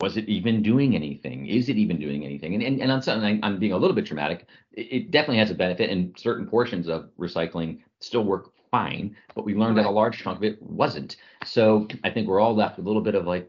was 0.00 0.16
it 0.16 0.28
even 0.28 0.62
doing 0.62 0.94
anything? 0.94 1.46
Is 1.46 1.68
it 1.68 1.76
even 1.76 1.98
doing 1.98 2.24
anything? 2.24 2.54
And 2.54 2.62
and, 2.62 2.80
and 2.80 2.90
on 2.90 3.02
something 3.02 3.40
I'm 3.42 3.58
being 3.58 3.72
a 3.72 3.76
little 3.76 3.94
bit 3.94 4.06
dramatic. 4.06 4.46
It, 4.72 4.92
it 4.92 5.10
definitely 5.10 5.38
has 5.38 5.50
a 5.50 5.54
benefit, 5.54 5.90
and 5.90 6.14
certain 6.18 6.46
portions 6.46 6.88
of 6.88 7.10
recycling 7.18 7.80
still 8.00 8.24
work 8.24 8.52
fine, 8.70 9.16
but 9.36 9.44
we 9.44 9.54
learned 9.54 9.76
right. 9.76 9.84
that 9.84 9.88
a 9.88 9.92
large 9.92 10.18
chunk 10.18 10.38
of 10.38 10.44
it 10.44 10.60
wasn't. 10.60 11.16
So 11.44 11.86
I 12.02 12.10
think 12.10 12.26
we're 12.26 12.40
all 12.40 12.56
left 12.56 12.76
with 12.76 12.86
a 12.86 12.88
little 12.88 13.02
bit 13.02 13.14
of 13.14 13.24
like, 13.24 13.48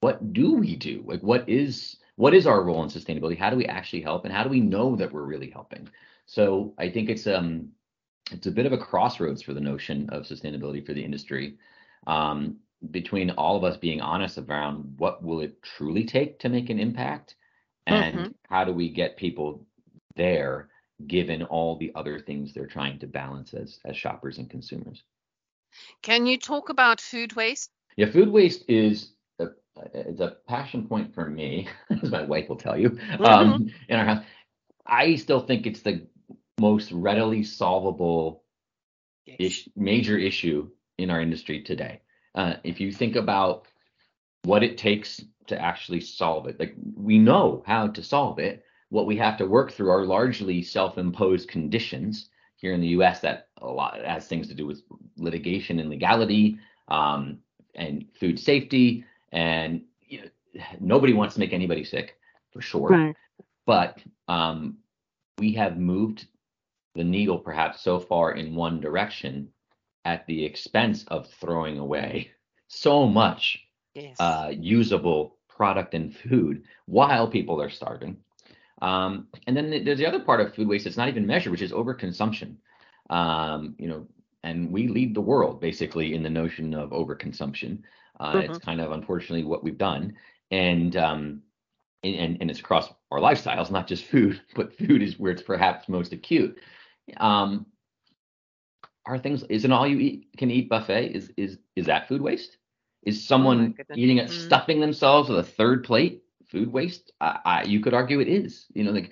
what 0.00 0.32
do 0.32 0.54
we 0.54 0.76
do? 0.76 1.02
Like, 1.04 1.22
what 1.22 1.48
is 1.48 1.96
what 2.16 2.34
is 2.34 2.46
our 2.46 2.62
role 2.62 2.82
in 2.82 2.88
sustainability? 2.88 3.38
How 3.38 3.50
do 3.50 3.56
we 3.56 3.66
actually 3.66 4.02
help, 4.02 4.24
and 4.24 4.32
how 4.32 4.44
do 4.44 4.50
we 4.50 4.60
know 4.60 4.94
that 4.96 5.12
we're 5.12 5.22
really 5.22 5.50
helping? 5.50 5.88
So 6.26 6.74
I 6.78 6.88
think 6.88 7.10
it's 7.10 7.26
um 7.26 7.70
it's 8.30 8.46
a 8.46 8.52
bit 8.52 8.66
of 8.66 8.72
a 8.72 8.78
crossroads 8.78 9.42
for 9.42 9.54
the 9.54 9.60
notion 9.60 10.08
of 10.10 10.22
sustainability 10.22 10.86
for 10.86 10.94
the 10.94 11.04
industry. 11.04 11.56
Um, 12.06 12.58
between 12.90 13.30
all 13.30 13.56
of 13.56 13.64
us 13.64 13.76
being 13.76 14.00
honest 14.00 14.38
around 14.38 14.94
what 14.96 15.22
will 15.22 15.40
it 15.40 15.62
truly 15.62 16.04
take 16.04 16.38
to 16.38 16.48
make 16.48 16.70
an 16.70 16.78
impact 16.78 17.34
and 17.86 18.14
mm-hmm. 18.14 18.28
how 18.48 18.64
do 18.64 18.72
we 18.72 18.88
get 18.90 19.16
people 19.16 19.66
there 20.16 20.68
given 21.06 21.42
all 21.42 21.76
the 21.76 21.92
other 21.94 22.18
things 22.18 22.52
they're 22.52 22.66
trying 22.66 22.98
to 22.98 23.06
balance 23.06 23.54
as 23.54 23.78
as 23.84 23.96
shoppers 23.96 24.38
and 24.38 24.50
consumers. 24.50 25.02
Can 26.02 26.26
you 26.26 26.38
talk 26.38 26.68
about 26.68 27.00
food 27.00 27.34
waste? 27.34 27.70
Yeah, 27.96 28.10
food 28.10 28.28
waste 28.28 28.64
is 28.68 29.12
a, 29.38 29.48
it's 29.94 30.20
a 30.20 30.36
passion 30.48 30.86
point 30.86 31.14
for 31.14 31.28
me, 31.28 31.68
as 32.02 32.10
my 32.10 32.22
wife 32.22 32.48
will 32.48 32.56
tell 32.56 32.78
you. 32.78 32.90
Mm-hmm. 32.90 33.24
Um, 33.24 33.72
in 33.88 33.98
our 33.98 34.04
house, 34.04 34.24
I 34.86 35.16
still 35.16 35.40
think 35.40 35.66
it's 35.66 35.82
the 35.82 36.06
most 36.60 36.92
readily 36.92 37.42
solvable 37.44 38.42
yes. 39.24 39.36
ish, 39.38 39.68
major 39.76 40.18
issue 40.18 40.68
in 40.98 41.10
our 41.10 41.20
industry 41.20 41.62
today. 41.62 42.00
Uh, 42.34 42.54
if 42.64 42.80
you 42.80 42.92
think 42.92 43.16
about 43.16 43.66
what 44.44 44.62
it 44.62 44.78
takes 44.78 45.20
to 45.50 45.60
actually 45.60 46.00
solve 46.00 46.46
it. 46.46 46.58
Like 46.58 46.74
we 46.94 47.18
know 47.18 47.62
how 47.66 47.88
to 47.88 48.02
solve 48.02 48.38
it. 48.38 48.64
What 48.88 49.06
we 49.06 49.16
have 49.16 49.36
to 49.38 49.46
work 49.46 49.72
through 49.72 49.90
are 49.90 50.04
largely 50.04 50.62
self-imposed 50.62 51.48
conditions 51.48 52.30
here 52.56 52.72
in 52.72 52.80
the 52.80 52.88
U.S. 52.88 53.20
that 53.20 53.48
a 53.60 53.66
lot 53.66 54.00
has 54.04 54.26
things 54.26 54.48
to 54.48 54.54
do 54.54 54.66
with 54.66 54.82
litigation 55.16 55.78
and 55.78 55.90
legality 55.90 56.58
um, 56.88 57.38
and 57.74 58.06
food 58.18 58.38
safety, 58.38 59.04
and 59.32 59.82
you 60.02 60.22
know, 60.22 60.62
nobody 60.80 61.12
wants 61.12 61.34
to 61.34 61.40
make 61.40 61.52
anybody 61.52 61.84
sick 61.84 62.16
for 62.52 62.60
sure. 62.60 62.88
Right. 62.88 63.16
But 63.64 63.98
um, 64.26 64.78
we 65.38 65.52
have 65.52 65.78
moved 65.78 66.26
the 66.96 67.04
needle 67.04 67.38
perhaps 67.38 67.80
so 67.80 68.00
far 68.00 68.32
in 68.32 68.56
one 68.56 68.80
direction 68.80 69.48
at 70.04 70.26
the 70.26 70.44
expense 70.44 71.04
of 71.08 71.28
throwing 71.40 71.78
away 71.78 72.30
so 72.68 73.06
much 73.06 73.58
yes. 73.94 74.16
uh, 74.20 74.52
usable 74.54 75.36
product 75.48 75.94
and 75.94 76.14
food 76.16 76.62
while 76.86 77.28
people 77.28 77.60
are 77.60 77.70
starving. 77.70 78.16
Um, 78.82 79.28
and 79.46 79.56
then 79.56 79.84
there's 79.84 79.98
the 79.98 80.06
other 80.06 80.20
part 80.20 80.40
of 80.40 80.54
food 80.54 80.68
waste 80.68 80.84
that's 80.84 80.96
not 80.96 81.08
even 81.08 81.26
measured, 81.26 81.50
which 81.50 81.62
is 81.62 81.72
overconsumption. 81.72 82.56
Um, 83.10 83.74
you 83.78 83.88
know, 83.88 84.06
and 84.42 84.72
we 84.72 84.88
lead 84.88 85.14
the 85.14 85.20
world 85.20 85.60
basically 85.60 86.14
in 86.14 86.22
the 86.22 86.30
notion 86.30 86.74
of 86.74 86.90
overconsumption. 86.90 87.82
Uh, 88.18 88.34
mm-hmm. 88.34 88.50
It's 88.50 88.58
kind 88.58 88.80
of 88.80 88.92
unfortunately 88.92 89.44
what 89.44 89.62
we've 89.62 89.76
done, 89.76 90.16
and 90.50 90.96
um, 90.96 91.42
and 92.02 92.38
and 92.40 92.50
it's 92.50 92.60
across 92.60 92.88
our 93.10 93.18
lifestyles, 93.18 93.70
not 93.70 93.86
just 93.86 94.04
food, 94.04 94.40
but 94.54 94.76
food 94.76 95.02
is 95.02 95.18
where 95.18 95.32
it's 95.32 95.42
perhaps 95.42 95.88
most 95.88 96.12
acute. 96.12 96.58
Um, 97.16 97.66
are 99.10 99.18
things 99.18 99.42
isn't 99.48 99.72
all 99.72 99.86
you 99.86 99.98
eat 99.98 100.28
can 100.36 100.50
eat 100.50 100.68
buffet 100.68 101.08
is 101.14 101.32
is 101.36 101.58
is 101.74 101.86
that 101.86 102.08
food 102.08 102.20
waste? 102.20 102.56
Is 103.02 103.18
oh 103.18 103.26
someone 103.26 103.74
oh 103.78 103.94
eating 103.94 104.18
it, 104.18 104.30
mm. 104.30 104.46
stuffing 104.46 104.80
themselves 104.80 105.28
with 105.28 105.38
a 105.38 105.42
third 105.42 105.84
plate 105.84 106.22
food 106.48 106.72
waste? 106.72 107.12
I, 107.20 107.38
I, 107.44 107.62
you 107.64 107.80
could 107.80 107.94
argue 107.94 108.20
it 108.20 108.28
is. 108.28 108.66
You 108.72 108.84
know, 108.84 108.92
like 108.92 109.10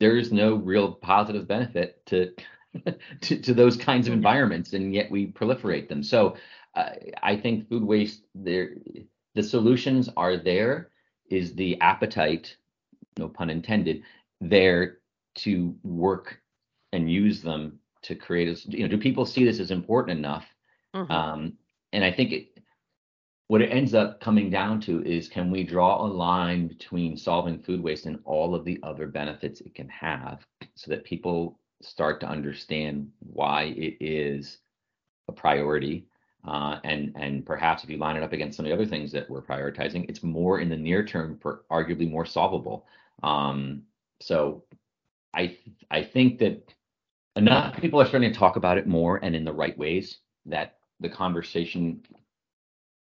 there's 0.00 0.32
no 0.32 0.56
real 0.56 0.92
positive 0.92 1.46
benefit 1.46 2.04
to 2.06 2.32
to, 3.20 3.40
to 3.40 3.54
those 3.54 3.76
kinds 3.76 4.08
of 4.08 4.14
environments, 4.14 4.72
and 4.72 4.92
yet 4.92 5.10
we 5.10 5.28
proliferate 5.28 5.88
them. 5.88 6.02
So 6.02 6.36
uh, 6.74 6.90
I 7.22 7.36
think 7.36 7.68
food 7.68 7.84
waste 7.84 8.24
there, 8.34 8.70
the 9.34 9.42
solutions 9.42 10.08
are 10.16 10.36
there. 10.36 10.90
Is 11.30 11.54
the 11.54 11.80
appetite, 11.80 12.56
no 13.18 13.28
pun 13.28 13.48
intended, 13.48 14.02
there 14.40 14.98
to 15.36 15.74
work 15.82 16.40
and 16.92 17.10
use 17.10 17.40
them 17.40 17.80
to 18.04 18.14
create 18.14 18.48
a, 18.48 18.70
you 18.70 18.82
know 18.82 18.88
do 18.88 18.98
people 18.98 19.26
see 19.26 19.44
this 19.44 19.58
as 19.58 19.70
important 19.70 20.18
enough 20.18 20.46
mm-hmm. 20.94 21.10
um, 21.10 21.52
and 21.92 22.04
i 22.04 22.12
think 22.12 22.32
it, 22.32 22.60
what 23.48 23.60
it 23.60 23.70
ends 23.70 23.94
up 23.94 24.20
coming 24.20 24.48
down 24.48 24.80
to 24.80 25.02
is 25.04 25.28
can 25.28 25.50
we 25.50 25.64
draw 25.64 26.04
a 26.04 26.06
line 26.06 26.66
between 26.66 27.16
solving 27.16 27.58
food 27.58 27.82
waste 27.82 28.06
and 28.06 28.18
all 28.24 28.54
of 28.54 28.64
the 28.64 28.78
other 28.82 29.06
benefits 29.06 29.60
it 29.60 29.74
can 29.74 29.88
have 29.88 30.44
so 30.74 30.90
that 30.90 31.04
people 31.04 31.58
start 31.82 32.20
to 32.20 32.28
understand 32.28 33.10
why 33.20 33.64
it 33.76 33.96
is 34.00 34.58
a 35.28 35.32
priority 35.32 36.06
uh, 36.46 36.78
and 36.84 37.12
and 37.16 37.46
perhaps 37.46 37.84
if 37.84 37.90
you 37.90 37.96
line 37.96 38.16
it 38.16 38.22
up 38.22 38.32
against 38.32 38.56
some 38.56 38.66
of 38.66 38.70
the 38.70 38.74
other 38.74 38.86
things 38.86 39.10
that 39.12 39.28
we're 39.28 39.42
prioritizing 39.42 40.08
it's 40.08 40.22
more 40.22 40.60
in 40.60 40.68
the 40.68 40.76
near 40.76 41.04
term 41.04 41.38
for 41.40 41.64
arguably 41.70 42.10
more 42.10 42.26
solvable 42.26 42.86
um, 43.22 43.82
so 44.20 44.62
i 45.34 45.56
i 45.90 46.02
think 46.02 46.38
that 46.38 46.72
enough 47.36 47.76
people 47.76 48.00
are 48.00 48.06
starting 48.06 48.32
to 48.32 48.38
talk 48.38 48.56
about 48.56 48.78
it 48.78 48.86
more 48.86 49.16
and 49.22 49.34
in 49.34 49.44
the 49.44 49.52
right 49.52 49.76
ways 49.76 50.18
that 50.46 50.76
the 51.00 51.08
conversation 51.08 52.00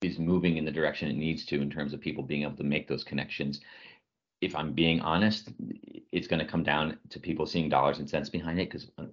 is 0.01 0.17
moving 0.17 0.57
in 0.57 0.65
the 0.65 0.71
direction 0.71 1.09
it 1.09 1.15
needs 1.15 1.45
to 1.45 1.61
in 1.61 1.69
terms 1.69 1.93
of 1.93 2.01
people 2.01 2.23
being 2.23 2.43
able 2.43 2.55
to 2.55 2.63
make 2.63 2.87
those 2.87 3.03
connections. 3.03 3.61
If 4.41 4.55
I'm 4.55 4.73
being 4.73 5.01
honest, 5.01 5.49
it's 6.11 6.27
going 6.27 6.39
to 6.39 6.51
come 6.51 6.63
down 6.63 6.97
to 7.09 7.19
people 7.19 7.45
seeing 7.45 7.69
dollars 7.69 7.99
and 7.99 8.09
cents 8.09 8.29
behind 8.29 8.59
it 8.59 8.71
because, 8.71 8.89
uh, 8.97 9.05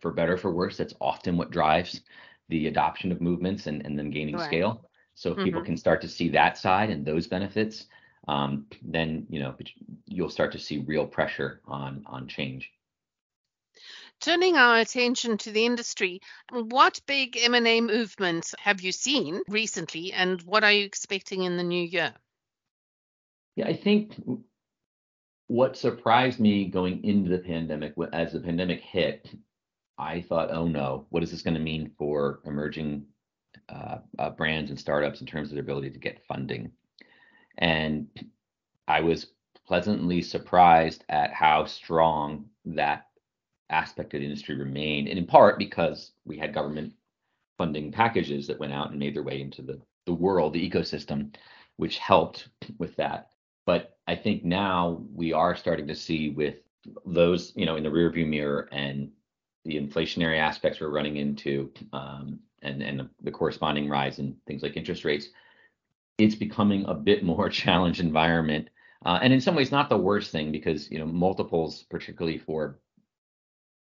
for 0.00 0.12
better 0.12 0.34
or 0.34 0.38
for 0.38 0.52
worse, 0.52 0.76
that's 0.76 0.94
often 1.00 1.36
what 1.36 1.50
drives 1.50 2.02
the 2.48 2.68
adoption 2.68 3.10
of 3.10 3.20
movements 3.20 3.66
and, 3.66 3.84
and 3.84 3.98
then 3.98 4.10
gaining 4.10 4.38
scale. 4.38 4.88
So 5.14 5.30
if 5.30 5.36
mm-hmm. 5.36 5.44
people 5.44 5.62
can 5.62 5.76
start 5.76 6.00
to 6.02 6.08
see 6.08 6.28
that 6.28 6.56
side 6.56 6.90
and 6.90 7.04
those 7.04 7.26
benefits, 7.26 7.86
um, 8.28 8.66
then 8.82 9.26
you 9.28 9.40
know 9.40 9.56
you'll 10.04 10.30
start 10.30 10.52
to 10.52 10.58
see 10.58 10.78
real 10.78 11.06
pressure 11.06 11.60
on 11.66 12.04
on 12.06 12.28
change. 12.28 12.70
Turning 14.20 14.56
our 14.56 14.78
attention 14.78 15.36
to 15.38 15.50
the 15.50 15.66
industry, 15.66 16.20
what 16.50 17.00
big 17.06 17.36
M&A 17.36 17.80
movements 17.80 18.54
have 18.58 18.80
you 18.80 18.90
seen 18.90 19.42
recently 19.48 20.12
and 20.12 20.40
what 20.42 20.64
are 20.64 20.72
you 20.72 20.84
expecting 20.84 21.42
in 21.42 21.56
the 21.56 21.62
new 21.62 21.82
year? 21.82 22.14
Yeah, 23.56 23.68
I 23.68 23.76
think 23.76 24.20
what 25.48 25.76
surprised 25.76 26.40
me 26.40 26.64
going 26.66 27.04
into 27.04 27.30
the 27.30 27.38
pandemic, 27.38 27.94
as 28.12 28.32
the 28.32 28.40
pandemic 28.40 28.80
hit, 28.80 29.30
I 29.98 30.22
thought, 30.22 30.50
oh 30.50 30.66
no, 30.66 31.06
what 31.10 31.22
is 31.22 31.30
this 31.30 31.42
going 31.42 31.54
to 31.54 31.60
mean 31.60 31.92
for 31.98 32.40
emerging 32.44 33.06
uh, 33.68 33.98
uh, 34.18 34.30
brands 34.30 34.70
and 34.70 34.78
startups 34.78 35.20
in 35.20 35.26
terms 35.26 35.48
of 35.48 35.54
their 35.54 35.62
ability 35.62 35.90
to 35.90 35.98
get 35.98 36.24
funding? 36.26 36.72
And 37.58 38.08
I 38.88 39.00
was 39.00 39.28
pleasantly 39.66 40.22
surprised 40.22 41.04
at 41.08 41.32
how 41.32 41.64
strong 41.64 42.46
that 42.66 43.06
aspect 43.70 44.14
of 44.14 44.20
the 44.20 44.26
industry 44.26 44.56
remained, 44.56 45.08
and 45.08 45.18
in 45.18 45.26
part 45.26 45.58
because 45.58 46.12
we 46.24 46.38
had 46.38 46.54
government 46.54 46.92
funding 47.58 47.90
packages 47.90 48.46
that 48.46 48.58
went 48.58 48.72
out 48.72 48.90
and 48.90 48.98
made 48.98 49.14
their 49.14 49.22
way 49.22 49.40
into 49.40 49.62
the, 49.62 49.80
the 50.04 50.12
world, 50.12 50.52
the 50.52 50.70
ecosystem, 50.70 51.34
which 51.76 51.98
helped 51.98 52.48
with 52.78 52.94
that. 52.96 53.30
But 53.64 53.96
I 54.06 54.14
think 54.14 54.44
now 54.44 55.02
we 55.14 55.32
are 55.32 55.56
starting 55.56 55.86
to 55.88 55.94
see 55.94 56.30
with 56.30 56.56
those, 57.04 57.52
you 57.56 57.66
know, 57.66 57.76
in 57.76 57.82
the 57.82 57.88
rearview 57.90 58.26
mirror 58.26 58.68
and 58.72 59.10
the 59.64 59.74
inflationary 59.74 60.38
aspects 60.38 60.80
we're 60.80 60.90
running 60.90 61.16
into, 61.16 61.72
um, 61.92 62.38
and 62.62 62.82
and 62.82 63.08
the 63.22 63.30
corresponding 63.30 63.88
rise 63.88 64.18
in 64.18 64.36
things 64.46 64.62
like 64.62 64.76
interest 64.76 65.04
rates, 65.04 65.28
it's 66.18 66.34
becoming 66.34 66.84
a 66.86 66.94
bit 66.94 67.24
more 67.24 67.48
challenged 67.62 68.00
environment. 68.00 68.68
Uh, 69.04 69.18
and 69.22 69.32
in 69.32 69.40
some 69.40 69.54
ways, 69.54 69.70
not 69.70 69.88
the 69.88 69.98
worst 69.98 70.30
thing 70.30 70.52
because 70.52 70.90
you 70.90 70.98
know 70.98 71.06
multiples, 71.06 71.82
particularly 71.84 72.38
for 72.38 72.78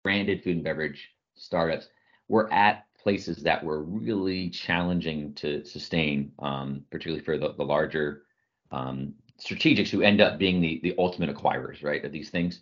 branded 0.06 0.44
food 0.44 0.54
and 0.54 0.62
beverage 0.62 1.10
startups 1.34 1.88
were 2.28 2.52
at 2.52 2.84
places 2.96 3.42
that 3.42 3.64
were 3.64 3.82
really 3.82 4.48
challenging 4.48 5.34
to 5.34 5.64
sustain, 5.64 6.30
um, 6.38 6.84
particularly 6.92 7.24
for 7.24 7.36
the, 7.36 7.54
the 7.54 7.64
larger 7.64 8.22
um, 8.70 9.12
strategics 9.40 9.88
who 9.88 10.02
end 10.02 10.20
up 10.20 10.38
being 10.38 10.60
the, 10.60 10.78
the 10.84 10.94
ultimate 10.96 11.28
acquirers, 11.28 11.82
right, 11.82 12.04
of 12.04 12.12
these 12.12 12.30
things. 12.30 12.60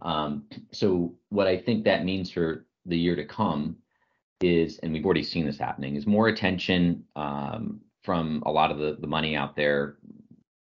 Um, 0.00 0.44
so 0.72 1.14
what 1.28 1.46
I 1.46 1.58
think 1.58 1.84
that 1.84 2.06
means 2.06 2.30
for 2.30 2.64
the 2.86 2.96
year 2.96 3.14
to 3.14 3.26
come 3.26 3.76
is, 4.40 4.78
and 4.78 4.90
we've 4.90 5.04
already 5.04 5.22
seen 5.22 5.44
this 5.44 5.58
happening, 5.58 5.96
is 5.96 6.06
more 6.06 6.28
attention 6.28 7.04
um, 7.14 7.82
from 8.04 8.42
a 8.46 8.50
lot 8.50 8.70
of 8.70 8.78
the, 8.78 8.96
the 8.98 9.06
money 9.06 9.36
out 9.36 9.54
there, 9.54 9.98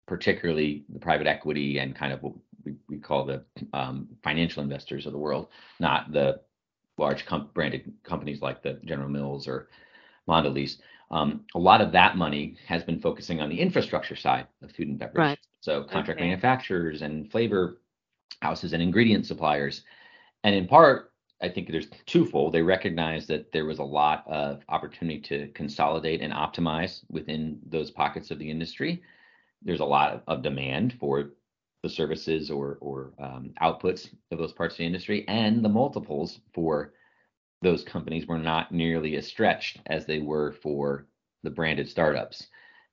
particularly 0.06 0.86
the 0.90 1.00
private 1.00 1.26
equity 1.26 1.80
and 1.80 1.96
kind 1.96 2.14
of 2.14 2.24
we, 2.66 2.76
we 2.88 2.98
call 2.98 3.26
the 3.26 3.44
um, 3.74 4.08
financial 4.24 4.64
investors 4.64 5.06
of 5.06 5.12
the 5.12 5.18
world, 5.18 5.48
not 5.80 6.12
the 6.12 6.42
large 6.98 7.26
com- 7.26 7.50
branded 7.54 7.92
companies 8.04 8.42
like 8.42 8.62
the 8.62 8.74
General 8.86 9.10
Mills 9.10 9.48
or 9.48 9.70
Mondelez. 10.28 10.78
Um, 11.12 11.46
a 11.56 11.60
lot 11.60 11.82
of 11.82 11.92
that 11.94 12.18
money 12.18 12.56
has 12.68 12.84
been 12.84 13.00
focusing 13.00 13.42
on 13.42 13.50
the 13.50 13.60
infrastructure 13.60 14.16
side 14.16 14.48
of 14.62 14.72
food 14.72 14.90
and 14.90 15.00
beverage. 15.00 15.18
Right. 15.18 15.40
So 15.62 15.84
contract 15.84 16.20
okay. 16.20 16.30
manufacturers 16.30 17.02
and 17.02 17.30
flavor 17.32 17.82
houses 18.42 18.74
and 18.74 18.82
ingredient 18.82 19.26
suppliers. 19.26 19.84
And 20.44 20.56
in 20.56 20.68
part, 20.68 21.12
I 21.42 21.50
think 21.50 21.72
there's 21.72 21.88
twofold. 22.06 22.54
They 22.54 22.62
recognize 22.62 23.26
that 23.28 23.52
there 23.52 23.66
was 23.66 23.80
a 23.80 23.84
lot 23.84 24.24
of 24.28 24.62
opportunity 24.70 25.20
to 25.22 25.48
consolidate 25.54 26.22
and 26.22 26.34
optimize 26.34 27.02
within 27.10 27.60
those 27.66 27.92
pockets 27.92 28.30
of 28.30 28.40
the 28.40 28.50
industry. 28.50 29.02
There's 29.62 29.80
a 29.80 29.86
lot 29.86 30.24
of 30.28 30.42
demand 30.44 30.96
for 31.00 31.32
the 31.84 31.90
services 31.90 32.52
or 32.52 32.78
or 32.82 33.14
um, 33.20 33.52
outputs 33.62 34.10
of 34.32 34.38
those 34.38 34.54
parts 34.54 34.76
of 34.76 34.80
the 34.80 34.86
industry, 34.86 35.26
and 35.28 35.64
the 35.64 35.70
multiples 35.70 36.40
for 36.54 36.94
those 37.62 37.84
companies 37.84 38.28
were 38.28 38.38
not 38.38 38.72
nearly 38.72 39.16
as 39.18 39.28
stretched 39.28 39.80
as 39.88 40.06
they 40.06 40.20
were 40.20 40.54
for 40.64 41.08
the 41.44 41.50
branded 41.50 41.90
startups. 41.90 42.48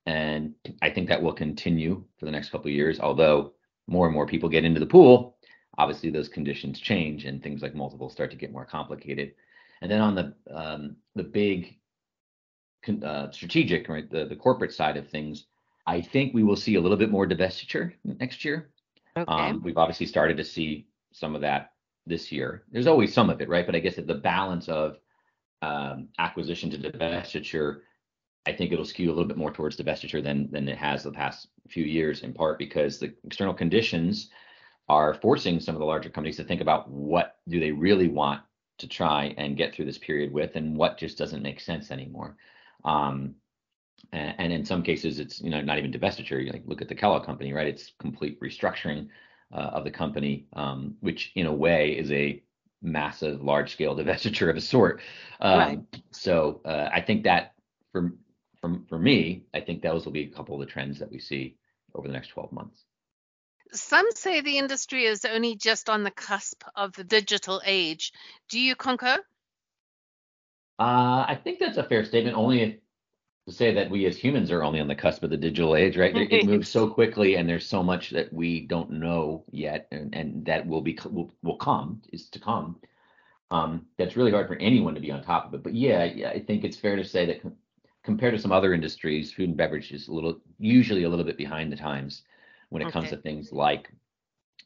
And 0.06 0.54
I 0.82 0.90
think 0.90 1.08
that 1.08 1.22
will 1.22 1.32
continue 1.32 2.04
for 2.18 2.26
the 2.26 2.30
next 2.30 2.50
couple 2.50 2.68
of 2.68 2.74
years, 2.74 3.00
although 3.00 3.52
more 3.88 4.06
and 4.06 4.14
more 4.14 4.26
people 4.26 4.48
get 4.48 4.64
into 4.64 4.80
the 4.80 4.86
pool, 4.86 5.36
obviously 5.78 6.10
those 6.10 6.28
conditions 6.28 6.80
change 6.80 7.24
and 7.24 7.42
things 7.42 7.62
like 7.62 7.74
multiples 7.74 8.12
start 8.12 8.30
to 8.30 8.36
get 8.36 8.52
more 8.52 8.64
complicated. 8.64 9.34
And 9.82 9.90
then 9.90 10.00
on 10.00 10.14
the 10.14 10.34
um, 10.50 10.96
the 11.14 11.22
big 11.22 11.76
uh, 13.04 13.30
strategic, 13.30 13.88
right, 13.88 14.08
the, 14.10 14.26
the 14.26 14.36
corporate 14.36 14.72
side 14.72 14.96
of 14.96 15.08
things, 15.08 15.46
I 15.86 16.00
think 16.00 16.34
we 16.34 16.44
will 16.44 16.56
see 16.56 16.76
a 16.76 16.80
little 16.80 16.96
bit 16.96 17.10
more 17.10 17.26
divestiture 17.26 17.92
next 18.04 18.44
year. 18.44 18.70
Okay. 19.16 19.32
Um, 19.32 19.62
we've 19.64 19.78
obviously 19.78 20.06
started 20.06 20.36
to 20.36 20.44
see 20.44 20.86
some 21.12 21.34
of 21.34 21.40
that 21.40 21.72
this 22.06 22.30
year. 22.30 22.64
There's 22.70 22.86
always 22.86 23.12
some 23.12 23.30
of 23.30 23.40
it, 23.40 23.48
right? 23.48 23.66
But 23.66 23.74
I 23.74 23.80
guess 23.80 23.96
that 23.96 24.06
the 24.06 24.14
balance 24.14 24.68
of 24.68 24.98
um, 25.62 26.08
acquisition 26.18 26.70
to 26.70 26.78
divestiture 26.78 27.80
I 28.46 28.52
think 28.52 28.72
it'll 28.72 28.84
skew 28.84 29.08
a 29.08 29.12
little 29.12 29.26
bit 29.26 29.36
more 29.36 29.50
towards 29.50 29.76
divestiture 29.76 30.22
than 30.22 30.50
than 30.50 30.68
it 30.68 30.78
has 30.78 31.02
the 31.02 31.10
past 31.10 31.48
few 31.68 31.84
years, 31.84 32.22
in 32.22 32.32
part 32.32 32.58
because 32.58 32.98
the 32.98 33.12
external 33.24 33.52
conditions 33.52 34.30
are 34.88 35.14
forcing 35.14 35.58
some 35.58 35.74
of 35.74 35.80
the 35.80 35.86
larger 35.86 36.08
companies 36.08 36.36
to 36.36 36.44
think 36.44 36.60
about 36.60 36.88
what 36.88 37.38
do 37.48 37.58
they 37.58 37.72
really 37.72 38.06
want 38.06 38.40
to 38.78 38.86
try 38.86 39.34
and 39.36 39.56
get 39.56 39.74
through 39.74 39.84
this 39.84 39.98
period 39.98 40.32
with, 40.32 40.54
and 40.54 40.76
what 40.76 40.96
just 40.96 41.18
doesn't 41.18 41.42
make 41.42 41.58
sense 41.58 41.90
anymore. 41.90 42.36
Um, 42.84 43.34
and, 44.12 44.34
and, 44.38 44.52
in 44.52 44.64
some 44.64 44.82
cases, 44.82 45.18
it's 45.18 45.40
you 45.40 45.50
know 45.50 45.60
not 45.60 45.78
even 45.78 45.92
divestiture. 45.92 46.44
You 46.44 46.52
like 46.52 46.62
look 46.66 46.82
at 46.82 46.88
the 46.88 46.94
Kellogg 46.94 47.24
company, 47.24 47.52
right? 47.52 47.66
It's 47.66 47.92
complete 47.98 48.40
restructuring 48.40 49.08
uh, 49.52 49.70
of 49.74 49.84
the 49.84 49.90
company, 49.90 50.46
um, 50.54 50.96
which 51.00 51.32
in 51.34 51.46
a 51.46 51.52
way 51.52 51.92
is 51.92 52.10
a 52.10 52.42
massive, 52.82 53.42
large-scale 53.42 53.96
divestiture 53.98 54.50
of 54.50 54.56
a 54.56 54.60
sort. 54.60 55.00
Um, 55.40 55.58
right. 55.58 55.80
So 56.10 56.60
uh, 56.64 56.88
I 56.92 57.00
think 57.00 57.24
that 57.24 57.54
for 57.92 58.12
for 58.60 58.78
for 58.88 58.98
me, 58.98 59.44
I 59.54 59.60
think 59.60 59.82
those 59.82 60.04
will 60.04 60.12
be 60.12 60.24
a 60.24 60.30
couple 60.30 60.54
of 60.54 60.60
the 60.60 60.72
trends 60.72 60.98
that 60.98 61.10
we 61.10 61.18
see 61.18 61.56
over 61.94 62.06
the 62.06 62.14
next 62.14 62.28
12 62.28 62.52
months. 62.52 62.84
Some 63.72 64.06
say 64.12 64.40
the 64.40 64.58
industry 64.58 65.04
is 65.04 65.24
only 65.24 65.56
just 65.56 65.88
on 65.88 66.04
the 66.04 66.10
cusp 66.10 66.62
of 66.76 66.92
the 66.92 67.04
digital 67.04 67.60
age. 67.64 68.12
Do 68.48 68.60
you 68.60 68.76
concur? 68.76 69.18
Uh, 70.78 71.24
I 71.26 71.40
think 71.42 71.58
that's 71.58 71.78
a 71.78 71.84
fair 71.84 72.04
statement, 72.04 72.36
only 72.36 72.60
if, 72.62 72.74
to 73.46 73.52
say 73.52 73.72
that 73.72 73.90
we 73.90 74.06
as 74.06 74.16
humans 74.16 74.50
are 74.50 74.64
only 74.64 74.80
on 74.80 74.88
the 74.88 74.94
cusp 74.94 75.22
of 75.22 75.30
the 75.30 75.36
digital 75.36 75.76
age, 75.76 75.96
right? 75.96 76.14
it 76.16 76.46
moves 76.46 76.68
so 76.68 76.88
quickly, 76.88 77.36
and 77.36 77.48
there's 77.48 77.66
so 77.66 77.82
much 77.82 78.10
that 78.10 78.32
we 78.32 78.66
don't 78.66 78.90
know 78.90 79.44
yet, 79.50 79.86
and, 79.92 80.14
and 80.14 80.44
that 80.46 80.66
will 80.66 80.80
be 80.80 80.98
will, 81.10 81.30
will 81.42 81.56
come 81.56 82.02
is 82.12 82.28
to 82.30 82.40
come. 82.40 82.76
Um, 83.52 83.86
that's 83.98 84.16
really 84.16 84.32
hard 84.32 84.48
for 84.48 84.56
anyone 84.56 84.94
to 84.96 85.00
be 85.00 85.12
on 85.12 85.22
top 85.22 85.46
of 85.46 85.54
it. 85.54 85.62
But 85.62 85.74
yeah, 85.74 86.02
yeah, 86.04 86.30
I 86.30 86.40
think 86.40 86.64
it's 86.64 86.76
fair 86.76 86.96
to 86.96 87.04
say 87.04 87.24
that 87.26 87.42
com- 87.42 87.54
compared 88.02 88.34
to 88.34 88.40
some 88.40 88.50
other 88.50 88.74
industries, 88.74 89.32
food 89.32 89.50
and 89.50 89.56
beverage 89.56 89.92
is 89.92 90.08
a 90.08 90.12
little 90.12 90.40
usually 90.58 91.04
a 91.04 91.08
little 91.08 91.24
bit 91.24 91.38
behind 91.38 91.70
the 91.70 91.76
times 91.76 92.22
when 92.70 92.82
it 92.82 92.86
okay. 92.86 92.92
comes 92.92 93.10
to 93.10 93.16
things 93.16 93.52
like 93.52 93.92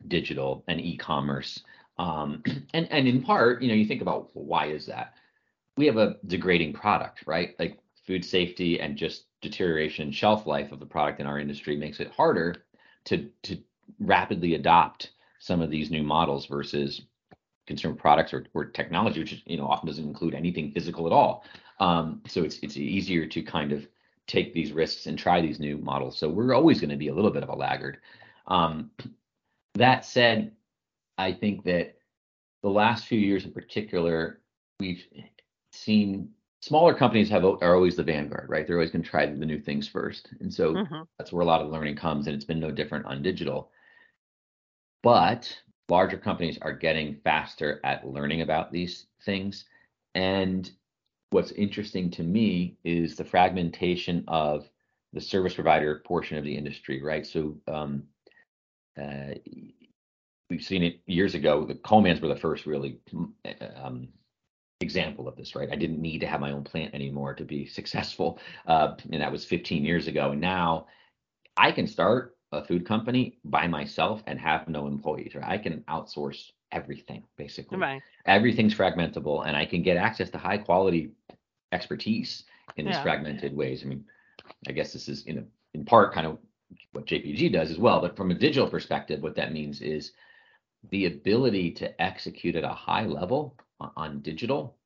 digital 0.08 0.64
and 0.68 0.80
e-commerce. 0.80 1.62
Um, 1.98 2.42
and 2.72 2.90
and 2.90 3.06
in 3.06 3.20
part, 3.20 3.60
you 3.60 3.68
know, 3.68 3.74
you 3.74 3.84
think 3.84 4.00
about 4.00 4.34
well, 4.34 4.46
why 4.46 4.66
is 4.68 4.86
that? 4.86 5.12
We 5.76 5.84
have 5.84 5.98
a 5.98 6.16
degrading 6.26 6.72
product, 6.72 7.24
right? 7.26 7.54
Like 7.58 7.78
food 8.06 8.24
safety 8.24 8.80
and 8.80 8.96
just 8.96 9.26
deterioration 9.40 10.12
shelf 10.12 10.46
life 10.46 10.72
of 10.72 10.80
the 10.80 10.86
product 10.86 11.20
in 11.20 11.26
our 11.26 11.38
industry 11.38 11.76
makes 11.76 12.00
it 12.00 12.10
harder 12.10 12.54
to 13.04 13.28
to 13.42 13.58
rapidly 13.98 14.54
adopt 14.54 15.12
some 15.38 15.60
of 15.60 15.70
these 15.70 15.90
new 15.90 16.02
models 16.02 16.46
versus 16.46 17.02
consumer 17.66 17.94
products 17.94 18.34
or, 18.34 18.44
or 18.52 18.64
technology, 18.64 19.20
which 19.20 19.42
you 19.46 19.56
know 19.56 19.66
often 19.66 19.86
doesn't 19.86 20.04
include 20.04 20.34
anything 20.34 20.72
physical 20.72 21.06
at 21.06 21.12
all. 21.12 21.44
Um, 21.78 22.20
so 22.26 22.42
it's 22.42 22.58
it's 22.62 22.76
easier 22.76 23.26
to 23.26 23.42
kind 23.42 23.72
of 23.72 23.86
take 24.26 24.52
these 24.52 24.72
risks 24.72 25.06
and 25.06 25.18
try 25.18 25.40
these 25.40 25.60
new 25.60 25.78
models. 25.78 26.18
So 26.18 26.28
we're 26.28 26.54
always 26.54 26.80
going 26.80 26.90
to 26.90 26.96
be 26.96 27.08
a 27.08 27.14
little 27.14 27.30
bit 27.30 27.42
of 27.42 27.48
a 27.48 27.54
laggard. 27.54 27.98
Um, 28.46 28.90
that 29.74 30.04
said, 30.04 30.52
I 31.16 31.32
think 31.32 31.64
that 31.64 31.96
the 32.62 32.68
last 32.68 33.06
few 33.06 33.18
years 33.18 33.44
in 33.44 33.52
particular, 33.52 34.40
we've 34.78 35.04
seen 35.72 36.30
smaller 36.60 36.94
companies 36.94 37.28
have 37.30 37.44
are 37.44 37.74
always 37.74 37.96
the 37.96 38.02
vanguard, 38.02 38.48
right? 38.48 38.66
They're 38.66 38.76
always 38.76 38.90
going 38.90 39.02
to 39.02 39.08
try 39.08 39.26
the 39.26 39.46
new 39.46 39.58
things 39.58 39.88
first, 39.88 40.28
and 40.40 40.52
so 40.52 40.74
mm-hmm. 40.74 41.02
that's 41.18 41.32
where 41.32 41.42
a 41.42 41.46
lot 41.46 41.62
of 41.62 41.70
learning 41.70 41.96
comes. 41.96 42.26
And 42.26 42.36
it's 42.36 42.44
been 42.44 42.60
no 42.60 42.70
different 42.70 43.06
on 43.06 43.22
digital. 43.22 43.70
But 45.02 45.54
larger 45.88 46.18
companies 46.18 46.58
are 46.62 46.72
getting 46.72 47.16
faster 47.24 47.80
at 47.84 48.06
learning 48.06 48.42
about 48.42 48.70
these 48.70 49.06
things, 49.24 49.64
and 50.14 50.70
what's 51.30 51.52
interesting 51.52 52.10
to 52.10 52.22
me 52.22 52.76
is 52.84 53.16
the 53.16 53.24
fragmentation 53.24 54.24
of 54.28 54.68
the 55.12 55.20
service 55.20 55.54
provider 55.54 56.02
portion 56.04 56.38
of 56.38 56.44
the 56.44 56.56
industry, 56.56 57.02
right? 57.02 57.26
So 57.26 57.56
um, 57.66 58.04
uh, 59.00 59.34
we've 60.48 60.62
seen 60.62 60.82
it 60.82 61.00
years 61.06 61.34
ago. 61.34 61.64
The 61.64 61.74
co-mans 61.76 62.20
were 62.20 62.28
the 62.28 62.36
first 62.36 62.66
really 62.66 63.00
um, 63.76 64.08
example 64.80 65.28
of 65.28 65.36
this, 65.36 65.54
right? 65.54 65.68
I 65.70 65.76
didn't 65.76 66.00
need 66.00 66.20
to 66.20 66.26
have 66.26 66.40
my 66.40 66.52
own 66.52 66.64
plant 66.64 66.94
anymore 66.94 67.34
to 67.34 67.44
be 67.44 67.66
successful, 67.78 68.38
uh, 68.66 68.94
and 69.12 69.20
that 69.20 69.32
was 69.32 69.44
15 69.44 69.84
years 69.84 70.08
ago. 70.08 70.32
And 70.32 70.40
now 70.40 70.86
I 71.56 71.72
can 71.72 71.86
start 71.86 72.36
a 72.52 72.64
food 72.64 72.86
company 72.86 73.38
by 73.44 73.68
myself 73.68 74.22
and 74.26 74.38
have 74.40 74.68
no 74.68 74.86
employees, 74.86 75.34
right? 75.34 75.44
I 75.44 75.58
can 75.58 75.84
outsource 75.88 76.50
everything 76.72 77.22
basically. 77.36 77.78
Right. 77.78 78.02
Everything's 78.26 78.74
fragmentable, 78.74 79.46
and 79.46 79.56
I 79.56 79.66
can 79.66 79.82
get 79.82 79.96
access 79.96 80.30
to 80.30 80.38
high 80.38 80.58
quality 80.58 81.10
expertise 81.72 82.44
in 82.76 82.86
these 82.86 82.94
yeah. 82.94 83.02
fragmented 83.02 83.54
ways. 83.54 83.82
I 83.84 83.88
mean, 83.88 84.04
I 84.66 84.72
guess 84.72 84.92
this 84.92 85.08
is 85.08 85.24
in 85.26 85.38
a, 85.38 85.44
in 85.74 85.84
part 85.84 86.12
kind 86.12 86.26
of 86.26 86.38
what 86.92 87.06
JPG 87.06 87.52
does 87.52 87.70
as 87.70 87.78
well, 87.78 88.00
but 88.00 88.16
from 88.16 88.30
a 88.30 88.34
digital 88.34 88.68
perspective, 88.68 89.22
what 89.22 89.36
that 89.36 89.52
means 89.52 89.80
is 89.80 90.12
the 90.90 91.06
ability 91.06 91.72
to 91.72 92.02
execute 92.02 92.56
at 92.56 92.64
a 92.64 92.68
high 92.68 93.04
level 93.04 93.56
on, 93.96 94.20
digital. 94.20 94.76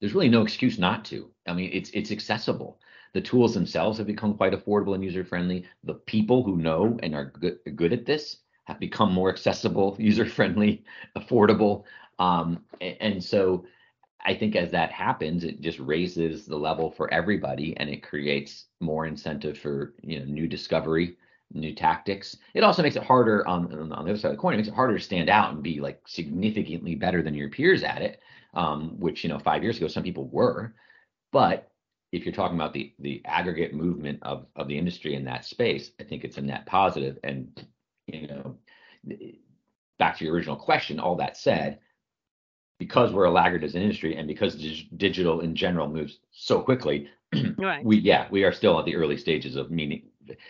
There's 0.00 0.14
really 0.14 0.28
no 0.28 0.42
excuse 0.42 0.78
not 0.78 1.04
to. 1.06 1.30
I 1.46 1.52
mean, 1.52 1.70
it's 1.72 1.90
it's 1.90 2.10
accessible. 2.10 2.80
The 3.14 3.20
tools 3.20 3.54
themselves 3.54 3.98
have 3.98 4.06
become 4.06 4.36
quite 4.36 4.52
affordable 4.52 4.94
and 4.94 5.04
user 5.04 5.24
friendly. 5.24 5.64
The 5.84 5.94
people 5.94 6.42
who 6.42 6.56
know 6.56 6.98
and 7.02 7.14
are 7.14 7.26
good, 7.26 7.58
good 7.76 7.92
at 7.92 8.06
this 8.06 8.38
have 8.64 8.80
become 8.80 9.12
more 9.12 9.30
accessible, 9.30 9.96
user 10.00 10.26
friendly, 10.26 10.84
affordable. 11.16 11.84
Um, 12.18 12.64
and, 12.80 12.96
and 13.00 13.24
so 13.24 13.66
I 14.24 14.34
think 14.34 14.56
as 14.56 14.70
that 14.70 14.92
happens, 14.92 15.44
it 15.44 15.60
just 15.60 15.78
raises 15.78 16.46
the 16.46 16.56
level 16.56 16.90
for 16.90 17.12
everybody 17.12 17.76
and 17.76 17.90
it 17.90 18.02
creates 18.02 18.66
more 18.80 19.06
incentive 19.06 19.58
for 19.58 19.94
you 20.02 20.18
know 20.18 20.24
new 20.24 20.46
discovery, 20.46 21.16
new 21.54 21.74
tactics. 21.74 22.36
It 22.54 22.62
also 22.62 22.82
makes 22.82 22.96
it 22.96 23.02
harder 23.02 23.46
on, 23.46 23.72
on 23.72 23.88
the 23.88 23.96
other 23.96 24.16
side 24.16 24.30
of 24.30 24.36
the 24.36 24.40
coin. 24.40 24.54
It 24.54 24.58
makes 24.58 24.68
it 24.68 24.74
harder 24.74 24.98
to 24.98 25.04
stand 25.04 25.28
out 25.28 25.52
and 25.52 25.62
be 25.62 25.80
like 25.80 26.00
significantly 26.06 26.94
better 26.94 27.22
than 27.22 27.34
your 27.34 27.48
peers 27.48 27.82
at 27.82 28.02
it, 28.02 28.20
um, 28.54 28.98
which 28.98 29.24
you 29.24 29.30
know 29.30 29.38
five 29.38 29.62
years 29.62 29.76
ago 29.76 29.88
some 29.88 30.02
people 30.02 30.28
were. 30.28 30.74
But 31.32 31.70
if 32.12 32.24
you're 32.24 32.34
talking 32.34 32.56
about 32.56 32.72
the 32.72 32.92
the 32.98 33.22
aggregate 33.24 33.74
movement 33.74 34.18
of 34.22 34.46
of 34.56 34.68
the 34.68 34.78
industry 34.78 35.14
in 35.14 35.24
that 35.24 35.44
space, 35.44 35.90
I 36.00 36.04
think 36.04 36.24
it's 36.24 36.38
a 36.38 36.42
net 36.42 36.66
positive. 36.66 37.18
And 37.24 37.66
you 38.06 38.28
know, 38.28 38.56
back 39.98 40.18
to 40.18 40.24
your 40.24 40.34
original 40.34 40.56
question. 40.56 41.00
All 41.00 41.16
that 41.16 41.36
said 41.36 41.78
because 42.82 43.12
we're 43.12 43.26
a 43.26 43.30
laggard 43.30 43.62
as 43.62 43.76
an 43.76 43.82
industry 43.82 44.16
and 44.16 44.26
because 44.26 44.56
dig- 44.56 44.98
digital 44.98 45.38
in 45.40 45.54
general 45.54 45.88
moves 45.88 46.18
so 46.32 46.60
quickly, 46.60 47.08
right. 47.58 47.84
we 47.84 47.98
yeah 47.98 48.26
we 48.30 48.42
are 48.42 48.52
still 48.52 48.76
at 48.76 48.84
the 48.84 48.96
early 48.96 49.16
stages 49.16 49.54
of 49.54 49.70
meaning 49.70 50.02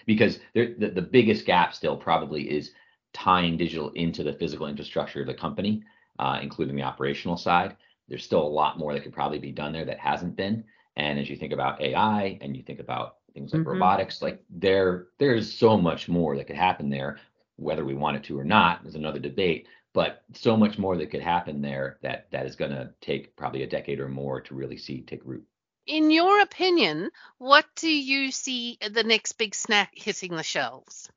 because 0.06 0.38
the, 0.54 0.74
the 0.94 1.02
biggest 1.02 1.46
gap 1.46 1.74
still 1.74 1.96
probably 1.96 2.50
is 2.50 2.72
tying 3.12 3.56
digital 3.56 3.90
into 3.90 4.22
the 4.22 4.32
physical 4.32 4.66
infrastructure 4.66 5.20
of 5.20 5.26
the 5.26 5.34
company, 5.34 5.82
uh, 6.18 6.38
including 6.42 6.76
the 6.76 6.82
operational 6.82 7.36
side. 7.36 7.76
There's 8.08 8.24
still 8.24 8.42
a 8.42 8.48
lot 8.48 8.78
more 8.78 8.92
that 8.92 9.02
could 9.02 9.12
probably 9.12 9.38
be 9.38 9.52
done 9.52 9.72
there 9.72 9.84
that 9.84 9.98
hasn't 9.98 10.36
been. 10.36 10.64
And 10.96 11.18
as 11.18 11.30
you 11.30 11.36
think 11.36 11.52
about 11.52 11.80
AI 11.80 12.38
and 12.40 12.56
you 12.56 12.62
think 12.62 12.80
about 12.80 13.16
things 13.34 13.52
like 13.52 13.62
mm-hmm. 13.62 13.70
robotics, 13.70 14.20
like 14.20 14.42
there 14.50 15.06
there's 15.18 15.52
so 15.52 15.76
much 15.78 16.08
more 16.08 16.36
that 16.36 16.46
could 16.46 16.56
happen 16.56 16.90
there, 16.90 17.18
whether 17.56 17.84
we 17.84 17.94
want 17.94 18.16
it 18.16 18.24
to 18.24 18.38
or 18.38 18.44
not 18.44 18.84
is 18.84 18.94
another 18.94 19.18
debate 19.18 19.66
but 19.92 20.22
so 20.32 20.56
much 20.56 20.78
more 20.78 20.96
that 20.96 21.10
could 21.10 21.20
happen 21.20 21.60
there 21.60 21.98
that 22.02 22.26
that 22.30 22.46
is 22.46 22.56
going 22.56 22.70
to 22.70 22.90
take 23.00 23.34
probably 23.36 23.62
a 23.62 23.68
decade 23.68 24.00
or 24.00 24.08
more 24.08 24.40
to 24.40 24.54
really 24.54 24.76
see 24.76 25.02
take 25.02 25.20
root. 25.24 25.44
In 25.86 26.10
your 26.10 26.40
opinion, 26.40 27.10
what 27.38 27.66
do 27.76 27.88
you 27.90 28.30
see 28.30 28.78
the 28.90 29.02
next 29.02 29.32
big 29.32 29.54
snack 29.54 29.90
hitting 29.94 30.36
the 30.36 30.42
shelves? 30.42 31.10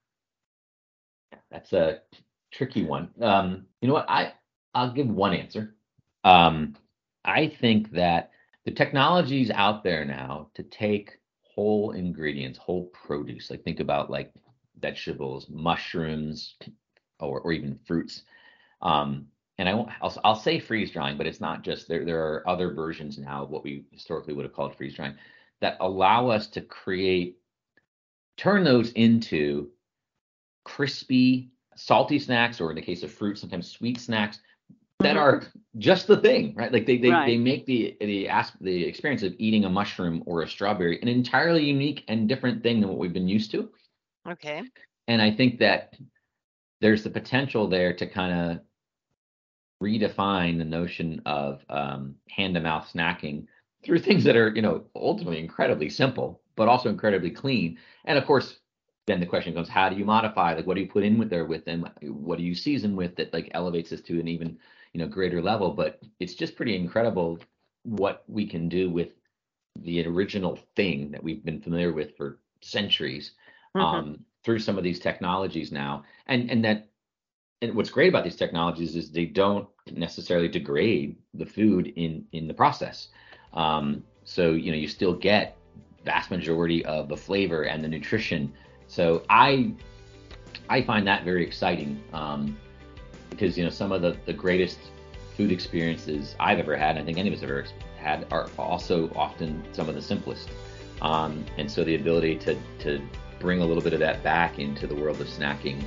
That's 1.52 1.72
a 1.74 2.02
tricky 2.52 2.84
one. 2.84 3.10
Um, 3.22 3.68
you 3.82 3.88
know 3.88 3.94
what? 3.94 4.10
I 4.10 4.34
I'll 4.74 4.92
give 4.92 5.08
one 5.08 5.34
answer. 5.34 5.76
Um, 6.24 6.76
I 7.24 7.48
think 7.48 7.92
that 7.92 8.32
the 8.66 8.72
technologies 8.72 9.52
out 9.52 9.84
there 9.84 10.04
now 10.04 10.50
to 10.56 10.64
take 10.64 11.20
whole 11.44 11.92
ingredients, 11.92 12.58
whole 12.58 12.86
produce, 12.88 13.50
like 13.50 13.64
think 13.64 13.80
about 13.80 14.10
like 14.10 14.34
vegetables, 14.80 15.48
mushrooms, 15.50 16.56
or, 17.20 17.40
or 17.42 17.52
even 17.54 17.80
fruits, 17.86 18.24
um, 18.82 19.28
and 19.58 19.70
I 19.70 19.74
won't, 19.74 19.90
I'll, 20.02 20.22
I'll 20.24 20.36
say 20.36 20.60
freeze 20.60 20.92
drying, 20.92 21.18
but 21.18 21.28
it's 21.28 21.42
not 21.42 21.64
just 21.64 21.88
there. 21.88 22.04
There 22.06 22.22
are 22.22 22.48
other 22.48 22.74
versions 22.74 23.18
now 23.18 23.44
of 23.44 23.50
what 23.50 23.64
we 23.64 23.86
historically 23.92 24.34
would 24.34 24.46
have 24.46 24.54
called 24.54 24.76
freeze 24.76 24.96
drying 24.96 25.16
that 25.62 25.78
allow 25.80 26.28
us 26.30 26.48
to 26.48 26.62
create, 26.62 27.38
turn 28.38 28.64
those 28.64 28.92
into 28.92 29.70
crispy, 30.66 31.52
salty 31.76 32.20
snacks, 32.20 32.60
or 32.60 32.70
in 32.70 32.76
the 32.76 32.82
case 32.82 33.04
of 33.04 33.12
fruit, 33.12 33.38
sometimes 33.38 33.72
sweet 33.72 34.00
snacks 34.00 34.40
that 35.00 35.16
mm-hmm. 35.16 35.20
are 35.20 35.44
just 35.78 36.08
the 36.08 36.18
thing, 36.18 36.54
right? 36.56 36.72
Like 36.72 36.86
they 36.86 36.98
they, 36.98 37.10
right. 37.10 37.26
they 37.26 37.38
make 37.38 37.66
the 37.66 37.98
the 38.00 38.30
asp- 38.30 38.56
the 38.62 38.84
experience 38.84 39.24
of 39.24 39.34
eating 39.38 39.66
a 39.66 39.70
mushroom 39.70 40.24
or 40.26 40.42
a 40.42 40.48
strawberry 40.48 41.02
an 41.02 41.08
entirely 41.08 41.64
unique 41.64 42.04
and 42.08 42.30
different 42.30 42.64
thing 42.64 42.80
than 42.80 42.90
what 42.90 42.98
we've 42.98 43.14
been 43.14 43.28
used 43.28 43.52
to. 43.52 43.70
Okay. 44.28 44.64
And 45.08 45.22
I 45.22 45.32
think 45.32 45.60
that 45.60 45.96
there's 46.82 47.04
the 47.04 47.10
potential 47.10 47.68
there 47.68 47.94
to 47.94 48.08
kind 48.08 48.52
of 48.52 48.60
redefine 49.86 50.58
the 50.58 50.66
notion 50.80 51.22
of 51.26 51.64
um, 51.70 52.16
hand 52.30 52.56
to 52.56 52.62
mouth 52.62 52.88
snacking 52.94 53.48
through 53.84 54.00
things 54.00 54.24
that 54.24 54.36
are, 54.36 54.52
you 54.56 54.62
know, 54.62 54.84
ultimately 54.96 55.40
incredibly 55.40 55.90
simple, 55.90 56.42
but 56.56 56.68
also 56.68 56.90
incredibly 56.90 57.32
clean. 57.32 57.78
And 58.06 58.18
of 58.18 58.26
course, 58.26 58.60
then 59.08 59.20
the 59.20 59.26
question 59.26 59.54
comes, 59.54 59.70
how 59.70 59.90
do 59.90 59.96
you 59.96 60.06
modify? 60.06 60.54
Like, 60.54 60.66
what 60.66 60.76
do 60.76 60.82
you 60.82 60.90
put 60.90 61.04
in 61.04 61.18
with 61.20 61.30
there 61.30 61.46
with 61.46 61.64
them? 61.66 61.88
What 62.02 62.38
do 62.40 62.44
you 62.44 62.56
season 62.56 62.96
with 62.96 63.16
that 63.18 63.34
like 63.34 63.52
elevates 63.54 63.92
this 63.92 64.02
to 64.02 64.20
an 64.20 64.28
even 64.28 64.58
you 64.94 65.00
know 65.00 65.08
greater 65.08 65.42
level? 65.42 65.72
But 65.72 66.02
it's 66.20 66.34
just 66.34 66.56
pretty 66.56 66.76
incredible 66.76 67.40
what 67.84 68.24
we 68.28 68.48
can 68.48 68.68
do 68.68 68.90
with 68.90 69.10
the 69.82 70.06
original 70.08 70.58
thing 70.76 71.12
that 71.12 71.24
we've 71.24 71.46
been 71.46 71.62
familiar 71.62 71.94
with 71.94 72.18
for 72.18 72.40
centuries 72.62 73.32
mm-hmm. 73.76 73.86
um, 73.86 74.20
through 74.44 74.60
some 74.60 74.78
of 74.78 74.84
these 74.84 75.00
technologies 75.00 75.72
now. 75.72 76.04
And 76.26 76.50
and 76.50 76.66
that 76.66 76.90
and 77.62 77.76
what's 77.76 77.90
great 77.90 78.10
about 78.10 78.24
these 78.24 78.36
technologies 78.36 78.96
is 78.96 79.12
they 79.12 79.26
don't 79.26 79.68
necessarily 79.92 80.48
degrade 80.48 81.16
the 81.34 81.46
food 81.46 81.94
in 81.96 82.26
in 82.32 82.48
the 82.48 82.54
process. 82.54 83.10
Um, 83.54 84.04
so 84.24 84.52
you 84.52 84.72
know 84.72 84.78
you 84.78 84.88
still 84.88 85.14
get 85.14 85.58
vast 86.04 86.32
majority 86.32 86.84
of 86.86 87.10
the 87.10 87.18
flavor 87.18 87.64
and 87.64 87.84
the 87.84 87.88
nutrition. 87.88 88.54
So 88.88 89.24
I 89.30 89.74
I 90.70 90.82
find 90.82 91.08
that 91.08 91.24
very 91.24 91.46
exciting 91.46 92.02
um, 92.14 92.58
because 93.30 93.58
you 93.58 93.64
know 93.64 93.70
some 93.70 93.92
of 93.92 94.02
the 94.02 94.18
the 94.26 94.34
greatest 94.34 94.80
food 95.38 95.52
experiences 95.52 96.36
I've 96.40 96.60
ever 96.60 96.76
had, 96.76 96.92
and 96.92 97.00
I 97.00 97.06
think 97.06 97.18
any 97.18 97.28
of 97.30 97.36
us 97.36 97.42
have 97.42 97.50
ever 97.50 97.66
had, 97.98 98.28
are 98.32 98.50
also 98.58 99.12
often 99.16 99.64
some 99.74 99.90
of 99.90 99.96
the 99.96 100.02
simplest. 100.02 100.50
Um, 101.02 101.46
and 101.58 101.70
so 101.70 101.84
the 101.84 101.96
ability 101.96 102.38
to 102.38 102.58
to 102.80 103.02
bring 103.40 103.62
a 103.62 103.66
little 103.66 103.84
bit 103.84 103.94
of 103.94 104.00
that 104.00 104.24
back 104.24 104.58
into 104.58 104.88
the 104.88 104.96
world 104.96 105.22
of 105.22 105.28
snacking 105.28 105.84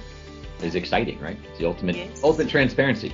is 0.63 0.75
exciting, 0.77 1.19
right? 1.21 1.39
It's 1.51 1.59
the 1.59 1.67
ultimate 1.67 1.97
yes. 1.97 2.21
ultimate 2.23 2.49
transparency. 2.49 3.13